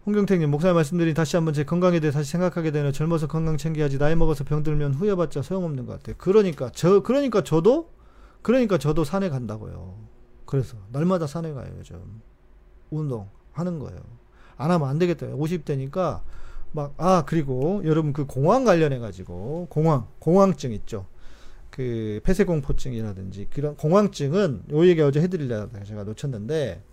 홍경택님 0.05 0.51
목사님 0.51 0.75
말씀드린 0.75 1.15
다시 1.15 1.35
한번 1.35 1.53
제 1.55 1.63
건강에 1.63 1.99
대해 1.99 2.11
다시 2.11 2.31
생각하게 2.31 2.71
되네요. 2.71 2.91
젊어서 2.91 3.25
건강 3.27 3.57
챙겨야지 3.57 3.97
나이 3.97 4.15
먹어서 4.15 4.43
병들면 4.43 4.93
후회받자 4.93 5.41
소용없는 5.41 5.87
것 5.87 5.93
같아요. 5.93 6.15
그러니까 6.19 6.69
저 6.75 7.01
그러니까 7.01 7.43
저도 7.43 7.89
그러니까 8.43 8.77
저도 8.77 9.03
산에 9.03 9.29
간다고요. 9.29 9.97
그래서 10.45 10.77
날마다 10.91 11.25
산에 11.25 11.53
가요 11.53 11.73
요즘 11.79 12.21
운동 12.91 13.29
하는 13.51 13.79
거예요. 13.79 13.99
안 14.57 14.69
하면 14.69 14.87
안 14.87 14.99
되겠다. 14.99 15.27
50대니까 15.27 16.21
막 16.71 16.93
아 16.97 17.23
그리고 17.25 17.81
여러분 17.85 18.13
그 18.13 18.25
공황 18.25 18.63
관련해 18.63 18.99
가지고 18.99 19.65
공황 19.71 20.07
공황증 20.19 20.71
있죠. 20.73 21.07
그 21.71 22.19
폐쇄공포증이라든지 22.23 23.47
그런 23.49 23.75
공황증은 23.75 24.65
요 24.71 24.85
얘기 24.85 25.01
어제 25.01 25.19
해드리려다가 25.21 25.83
제가 25.83 26.03
놓쳤는데 26.03 26.83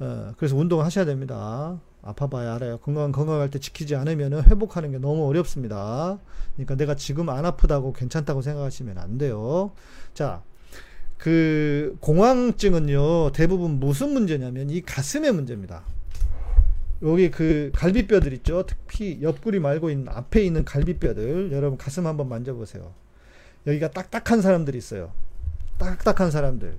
어, 0.00 0.32
그래서 0.36 0.56
운동을 0.56 0.84
하셔야 0.84 1.04
됩니다. 1.06 1.80
아파봐야 2.02 2.54
알아요. 2.54 2.78
건강, 2.78 3.12
건강할 3.12 3.50
때 3.50 3.58
지키지 3.58 3.96
않으면 3.96 4.44
회복하는 4.44 4.92
게 4.92 4.98
너무 4.98 5.26
어렵습니다. 5.26 6.18
그러니까 6.54 6.76
내가 6.76 6.94
지금 6.94 7.28
안 7.28 7.44
아프다고 7.44 7.92
괜찮다고 7.92 8.42
생각하시면 8.42 8.98
안 8.98 9.18
돼요. 9.18 9.72
자, 10.14 10.42
그 11.16 11.96
공황증은요, 12.00 13.32
대부분 13.32 13.80
무슨 13.80 14.12
문제냐면 14.12 14.70
이 14.70 14.80
가슴의 14.80 15.32
문제입니다. 15.32 15.82
여기 17.02 17.30
그 17.30 17.70
갈비뼈들 17.74 18.32
있죠? 18.34 18.64
특히 18.66 19.18
옆구리 19.22 19.60
말고 19.60 19.90
있는 19.90 20.08
앞에 20.08 20.42
있는 20.42 20.64
갈비뼈들. 20.64 21.52
여러분 21.52 21.78
가슴 21.78 22.06
한번 22.06 22.28
만져보세요. 22.28 22.92
여기가 23.66 23.90
딱딱한 23.90 24.42
사람들이 24.42 24.78
있어요. 24.78 25.12
딱딱한 25.78 26.30
사람들. 26.30 26.76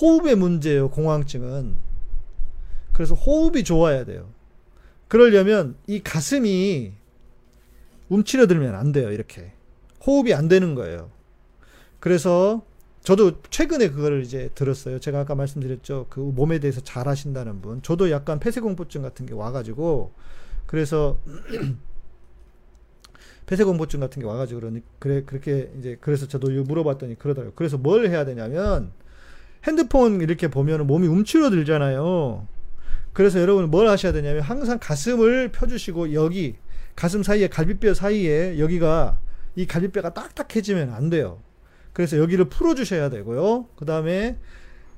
호흡의 0.00 0.36
문제예요, 0.36 0.90
공황증은. 0.90 1.91
그래서 2.92 3.14
호흡이 3.14 3.64
좋아야 3.64 4.04
돼요. 4.04 4.30
그러려면 5.08 5.76
이 5.86 6.02
가슴이 6.02 6.92
움츠려들면 8.08 8.74
안 8.74 8.92
돼요, 8.92 9.10
이렇게. 9.10 9.52
호흡이 10.06 10.34
안 10.34 10.48
되는 10.48 10.74
거예요. 10.74 11.10
그래서 12.00 12.64
저도 13.02 13.42
최근에 13.50 13.90
그거를 13.90 14.22
이제 14.22 14.50
들었어요. 14.54 15.00
제가 15.00 15.20
아까 15.20 15.34
말씀드렸죠. 15.34 16.06
그 16.08 16.20
몸에 16.20 16.58
대해서 16.60 16.80
잘 16.80 17.08
하신다는 17.08 17.60
분. 17.60 17.82
저도 17.82 18.10
약간 18.10 18.38
폐쇄공포증 18.38 19.02
같은 19.02 19.26
게 19.26 19.34
와가지고, 19.34 20.12
그래서 20.66 21.18
폐쇄공포증 23.46 24.00
같은 24.00 24.22
게 24.22 24.26
와가지고 24.26 24.60
그러니 24.60 24.82
그래 24.98 25.22
그렇게 25.24 25.70
이제 25.78 25.98
그래서 26.00 26.26
저도 26.26 26.48
물어봤더니 26.48 27.18
그러더라고요. 27.18 27.54
그래서 27.56 27.76
뭘 27.76 28.08
해야 28.08 28.24
되냐면 28.24 28.92
핸드폰 29.64 30.20
이렇게 30.20 30.48
보면 30.48 30.86
몸이 30.86 31.06
움츠러들잖아요. 31.08 32.46
그래서 33.12 33.40
여러분 33.40 33.70
뭘 33.70 33.88
하셔야 33.88 34.12
되냐면 34.12 34.42
항상 34.42 34.78
가슴을 34.80 35.52
펴주시고 35.52 36.14
여기 36.14 36.56
가슴 36.96 37.22
사이에 37.22 37.48
갈비뼈 37.48 37.94
사이에 37.94 38.58
여기가 38.58 39.18
이 39.56 39.66
갈비뼈가 39.66 40.14
딱딱해지면 40.14 40.92
안 40.92 41.10
돼요. 41.10 41.38
그래서 41.92 42.16
여기를 42.18 42.46
풀어주셔야 42.46 43.10
되고요. 43.10 43.66
그 43.76 43.84
다음에 43.84 44.38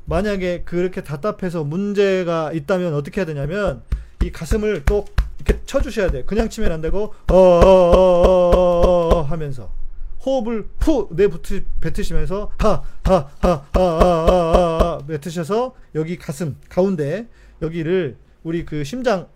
만약에 0.04 0.62
그렇게 0.64 1.02
답답해서 1.02 1.64
문제가 1.64 2.52
있다면 2.52 2.94
어떻게 2.94 3.20
해야 3.20 3.26
되냐면 3.26 3.82
이 4.22 4.30
가슴을 4.30 4.84
또 4.84 5.04
이렇게 5.36 5.60
쳐주셔야 5.64 6.10
돼요. 6.10 6.22
그냥 6.26 6.48
치면 6.48 6.70
안 6.70 6.80
되고 6.80 7.14
어어어어어 7.30 9.22
하면서 9.22 9.72
호흡을 10.24 10.68
푸 10.78 11.08
내뱉으 11.10 11.64
뱉으시면서 11.80 12.52
하하하하하 13.04 14.98
뱉으셔서 15.06 15.74
여기 15.94 16.16
가슴 16.16 16.56
가운데 16.68 17.28
여기를 17.62 18.16
우리 18.42 18.64
그 18.64 18.84
심장 18.84 19.28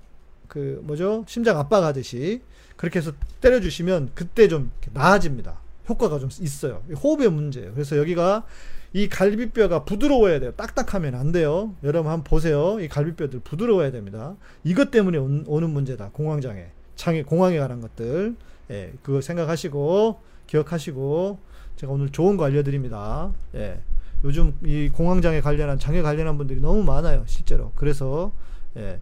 그 0.49 0.81
뭐죠 0.85 1.25
심장 1.27 1.59
압박하듯이 1.59 2.43
그렇게 2.77 2.99
해서 3.01 3.13
때려주시면 3.41 4.13
그때 4.15 4.49
좀 4.49 4.71
나아집니다. 4.93 5.59
효과가 5.89 6.19
좀 6.19 6.29
있어요. 6.41 6.83
호흡의 7.03 7.31
문제예요. 7.31 7.73
그래서 7.73 7.97
여기가 7.97 8.45
이 8.93 9.09
갈비뼈가 9.09 9.85
부드러워야 9.85 10.41
돼요. 10.41 10.53
딱딱하면 10.53 11.15
안 11.15 11.33
돼요. 11.33 11.75
여러분 11.83 12.11
한번 12.11 12.25
보세요. 12.25 12.81
이 12.81 12.89
갈비뼈들 12.89 13.41
부드러워야 13.41 13.91
됩니다. 13.91 14.37
이것 14.65 14.91
때문에 14.91 15.19
온, 15.19 15.45
오는 15.47 15.71
문제다. 15.71 16.11
공황장애, 16.13 16.71
장애, 16.97 17.23
공황에 17.23 17.59
관한 17.59 17.81
것들. 17.81 18.37
예, 18.71 18.93
그거 19.03 19.21
생각하시고 19.21 20.21
기억하시고 20.47 21.39
제가 21.77 21.93
오늘 21.93 22.11
좋은 22.11 22.37
거 22.37 22.45
알려드립니다. 22.45 23.33
예, 23.55 23.81
요즘 24.25 24.55
이 24.65 24.89
공황장애 24.89 25.41
관련한 25.41 25.79
장애 25.79 26.03
관련한 26.03 26.37
분들이 26.39 26.61
너무 26.61 26.83
많아요. 26.83 27.25
실제로. 27.27 27.73
그래서 27.77 28.33
예, 28.77 29.01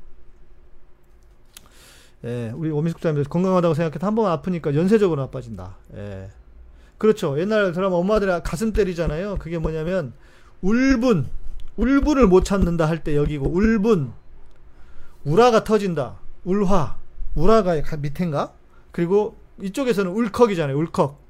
예, 2.24 2.52
우리 2.54 2.70
오미숙자님들 2.70 3.24
건강하다고 3.24 3.74
생각해도 3.74 4.06
한 4.06 4.14
번 4.14 4.30
아프니까 4.30 4.74
연쇄적으로 4.74 5.20
나빠진다. 5.22 5.76
예. 5.94 6.30
그렇죠. 6.98 7.38
옛날 7.38 7.72
드라마 7.72 7.96
엄마들이 7.96 8.30
가슴 8.42 8.72
때리잖아요. 8.72 9.36
그게 9.38 9.58
뭐냐면 9.58 10.12
울분, 10.62 11.26
울분을 11.76 12.26
못 12.26 12.44
찾는다 12.44 12.86
할 12.88 13.02
때 13.04 13.14
여기고 13.16 13.48
울분, 13.50 14.12
우라가 15.24 15.62
터진다. 15.64 16.18
울화, 16.44 16.96
우라가 17.34 17.80
가- 17.82 17.96
밑인가? 17.98 18.52
그리고 18.92 19.36
이쪽에서는 19.60 20.10
울컥이잖아요. 20.10 20.76
울컥. 20.76 21.20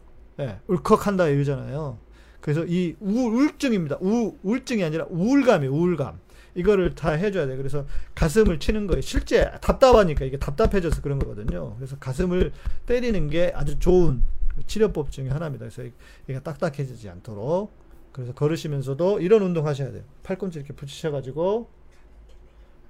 예, 0.41 0.61
울컥한다 0.69 1.27
이러잖아요. 1.29 1.99
그래서 2.47 2.65
이 2.65 2.95
우, 3.01 3.11
우울증입니다. 3.29 3.99
우, 4.01 4.37
우울증이 4.45 4.85
아니라 4.85 5.05
우울감이에요. 5.11 5.73
우울감. 5.75 6.21
이거를 6.55 6.95
다 6.95 7.11
해줘야 7.11 7.45
돼요. 7.45 7.57
그래서 7.57 7.87
가슴을 8.15 8.61
치는 8.61 8.87
거예요. 8.87 9.01
실제 9.01 9.51
답답하니까 9.61 10.25
이게 10.25 10.39
답답해져서 10.39 11.03
그런 11.03 11.19
거거든요. 11.19 11.75
그래서 11.75 11.97
가슴을 11.99 12.53
때리는 12.87 13.29
게 13.31 13.51
아주 13.53 13.81
좋은 13.81 14.23
치료법 14.69 15.11
중에 15.11 15.29
하나입니다. 15.29 15.69
그래서 15.69 15.91
이게 16.29 16.39
딱딱해지지 16.39 17.09
않도록. 17.11 17.73
그래서 18.13 18.33
걸으시면서도 18.33 19.19
이런 19.23 19.43
운동 19.43 19.67
하셔야 19.67 19.91
돼요. 19.91 20.05
팔꿈치 20.23 20.61
이렇게 20.61 20.73
붙이셔가지고 20.73 21.69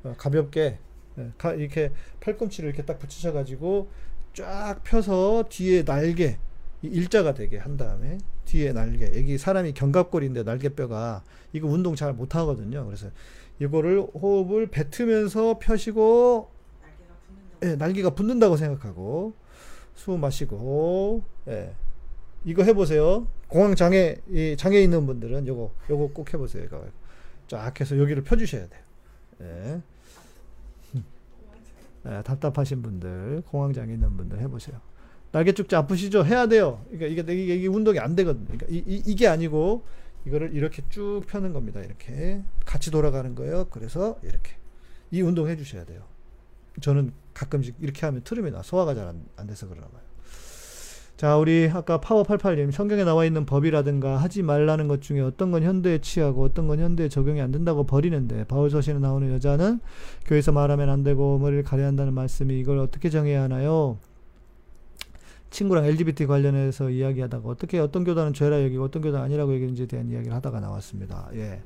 어, 0.05 0.15
가볍게 0.19 0.79
예, 1.19 1.33
가- 1.39 1.55
이렇게 1.55 1.93
팔꿈치를 2.21 2.69
이렇게 2.69 2.85
딱 2.85 2.99
붙이셔가지고 2.99 3.89
쫙 4.35 4.83
펴서 4.85 5.45
뒤에 5.49 5.83
날개 5.83 6.37
이 6.83 6.89
일자가 6.89 7.33
되게 7.33 7.57
한 7.57 7.79
다음에 7.79 8.19
뒤에 8.47 8.73
날개 8.73 9.07
여기 9.17 9.37
사람이 9.37 9.75
견갑골인데 9.75 10.45
날개뼈가 10.45 11.23
이거 11.53 11.69
운동 11.69 11.95
잘 11.95 12.15
못 12.15 12.35
하거든요. 12.35 12.87
그래서 12.87 13.09
이거를 13.59 14.01
호흡을 14.01 14.69
뱉으면서 14.69 15.59
펴시고 15.59 16.51
날개가. 16.81 17.73
예, 17.73 17.77
날개가 17.77 18.11
붙는다고 18.11 18.57
생각하고 18.57 19.35
숨 19.95 20.21
마시고 20.21 21.23
예. 21.49 21.75
이거 22.45 22.63
해보세요. 22.63 23.27
공황 23.49 23.75
장애 23.75 24.17
이 24.29 24.57
장애 24.57 24.81
있는 24.81 25.07
분들은 25.07 25.47
요거 25.47 25.75
요거 25.91 26.11
꼭 26.15 26.33
해보세요. 26.33 26.65
이거 26.65 26.87
쫙 27.49 27.79
해서 27.81 27.99
여기를 27.99 28.23
펴주셔야 28.25 28.69
돼요. 28.69 28.83
예. 29.43 29.83
예, 32.09 32.23
답답하신 32.23 32.83
분들, 32.83 33.43
공황 33.49 33.73
장애 33.73 33.95
있는 33.95 34.17
분들 34.17 34.39
해보세요. 34.41 34.81
날개 35.37 35.53
축자 35.53 35.77
아프시죠? 35.81 36.25
해야 36.25 36.47
돼요. 36.47 36.81
그러니까 36.91 37.23
이게 37.23 37.43
이게, 37.43 37.57
이게 37.57 37.67
운동이 37.67 37.99
안 37.99 38.17
되거든요. 38.17 38.47
그러니까 38.47 38.69
이, 38.71 38.83
이, 38.87 39.03
이게 39.05 39.27
아니고 39.29 39.85
이거를 40.25 40.55
이렇게 40.55 40.83
쭉 40.89 41.25
펴는 41.27 41.53
겁니다. 41.53 41.81
이렇게 41.81 42.43
같이 42.65 42.91
돌아가는 42.91 43.35
거예요. 43.35 43.67
그래서 43.69 44.19
이렇게 44.23 44.55
이 45.11 45.21
운동 45.21 45.47
해주셔야 45.47 45.85
돼요. 45.85 46.05
저는 46.81 47.13
가끔씩 47.35 47.75
이렇게 47.83 48.07
하면 48.07 48.23
트름이 48.25 48.51
나 48.51 48.63
소화가 48.63 48.95
잘 48.95 49.15
안 49.37 49.47
돼서 49.47 49.69
그러나 49.69 49.89
봐요. 49.89 50.01
자, 51.19 51.37
우리 51.37 51.71
아까 51.71 52.01
파워88님 52.01 52.73
성경에 52.73 53.05
나와 53.05 53.27
있는 53.27 53.45
법이라든가 53.45 54.17
하지 54.17 54.43
말라는 54.43 54.89
것 54.89 55.03
중에 55.03 55.21
어떤 55.21 55.51
건 55.51 55.63
현대에 55.63 55.99
취하고 55.99 56.45
어떤 56.45 56.67
건 56.67 56.79
현대에 56.81 57.11
적용이 57.11 57.43
안 57.43 57.53
된다고 57.53 57.85
버리는데 57.85 58.45
바울 58.45 58.71
서신에 58.71 59.01
나오는 59.01 59.31
여자는 59.35 59.81
교회에서 60.25 60.53
말하면 60.53 60.89
안 60.89 61.03
되고 61.03 61.39
머리를 61.39 61.63
가려야 61.63 61.89
한다는 61.89 62.15
말씀이 62.15 62.59
이걸 62.59 62.79
어떻게 62.79 63.11
정해야 63.11 63.43
하나요? 63.43 63.99
친구랑 65.57 65.87
LGBT 65.87 66.27
관련해서 66.27 66.91
이야기하다가 66.91 67.49
어떻게 67.49 67.79
어떤 67.79 68.05
교단은 68.05 68.35
죄라 68.35 68.63
여기고 68.63 68.85
어떤 68.85 69.01
교단 69.01 69.23
아니라고 69.23 69.55
여기는지에 69.55 69.87
대한 69.87 70.11
이야기를 70.11 70.35
하다가 70.35 70.61
나왔습니다. 70.61 71.31
예. 71.33 71.63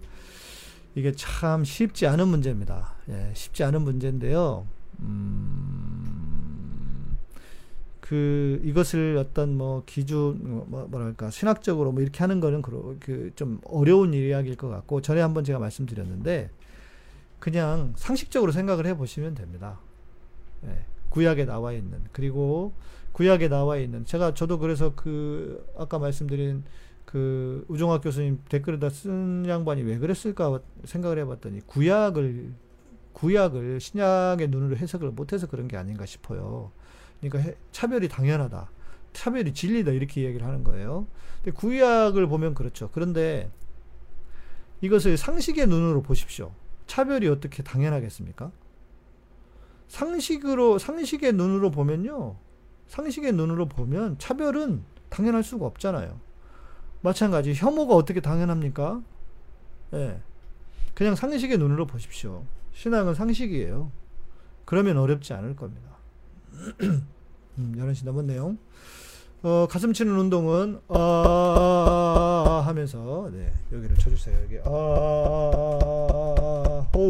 이게 0.95 1.11
참 1.13 1.65
쉽지 1.65 2.07
않은 2.07 2.29
문제입니다. 2.29 2.95
예, 3.09 3.33
쉽지 3.35 3.65
않은 3.65 3.83
문제인데요. 3.83 4.65
음, 5.01 6.07
그 8.01 8.61
이것을 8.65 9.17
어떤 9.19 9.57
뭐 9.57 9.83
기준 9.87 10.39
뭐 10.71 10.87
뭐랄까 10.89 11.31
신학적으로 11.31 11.91
뭐 11.91 12.01
이렇게 12.01 12.21
하는 12.21 12.39
거는 12.39 12.63
그좀 12.63 13.61
어려운 13.65 14.15
이야기일 14.15 14.55
것 14.57 14.69
같고 14.69 15.01
전에 15.01 15.21
한번 15.21 15.43
제가 15.43 15.59
말씀드렸는데 15.59 16.51
그냥 17.41 17.93
상식적으로 17.97 18.53
생각을 18.53 18.87
해 18.87 18.97
보시면 18.97 19.35
됩니다. 19.35 19.81
예, 20.65 20.85
구약에 21.09 21.45
나와 21.45 21.73
있는 21.73 21.99
그리고 22.13 22.73
구약에 23.13 23.49
나와 23.49 23.77
있는 23.77 24.05
제가 24.05 24.35
저도 24.35 24.59
그래서 24.59 24.95
그 24.95 25.67
아까 25.77 25.99
말씀드린 25.99 26.65
그 27.05 27.65
우종학 27.69 28.03
교수님 28.03 28.43
댓글에다 28.49 28.89
쓴 28.91 29.45
양반이 29.49 29.83
왜 29.83 29.99
그랬을까 29.99 30.61
생각을 30.85 31.19
해봤더니 31.19 31.63
구약을 31.67 32.53
구약을 33.13 33.81
신약의 33.81 34.49
눈으로 34.49 34.77
해석을 34.77 35.11
못해서 35.11 35.49
그런 35.49 35.67
게 35.67 35.77
아닌가 35.77 36.07
싶어요. 36.07 36.71
그러니까 37.21 37.41
해, 37.41 37.57
차별이 37.73 38.09
당연하다. 38.09 38.71
차별이 39.13 39.53
진리다 39.53 39.91
이렇게 39.91 40.23
얘기를 40.23 40.47
하는 40.47 40.63
거예요. 40.63 41.07
근데 41.43 41.51
구약을 41.51 42.29
보면 42.29 42.55
그렇죠. 42.55 42.91
그런데 42.93 43.51
이것을 44.81 45.17
상식의 45.17 45.67
눈으로 45.67 46.03
보십시오. 46.03 46.53
차별이 46.87 47.29
어떻게 47.29 47.63
당연하겠습니까? 47.63 48.53
상식으로 49.89 50.79
상식의 50.79 51.33
눈으로 51.33 51.71
보면요. 51.71 52.37
상식의 52.91 53.33
눈으로 53.33 53.67
보면 53.67 54.19
차별은 54.19 54.83
당연할 55.11 55.45
수가 55.45 55.65
없잖아요. 55.65 56.19
마찬가지 57.03 57.55
혐오가 57.55 57.95
어떻게 57.95 58.21
당연합니까? 58.21 59.01
예. 59.95 60.21
그냥 60.95 61.15
상식의 61.15 61.57
눈으로 61.59 61.87
보십시오. 61.87 62.45
신앙은 62.73 63.15
상식이에요. 63.15 63.93
그러면 64.65 64.99
어렵지 64.99 65.33
않을 65.33 65.55
겁니다. 65.55 65.89
음, 67.59 67.75
11시 67.79 68.05
넘었네요. 68.05 68.57
어, 69.43 69.69
가슴 69.71 69.93
치는 69.93 70.19
운동은 70.19 70.81
아 70.89 72.63
하면서 72.67 73.31
네, 73.33 73.53
여기를 73.73 73.97
쳐주세요. 73.97 74.37
여기 74.43 74.59
아 74.65 76.50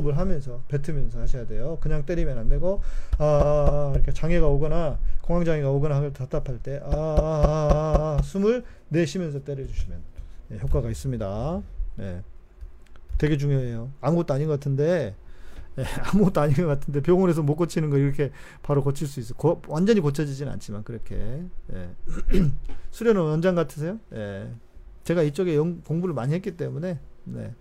호흡을 0.00 0.18
하면서 0.18 0.62
뱉으면서 0.68 1.20
하셔야 1.20 1.46
돼요. 1.46 1.78
그냥 1.80 2.04
때리면 2.04 2.38
안 2.38 2.48
되고 2.48 2.82
아 3.18 3.92
이렇게 3.94 4.12
장애가 4.12 4.46
오거나 4.48 4.98
공황 5.20 5.44
장애가 5.44 5.70
오거나 5.70 5.96
하면 5.96 6.12
답답할 6.12 6.58
때아 6.58 8.18
숨을 8.22 8.64
내쉬면서 8.88 9.44
때려주시면 9.44 10.02
네, 10.48 10.58
효과가 10.58 10.90
있습니다. 10.90 11.62
네, 11.96 12.22
되게 13.18 13.36
중요해요. 13.36 13.90
아무것도 14.00 14.34
아닌 14.34 14.48
것 14.48 14.54
같은데 14.54 15.14
예, 15.78 15.84
아무것도 16.12 16.40
아닌 16.40 16.56
것 16.56 16.66
같은데 16.66 17.00
병원에서 17.00 17.42
못 17.42 17.54
고치는 17.56 17.90
거 17.90 17.98
이렇게 17.98 18.32
바로 18.62 18.82
고칠 18.82 19.06
수 19.06 19.20
있어. 19.20 19.34
고, 19.34 19.62
완전히 19.68 20.00
고쳐지진 20.00 20.48
않지만 20.48 20.82
그렇게. 20.82 21.44
예. 21.72 21.90
수련은 22.90 23.20
원장 23.20 23.54
같으세요? 23.54 23.98
예. 24.12 24.50
제가 25.04 25.22
이쪽에 25.22 25.56
영, 25.56 25.80
공부를 25.82 26.14
많이 26.14 26.34
했기 26.34 26.56
때문에 26.56 26.98
네. 27.24 27.54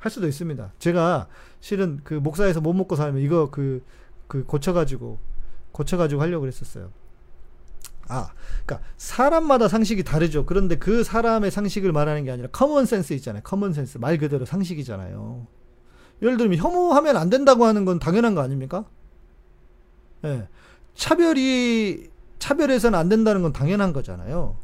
할 0.00 0.10
수도 0.10 0.26
있습니다. 0.26 0.72
제가 0.78 1.28
실은 1.60 2.00
그 2.02 2.14
목사 2.14 2.35
해서 2.35 2.60
못 2.60 2.72
먹고 2.72 2.96
살면 2.96 3.22
이거 3.22 3.50
그, 3.50 3.84
그 4.26 4.44
고쳐가지고 4.44 5.18
고쳐가지고 5.72 6.20
하려고 6.20 6.40
그랬었어요. 6.40 6.90
아, 8.08 8.30
그러니까 8.64 8.88
사람마다 8.96 9.68
상식이 9.68 10.02
다르죠. 10.02 10.44
그런데 10.44 10.76
그 10.76 11.04
사람의 11.04 11.50
상식을 11.52 11.92
말하는 11.92 12.24
게 12.24 12.32
아니라 12.32 12.48
common 12.50 12.86
sense 12.86 13.12
있잖아요. 13.12 13.42
common 13.44 13.72
sense 13.72 13.98
말 13.98 14.18
그대로 14.18 14.44
상식이잖아요. 14.44 15.46
예를 16.22 16.36
들면 16.36 16.58
혐오하면 16.58 17.16
안 17.16 17.30
된다고 17.30 17.66
하는 17.66 17.84
건 17.84 17.98
당연한 17.98 18.34
거 18.34 18.40
아닙니까? 18.40 18.84
예. 20.24 20.48
차별이 20.94 22.10
차별해서는 22.38 22.98
안 22.98 23.08
된다는 23.08 23.42
건 23.42 23.52
당연한 23.52 23.92
거잖아요. 23.92 24.56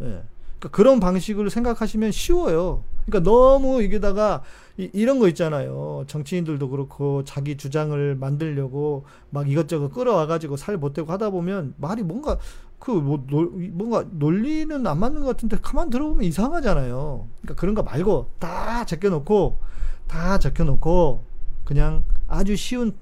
예. 0.00 0.22
그러니까 0.58 0.68
그런 0.70 0.98
방식을 0.98 1.50
생각하시면 1.50 2.10
쉬워요. 2.12 2.84
그러니까 3.06 3.30
너무 3.30 3.82
이게다가 3.82 4.42
이, 4.78 5.04
런거 5.04 5.26
있잖아요. 5.28 6.04
정치인들도 6.06 6.68
그렇고 6.70 7.24
자기 7.24 7.56
주장을 7.56 8.14
만들려고 8.14 9.04
막 9.30 9.50
이것저것 9.50 9.88
끌어와가지고 9.90 10.56
살 10.56 10.76
못되고 10.76 11.10
하다 11.10 11.30
보면 11.30 11.74
말이 11.78 12.02
뭔가 12.02 12.38
그 12.78 12.92
뭐 12.92 13.24
뭔가 13.28 14.04
논리는 14.10 14.86
안 14.86 14.98
맞는 15.00 15.22
것 15.22 15.26
같은데 15.26 15.58
가만 15.60 15.90
들어보면 15.90 16.22
이상하잖아요. 16.24 17.28
그러니까 17.42 17.60
그런 17.60 17.74
거 17.74 17.82
말고 17.82 18.30
다 18.38 18.84
제껴놓고 18.84 19.58
다 20.06 20.38
적혀놓고 20.38 21.24
그냥 21.64 22.04
아주 22.28 22.56
쉬운 22.56 22.94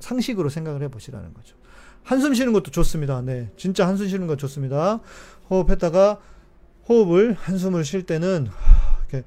상식으로 0.00 0.48
생각을 0.48 0.82
해보시라는 0.82 1.32
거죠. 1.34 1.56
한숨 2.02 2.34
쉬는 2.34 2.52
것도 2.52 2.72
좋습니다. 2.72 3.22
네. 3.22 3.50
진짜 3.56 3.86
한숨 3.86 4.08
쉬는 4.08 4.26
거 4.26 4.36
좋습니다. 4.36 5.00
호흡했다가 5.48 6.18
호흡을 6.88 7.34
한숨을 7.34 7.84
쉴 7.84 8.04
때는 8.04 8.48
이렇게 9.08 9.24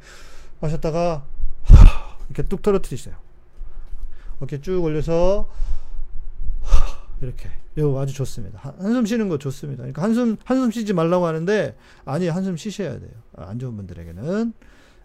마셨다가 0.59 1.25
이렇게 2.29 2.43
뚝 2.43 2.61
떨어뜨리세요. 2.61 3.15
이렇게 4.39 4.61
쭉 4.61 4.83
올려서 4.83 5.49
이렇게 7.21 7.49
이거 7.77 7.99
아주 7.99 8.13
좋습니다. 8.13 8.59
한숨 8.79 9.05
쉬는 9.05 9.29
거 9.29 9.37
좋습니다. 9.37 9.81
그러니까 9.81 10.01
한숨 10.01 10.37
한숨 10.43 10.71
쉬지 10.71 10.93
말라고 10.93 11.25
하는데 11.25 11.75
아니 12.05 12.27
한숨 12.27 12.57
쉬셔야 12.57 12.99
돼요. 12.99 13.11
안 13.35 13.59
좋은 13.59 13.75
분들에게는 13.75 14.53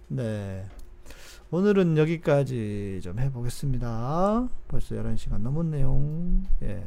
네. 0.09 0.67
오늘은 1.53 1.99
여기까지 1.99 3.01
좀 3.03 3.19
해보겠습니다. 3.19 4.49
벌써 4.69 4.95
11시간 4.95 5.39
넘었네요. 5.39 6.43
예. 6.63 6.85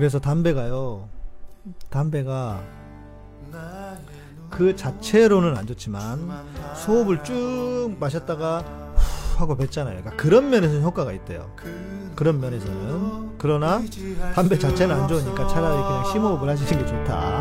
그래서 0.00 0.18
담배가요. 0.18 1.10
담배가 1.90 2.62
그 4.48 4.74
자체로는 4.74 5.58
안 5.58 5.66
좋지만 5.66 6.26
소흡을 6.74 7.22
쭉 7.22 7.96
마셨다가 8.00 8.60
후 8.96 9.40
하고 9.40 9.58
뱉잖아요. 9.58 9.98
그러니까 9.98 10.16
그런 10.16 10.48
면에서는 10.48 10.82
효과가 10.82 11.12
있대요. 11.12 11.54
그런 12.16 12.40
면에서는 12.40 13.32
그러나 13.36 13.82
담배 14.34 14.58
자체는 14.58 14.94
안 14.94 15.06
좋으니까 15.06 15.46
차라리 15.48 15.76
그냥 15.76 16.04
심호흡을 16.10 16.48
하시는 16.48 16.82
게 16.82 16.86
좋다. 16.86 17.39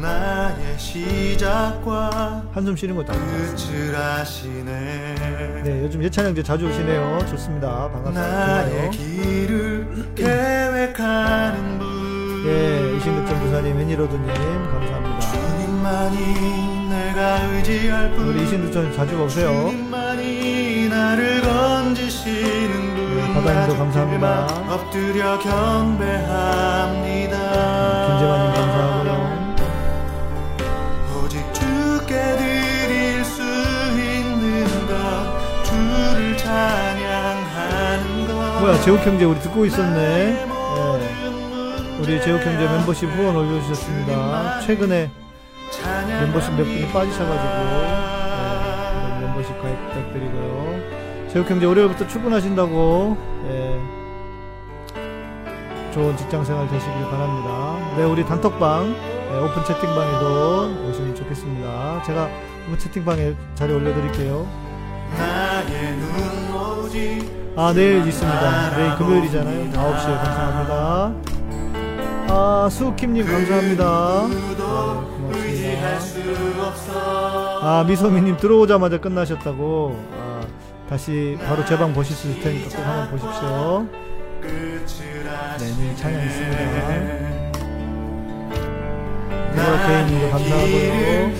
네. 0.00 0.06
나의 0.08 0.78
시작과 0.78 2.44
한숨 2.52 2.74
쉬는 2.74 2.96
것도 2.96 3.12
끝을 3.12 3.94
아시네. 3.94 5.62
네, 5.64 5.82
요즘 5.82 6.02
예찬 6.02 6.26
형제 6.26 6.42
자주 6.42 6.66
오시네요. 6.68 7.18
좋습니다. 7.28 7.90
반갑습니다. 7.90 8.20
나의 8.20 8.90
길을 8.90 10.14
계획하는 10.14 11.78
분. 11.78 12.44
예, 12.46 12.96
이신득전 12.96 13.40
부사님, 13.40 13.76
웬일로드님, 13.76 14.26
감사합니다. 14.26 15.20
우리 18.16 18.42
이신득전 18.44 18.94
자주 18.94 19.22
오세요. 19.22 19.70
나를 20.90 21.40
건지시는 21.42 22.94
네, 22.94 23.34
바다님도 23.34 23.76
감사합니다. 23.76 24.46
엎드려 24.68 25.38
경배합니다. 25.38 27.36
김재만님 28.06 28.59
뭐야 38.60 38.78
재욱 38.82 38.98
형제 39.06 39.24
우리 39.24 39.40
듣고 39.40 39.64
있었네. 39.64 40.46
우리 41.98 42.20
재욱 42.20 42.38
형제 42.38 42.66
멤버십 42.66 43.08
후원 43.08 43.36
올려주셨습니다. 43.36 44.60
최근에 44.60 45.10
멤버십 46.20 46.52
몇 46.54 46.64
분이 46.64 46.92
빠지셔가지고 46.92 47.54
네, 49.08 49.20
멤버십 49.20 49.62
가입 49.62 49.88
부탁드리고요. 49.88 51.28
재욱 51.32 51.45
형제 51.45 51.66
월요일부터 51.66 52.06
출근하신다고 52.06 53.16
네, 53.44 53.80
좋은 55.92 56.16
직장생활 56.16 56.68
되시길 56.68 57.02
바랍니다. 57.10 57.94
네, 57.96 58.04
우리 58.04 58.26
단톡방 58.26 58.92
네, 58.92 59.38
오픈 59.38 59.64
채팅방에도 59.64 60.88
오시면 60.88 61.14
좋겠습니다. 61.14 62.02
제가 62.04 62.28
오픈 62.66 62.78
채팅방에 62.78 63.34
자리 63.54 63.72
올려드릴게요. 63.72 64.46
아 67.56 67.72
내일 67.74 68.06
있습니다. 68.06 68.76
내일 68.76 68.96
금요일이잖아요. 68.96 69.70
9시에 69.72 70.24
감사합니다. 70.24 71.12
아, 72.32 72.68
수우킴님 72.70 73.26
감사합니다. 73.26 74.28
네, 74.28 74.34
고맙습니다. 75.16 75.88
아 77.62 77.84
미소미님 77.86 78.36
들어오자마자 78.38 78.98
끝나셨다고. 78.98 79.96
아, 80.18 80.40
다시 80.88 81.38
바로 81.46 81.64
제 81.64 81.76
방 81.76 81.92
보실 81.92 82.16
수 82.16 82.28
있을 82.30 82.40
테니까 82.42 82.68
꼭 82.76 82.82
한번 82.86 83.10
보십시오. 83.10 83.86
네, 85.58 85.96
찬양 85.96 86.24
있습니다. 86.26 86.60
이거 89.52 89.86
개인님도 89.86 90.30
감사하고요. 90.30 91.30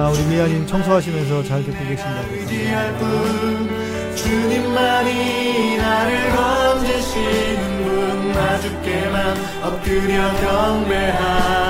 아, 0.00 0.08
우리 0.08 0.24
미아님 0.24 0.66
청소하시면서 0.66 1.42
잘 1.44 1.62
듣고 1.62 1.78
계신다고 1.78 2.26
감사합니다. 2.26 4.16
주님만이 4.16 5.76
나를 5.76 6.30
건지시는 6.30 7.84
분 7.84 8.32
나주께만 8.32 9.36
엎드려 9.62 10.30
경배합니다 10.40 11.60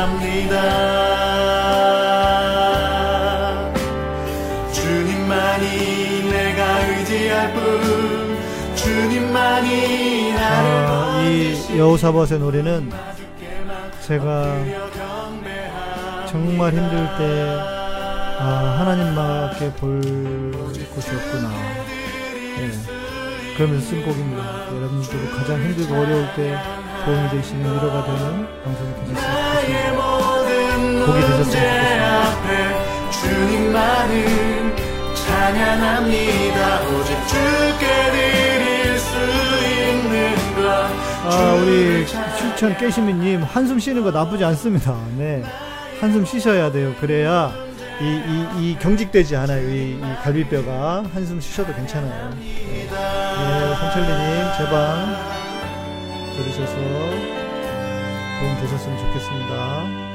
주님만이 4.72 6.30
내가 6.30 6.86
의지할 6.86 7.52
분 7.52 8.38
주님만이 8.76 10.32
나를 10.34 10.70
아, 10.86 11.20
이 11.24 11.76
여우사벗의 11.76 12.38
노래는 12.38 12.92
제가 14.06 14.64
정말 16.28 16.72
힘들 16.72 17.08
때 17.18 17.79
아, 18.42 18.76
하나님밖에 18.78 19.70
볼 19.74 20.00
곳이 20.94 21.10
없구나. 21.14 21.50
예. 22.58 22.70
그러면서 23.54 23.86
쓴 23.86 24.02
곡입니다. 24.02 24.66
여러분들도 24.74 25.36
가장 25.36 25.60
힘들고 25.62 25.94
어려울 25.94 26.26
때 26.34 26.56
도움이 27.04 27.28
되시는 27.30 27.70
위로가 27.70 28.04
되는 28.06 28.46
방송이 28.64 28.94
되셨으면 28.94 30.06
좋겠습니다. 30.06 31.06
복이 31.06 31.20
되셨으면 31.20 32.40
주님만을 33.10 34.12
찬양합니다 35.14 36.80
오직 36.88 37.10
주께 37.28 38.10
드릴 38.10 38.98
수 38.98 39.16
있는 39.18 40.34
것 40.56 40.88
아, 41.26 41.54
우리 41.62 42.06
추천 42.06 42.74
깨시미님 42.78 43.42
한숨 43.42 43.78
쉬는 43.78 44.02
거 44.02 44.10
나쁘지 44.10 44.44
않습니다. 44.46 44.96
네, 45.18 45.42
한숨 46.00 46.24
쉬셔야 46.24 46.72
돼요. 46.72 46.94
그래야 47.00 47.52
이, 48.00 48.04
이, 48.04 48.70
이 48.70 48.78
경직되지 48.78 49.36
않아요. 49.36 49.68
이, 49.68 49.92
이 49.92 50.14
갈비뼈가 50.22 51.04
한숨 51.12 51.38
쉬셔도 51.38 51.74
괜찮아요. 51.74 52.34
네, 52.34 52.88
네 52.88 53.74
성철리님 53.76 54.52
제방 54.56 55.16
들으셔서 56.34 56.74
도움 58.40 58.56
되셨으면 58.62 58.98
좋겠습니다. 58.98 60.10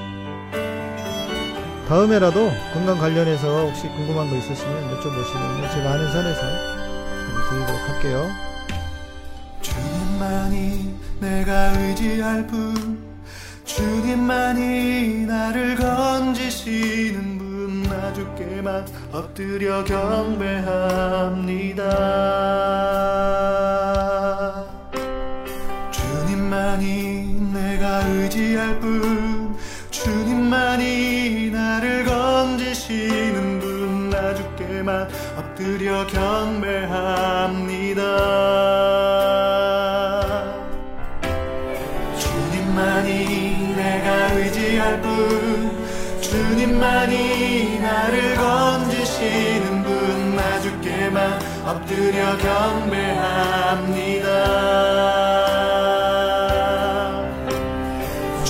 다음에라도 1.88 2.50
건강 2.74 2.98
관련해서 2.98 3.68
혹시 3.68 3.88
궁금한 3.90 4.32
거 4.32 4.36
있으시면 4.36 5.00
여쭤보시면 5.00 5.72
제가 5.72 5.92
아는 5.92 6.12
선에서 6.12 6.42
드리도록 7.50 7.90
할게요. 7.90 8.32
주님만이 9.62 10.96
내가 11.20 11.80
의지할 11.80 12.48
분 12.48 12.98
주님만이 13.64 15.26
나를 15.28 15.76
건지시는 15.76 17.38
분나 17.38 17.45
주께만 18.14 18.86
엎드려 19.12 19.84
경배합니다. 19.84 21.84
주님만이 25.92 27.42
내가 27.54 28.08
의지할 28.08 28.80
분 28.80 29.56
주님만이 29.92 31.50
나를 31.52 32.06
건지시는 32.06 33.60
분 33.60 33.76
나 34.16 34.34
주께만 34.34 35.10
엎드려 35.38 36.08
경배합니다 36.08 38.02
주님만이 46.36 47.80
나를 47.80 48.36
건지시는 48.36 49.84
분 49.84 50.36
나주께만 50.36 51.40
엎드려 51.66 52.38
경배합니다 52.38 54.26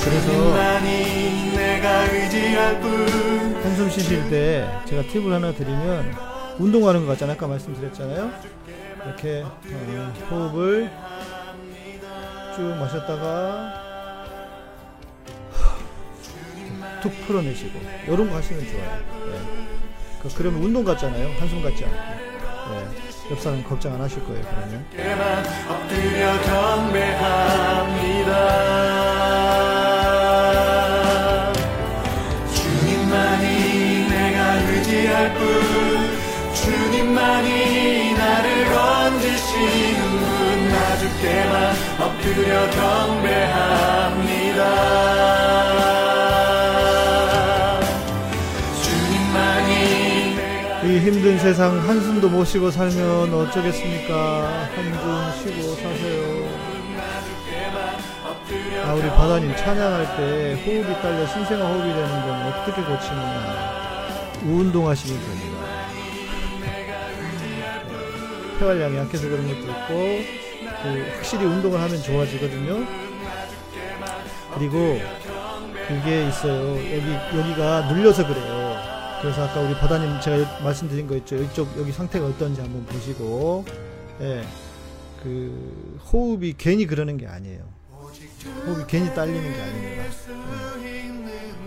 그래서 0.03 0.31
주님만이 0.31 1.55
내가 1.55 2.05
의지할 2.05 2.81
분 2.81 3.55
한숨 3.63 3.89
쉬실 3.91 4.29
때 4.31 4.67
제가 4.85 5.03
팁을 5.03 5.31
하나 5.31 5.53
드리면 5.53 6.11
운동하는 6.57 7.05
것 7.05 7.11
같잖아요. 7.11 7.35
아까 7.35 7.47
말씀드렸잖아요. 7.47 8.31
이렇게 9.05 9.43
어, 9.43 10.13
호흡을 10.31 10.89
쭉 12.55 12.61
마셨다가 12.79 13.84
툭 17.05 17.13
풀어내시고 17.27 17.79
이런 18.07 18.27
거 18.31 18.37
하시면 18.37 18.65
좋아요. 18.65 18.99
네. 19.29 19.37
그, 20.23 20.29
그러면 20.35 20.63
운동 20.63 20.83
같잖아요. 20.83 21.29
한숨 21.39 21.61
같지 21.61 21.85
않고. 21.85 21.95
네. 21.95 22.83
옆 23.29 23.39
사람 23.39 23.63
걱정 23.63 23.93
안 23.93 24.01
하실 24.01 24.25
거예요. 24.25 24.41
그러면. 24.43 24.83
주님만이 32.55 34.09
내가 34.09 34.55
의지할 34.61 35.33
뿐 35.35 35.45
주님만이 36.55 38.13
나를 38.15 38.65
건지시는 38.73 40.01
분 40.09 40.69
나주께만 40.71 41.75
엎드려 41.99 42.69
경배합니다 42.71 44.15
힘든 51.05 51.37
세상 51.37 51.87
한숨도 51.87 52.27
못 52.29 52.45
쉬고 52.45 52.71
살면 52.71 53.31
어쩌겠습니까? 53.31 54.69
한숨 54.73 55.51
쉬고 55.53 55.75
사세요. 55.75 56.49
아, 58.83 58.93
우리 58.95 59.07
바다님 59.09 59.55
찬양할 59.55 60.17
때 60.17 60.53
호흡이 60.65 61.01
딸려 61.03 61.27
신생아 61.27 61.63
호흡이 61.63 61.93
되는 61.93 62.09
건 62.09 62.41
어떻게 62.47 62.81
고치느냐. 62.81 64.31
운동하시면 64.45 65.21
됩니다. 65.21 65.57
폐활량이 68.59 68.97
약해서 68.97 69.29
그런 69.29 69.47
것도 69.47 69.59
있고, 69.59 70.23
그 70.81 71.11
확실히 71.17 71.45
운동을 71.45 71.81
하면 71.81 72.01
좋아지거든요. 72.01 72.83
그리고 74.55 74.99
그게 75.87 76.27
있어요. 76.29 76.77
여기, 76.77 77.37
여기가 77.37 77.93
눌려서 77.93 78.25
그래요. 78.25 78.64
그래서 79.25 79.43
아까 79.43 79.59
우리 79.59 79.73
바다님 79.73 80.21
제가 80.21 80.59
말씀드린 80.63 81.07
거 81.07 81.15
있죠. 81.17 81.35
이쪽, 81.37 81.67
여기 81.79 81.91
상태가 81.91 82.27
어떤지 82.27 82.61
한번 82.61 82.85
보시고, 82.85 83.65
예. 84.21 84.43
그, 85.23 85.99
호흡이 86.13 86.53
괜히 86.55 86.85
그러는 86.85 87.17
게 87.17 87.25
아니에요. 87.25 87.63
호흡이 88.67 88.83
괜히 88.87 89.11
딸리는 89.15 89.41
게 89.41 89.61
아닙니다. 89.61 90.03
예. 90.83 91.11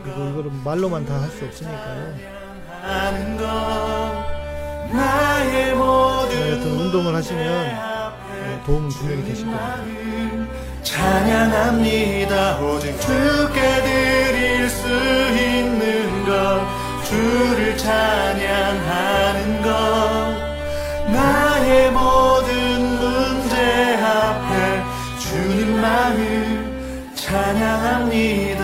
그리고 0.04 0.28
이거를 0.30 0.52
말로만 0.64 1.04
다 1.04 1.14
할 1.18 1.28
수 1.30 1.44
없으니까요. 1.46 2.14
모든 5.74 6.40
하여튼 6.40 6.64
운동을 6.78 7.12
하시면 7.16 7.42
예, 7.42 8.62
도움은 8.66 8.88
분명히 8.90 9.24
되실 9.24 9.46
겁니다. 9.46 9.84
찬양합니다 10.84 12.60
오직 12.60 12.98
주께 13.00 13.82
드릴 13.82 14.70
수 14.70 14.86
있는 14.86 16.24
것 16.24 16.77
주를 17.08 17.74
찬양하는 17.78 19.62
것 19.62 19.68
나의 21.10 21.90
모든 21.90 22.82
문제 22.98 23.96
앞에 23.96 24.82
주님만을 25.18 27.08
찬양합니다 27.14 28.62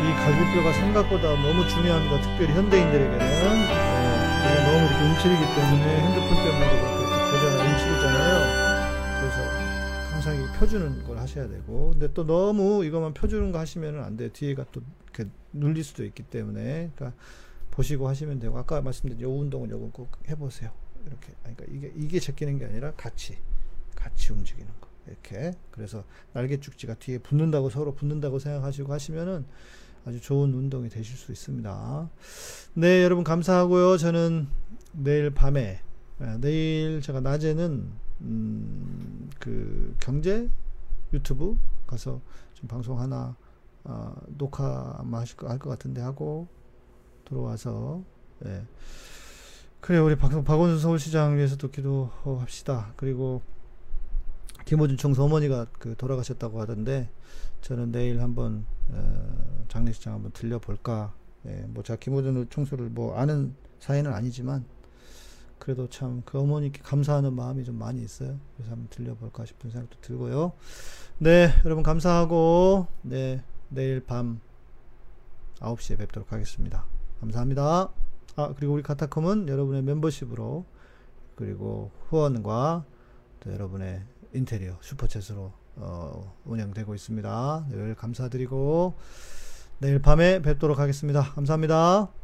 이 0.00 0.04
갈비뼈가 0.24 0.72
생각보다 0.72 1.28
너무 1.28 1.68
중요합니다. 1.68 2.20
특별히 2.20 2.52
현대인들에게는 2.54 3.20
예, 3.20 3.70
이게 4.44 4.56
너무 4.64 4.78
이렇게 4.86 5.04
움츠리기 5.04 5.44
때문에 5.54 5.84
핸드폰 6.00 6.28
때문에 6.34 6.66
그렇게 6.80 7.30
보잖아요. 7.30 7.62
움츠리잖아요. 7.70 8.71
펴주는 10.58 11.04
걸 11.04 11.18
하셔야 11.18 11.48
되고, 11.48 11.90
근데 11.90 12.12
또 12.12 12.24
너무 12.24 12.84
이것만 12.84 13.14
펴주는 13.14 13.52
거 13.52 13.58
하시면 13.58 14.02
안 14.02 14.16
돼요. 14.16 14.30
뒤에가 14.32 14.66
또 14.72 14.82
이렇게 15.04 15.30
눌릴 15.52 15.84
수도 15.84 16.04
있기 16.04 16.22
때문에, 16.24 16.90
그러니까 16.94 17.12
보시고 17.70 18.08
하시면 18.08 18.38
되고, 18.38 18.58
아까 18.58 18.80
말씀드린 18.80 19.20
요 19.22 19.30
운동은 19.30 19.70
요건 19.70 19.90
꼭 19.92 20.10
해보세요. 20.28 20.70
이렇게, 21.06 21.32
그러니까 21.42 21.64
이게 21.68 21.92
이게 21.96 22.20
제끼는 22.20 22.58
게 22.58 22.66
아니라 22.66 22.92
같이 22.92 23.38
같이 23.94 24.32
움직이는 24.32 24.68
거. 24.80 24.92
이렇게. 25.06 25.52
그래서 25.70 26.04
날개축지가 26.32 26.94
뒤에 26.94 27.18
붙는다고 27.18 27.70
서로 27.70 27.94
붙는다고 27.94 28.38
생각하시고 28.38 28.92
하시면은 28.92 29.44
아주 30.04 30.20
좋은 30.20 30.52
운동이 30.52 30.88
되실 30.88 31.16
수 31.16 31.32
있습니다. 31.32 32.10
네, 32.74 33.02
여러분 33.02 33.24
감사하고요. 33.24 33.96
저는 33.98 34.48
내일 34.92 35.30
밤에 35.30 35.80
아, 36.18 36.38
내일 36.40 37.00
제가 37.00 37.20
낮에는 37.20 37.90
음, 38.22 39.30
그 39.38 39.94
경제 40.00 40.48
유튜브 41.12 41.58
가서 41.86 42.20
좀 42.54 42.68
방송 42.68 43.00
하나 43.00 43.36
아, 43.84 44.14
녹화 44.38 44.94
아마 44.98 45.20
하실 45.20 45.36
거, 45.36 45.48
할것 45.48 45.70
같은데 45.70 46.00
하고 46.00 46.46
들어와서 47.24 48.02
예. 48.44 48.64
그래 49.80 49.98
우리 49.98 50.16
박, 50.16 50.30
박원순 50.44 50.78
서울시장 50.78 51.36
위해서도 51.36 51.70
기도합시다. 51.70 52.92
그리고 52.96 53.42
김호준 54.64 54.96
총수 54.96 55.24
어머니가 55.24 55.66
그 55.72 55.96
돌아가셨다고 55.96 56.60
하던데 56.60 57.10
저는 57.62 57.90
내일 57.90 58.20
한번 58.22 58.64
어, 58.90 59.64
장례식장 59.68 60.14
한번 60.14 60.30
들려볼까. 60.32 61.14
예, 61.46 61.64
뭐 61.68 61.82
제가 61.82 61.98
김호준 61.98 62.48
총수를 62.50 62.90
뭐 62.90 63.16
아는 63.16 63.54
사이는 63.80 64.12
아니지만 64.12 64.64
그래도 65.62 65.88
참 65.88 66.24
그 66.24 66.40
어머니께 66.40 66.82
감사하는 66.82 67.34
마음이 67.34 67.62
좀 67.62 67.78
많이 67.78 68.02
있어요. 68.02 68.36
그래서 68.56 68.72
한번 68.72 68.88
들려볼까 68.90 69.44
싶은 69.44 69.70
생각도 69.70 69.96
들고요. 70.00 70.52
네, 71.18 71.50
여러분 71.64 71.84
감사하고 71.84 72.88
네 73.02 73.44
내일 73.68 74.00
밤 74.04 74.40
9시에 75.60 75.98
뵙도록 75.98 76.32
하겠습니다. 76.32 76.84
감사합니다. 77.20 77.90
아 78.34 78.54
그리고 78.56 78.72
우리 78.72 78.82
카타콤은 78.82 79.46
여러분의 79.46 79.82
멤버십으로 79.82 80.64
그리고 81.36 81.92
후원과 82.08 82.84
또 83.38 83.52
여러분의 83.52 84.02
인테리어 84.32 84.78
슈퍼챗으로 84.80 85.52
어, 85.76 86.34
운영되고 86.44 86.92
있습니다. 86.92 87.66
늘 87.70 87.94
감사드리고 87.94 88.94
내일 89.78 90.02
밤에 90.02 90.42
뵙도록 90.42 90.80
하겠습니다. 90.80 91.22
감사합니다. 91.22 92.21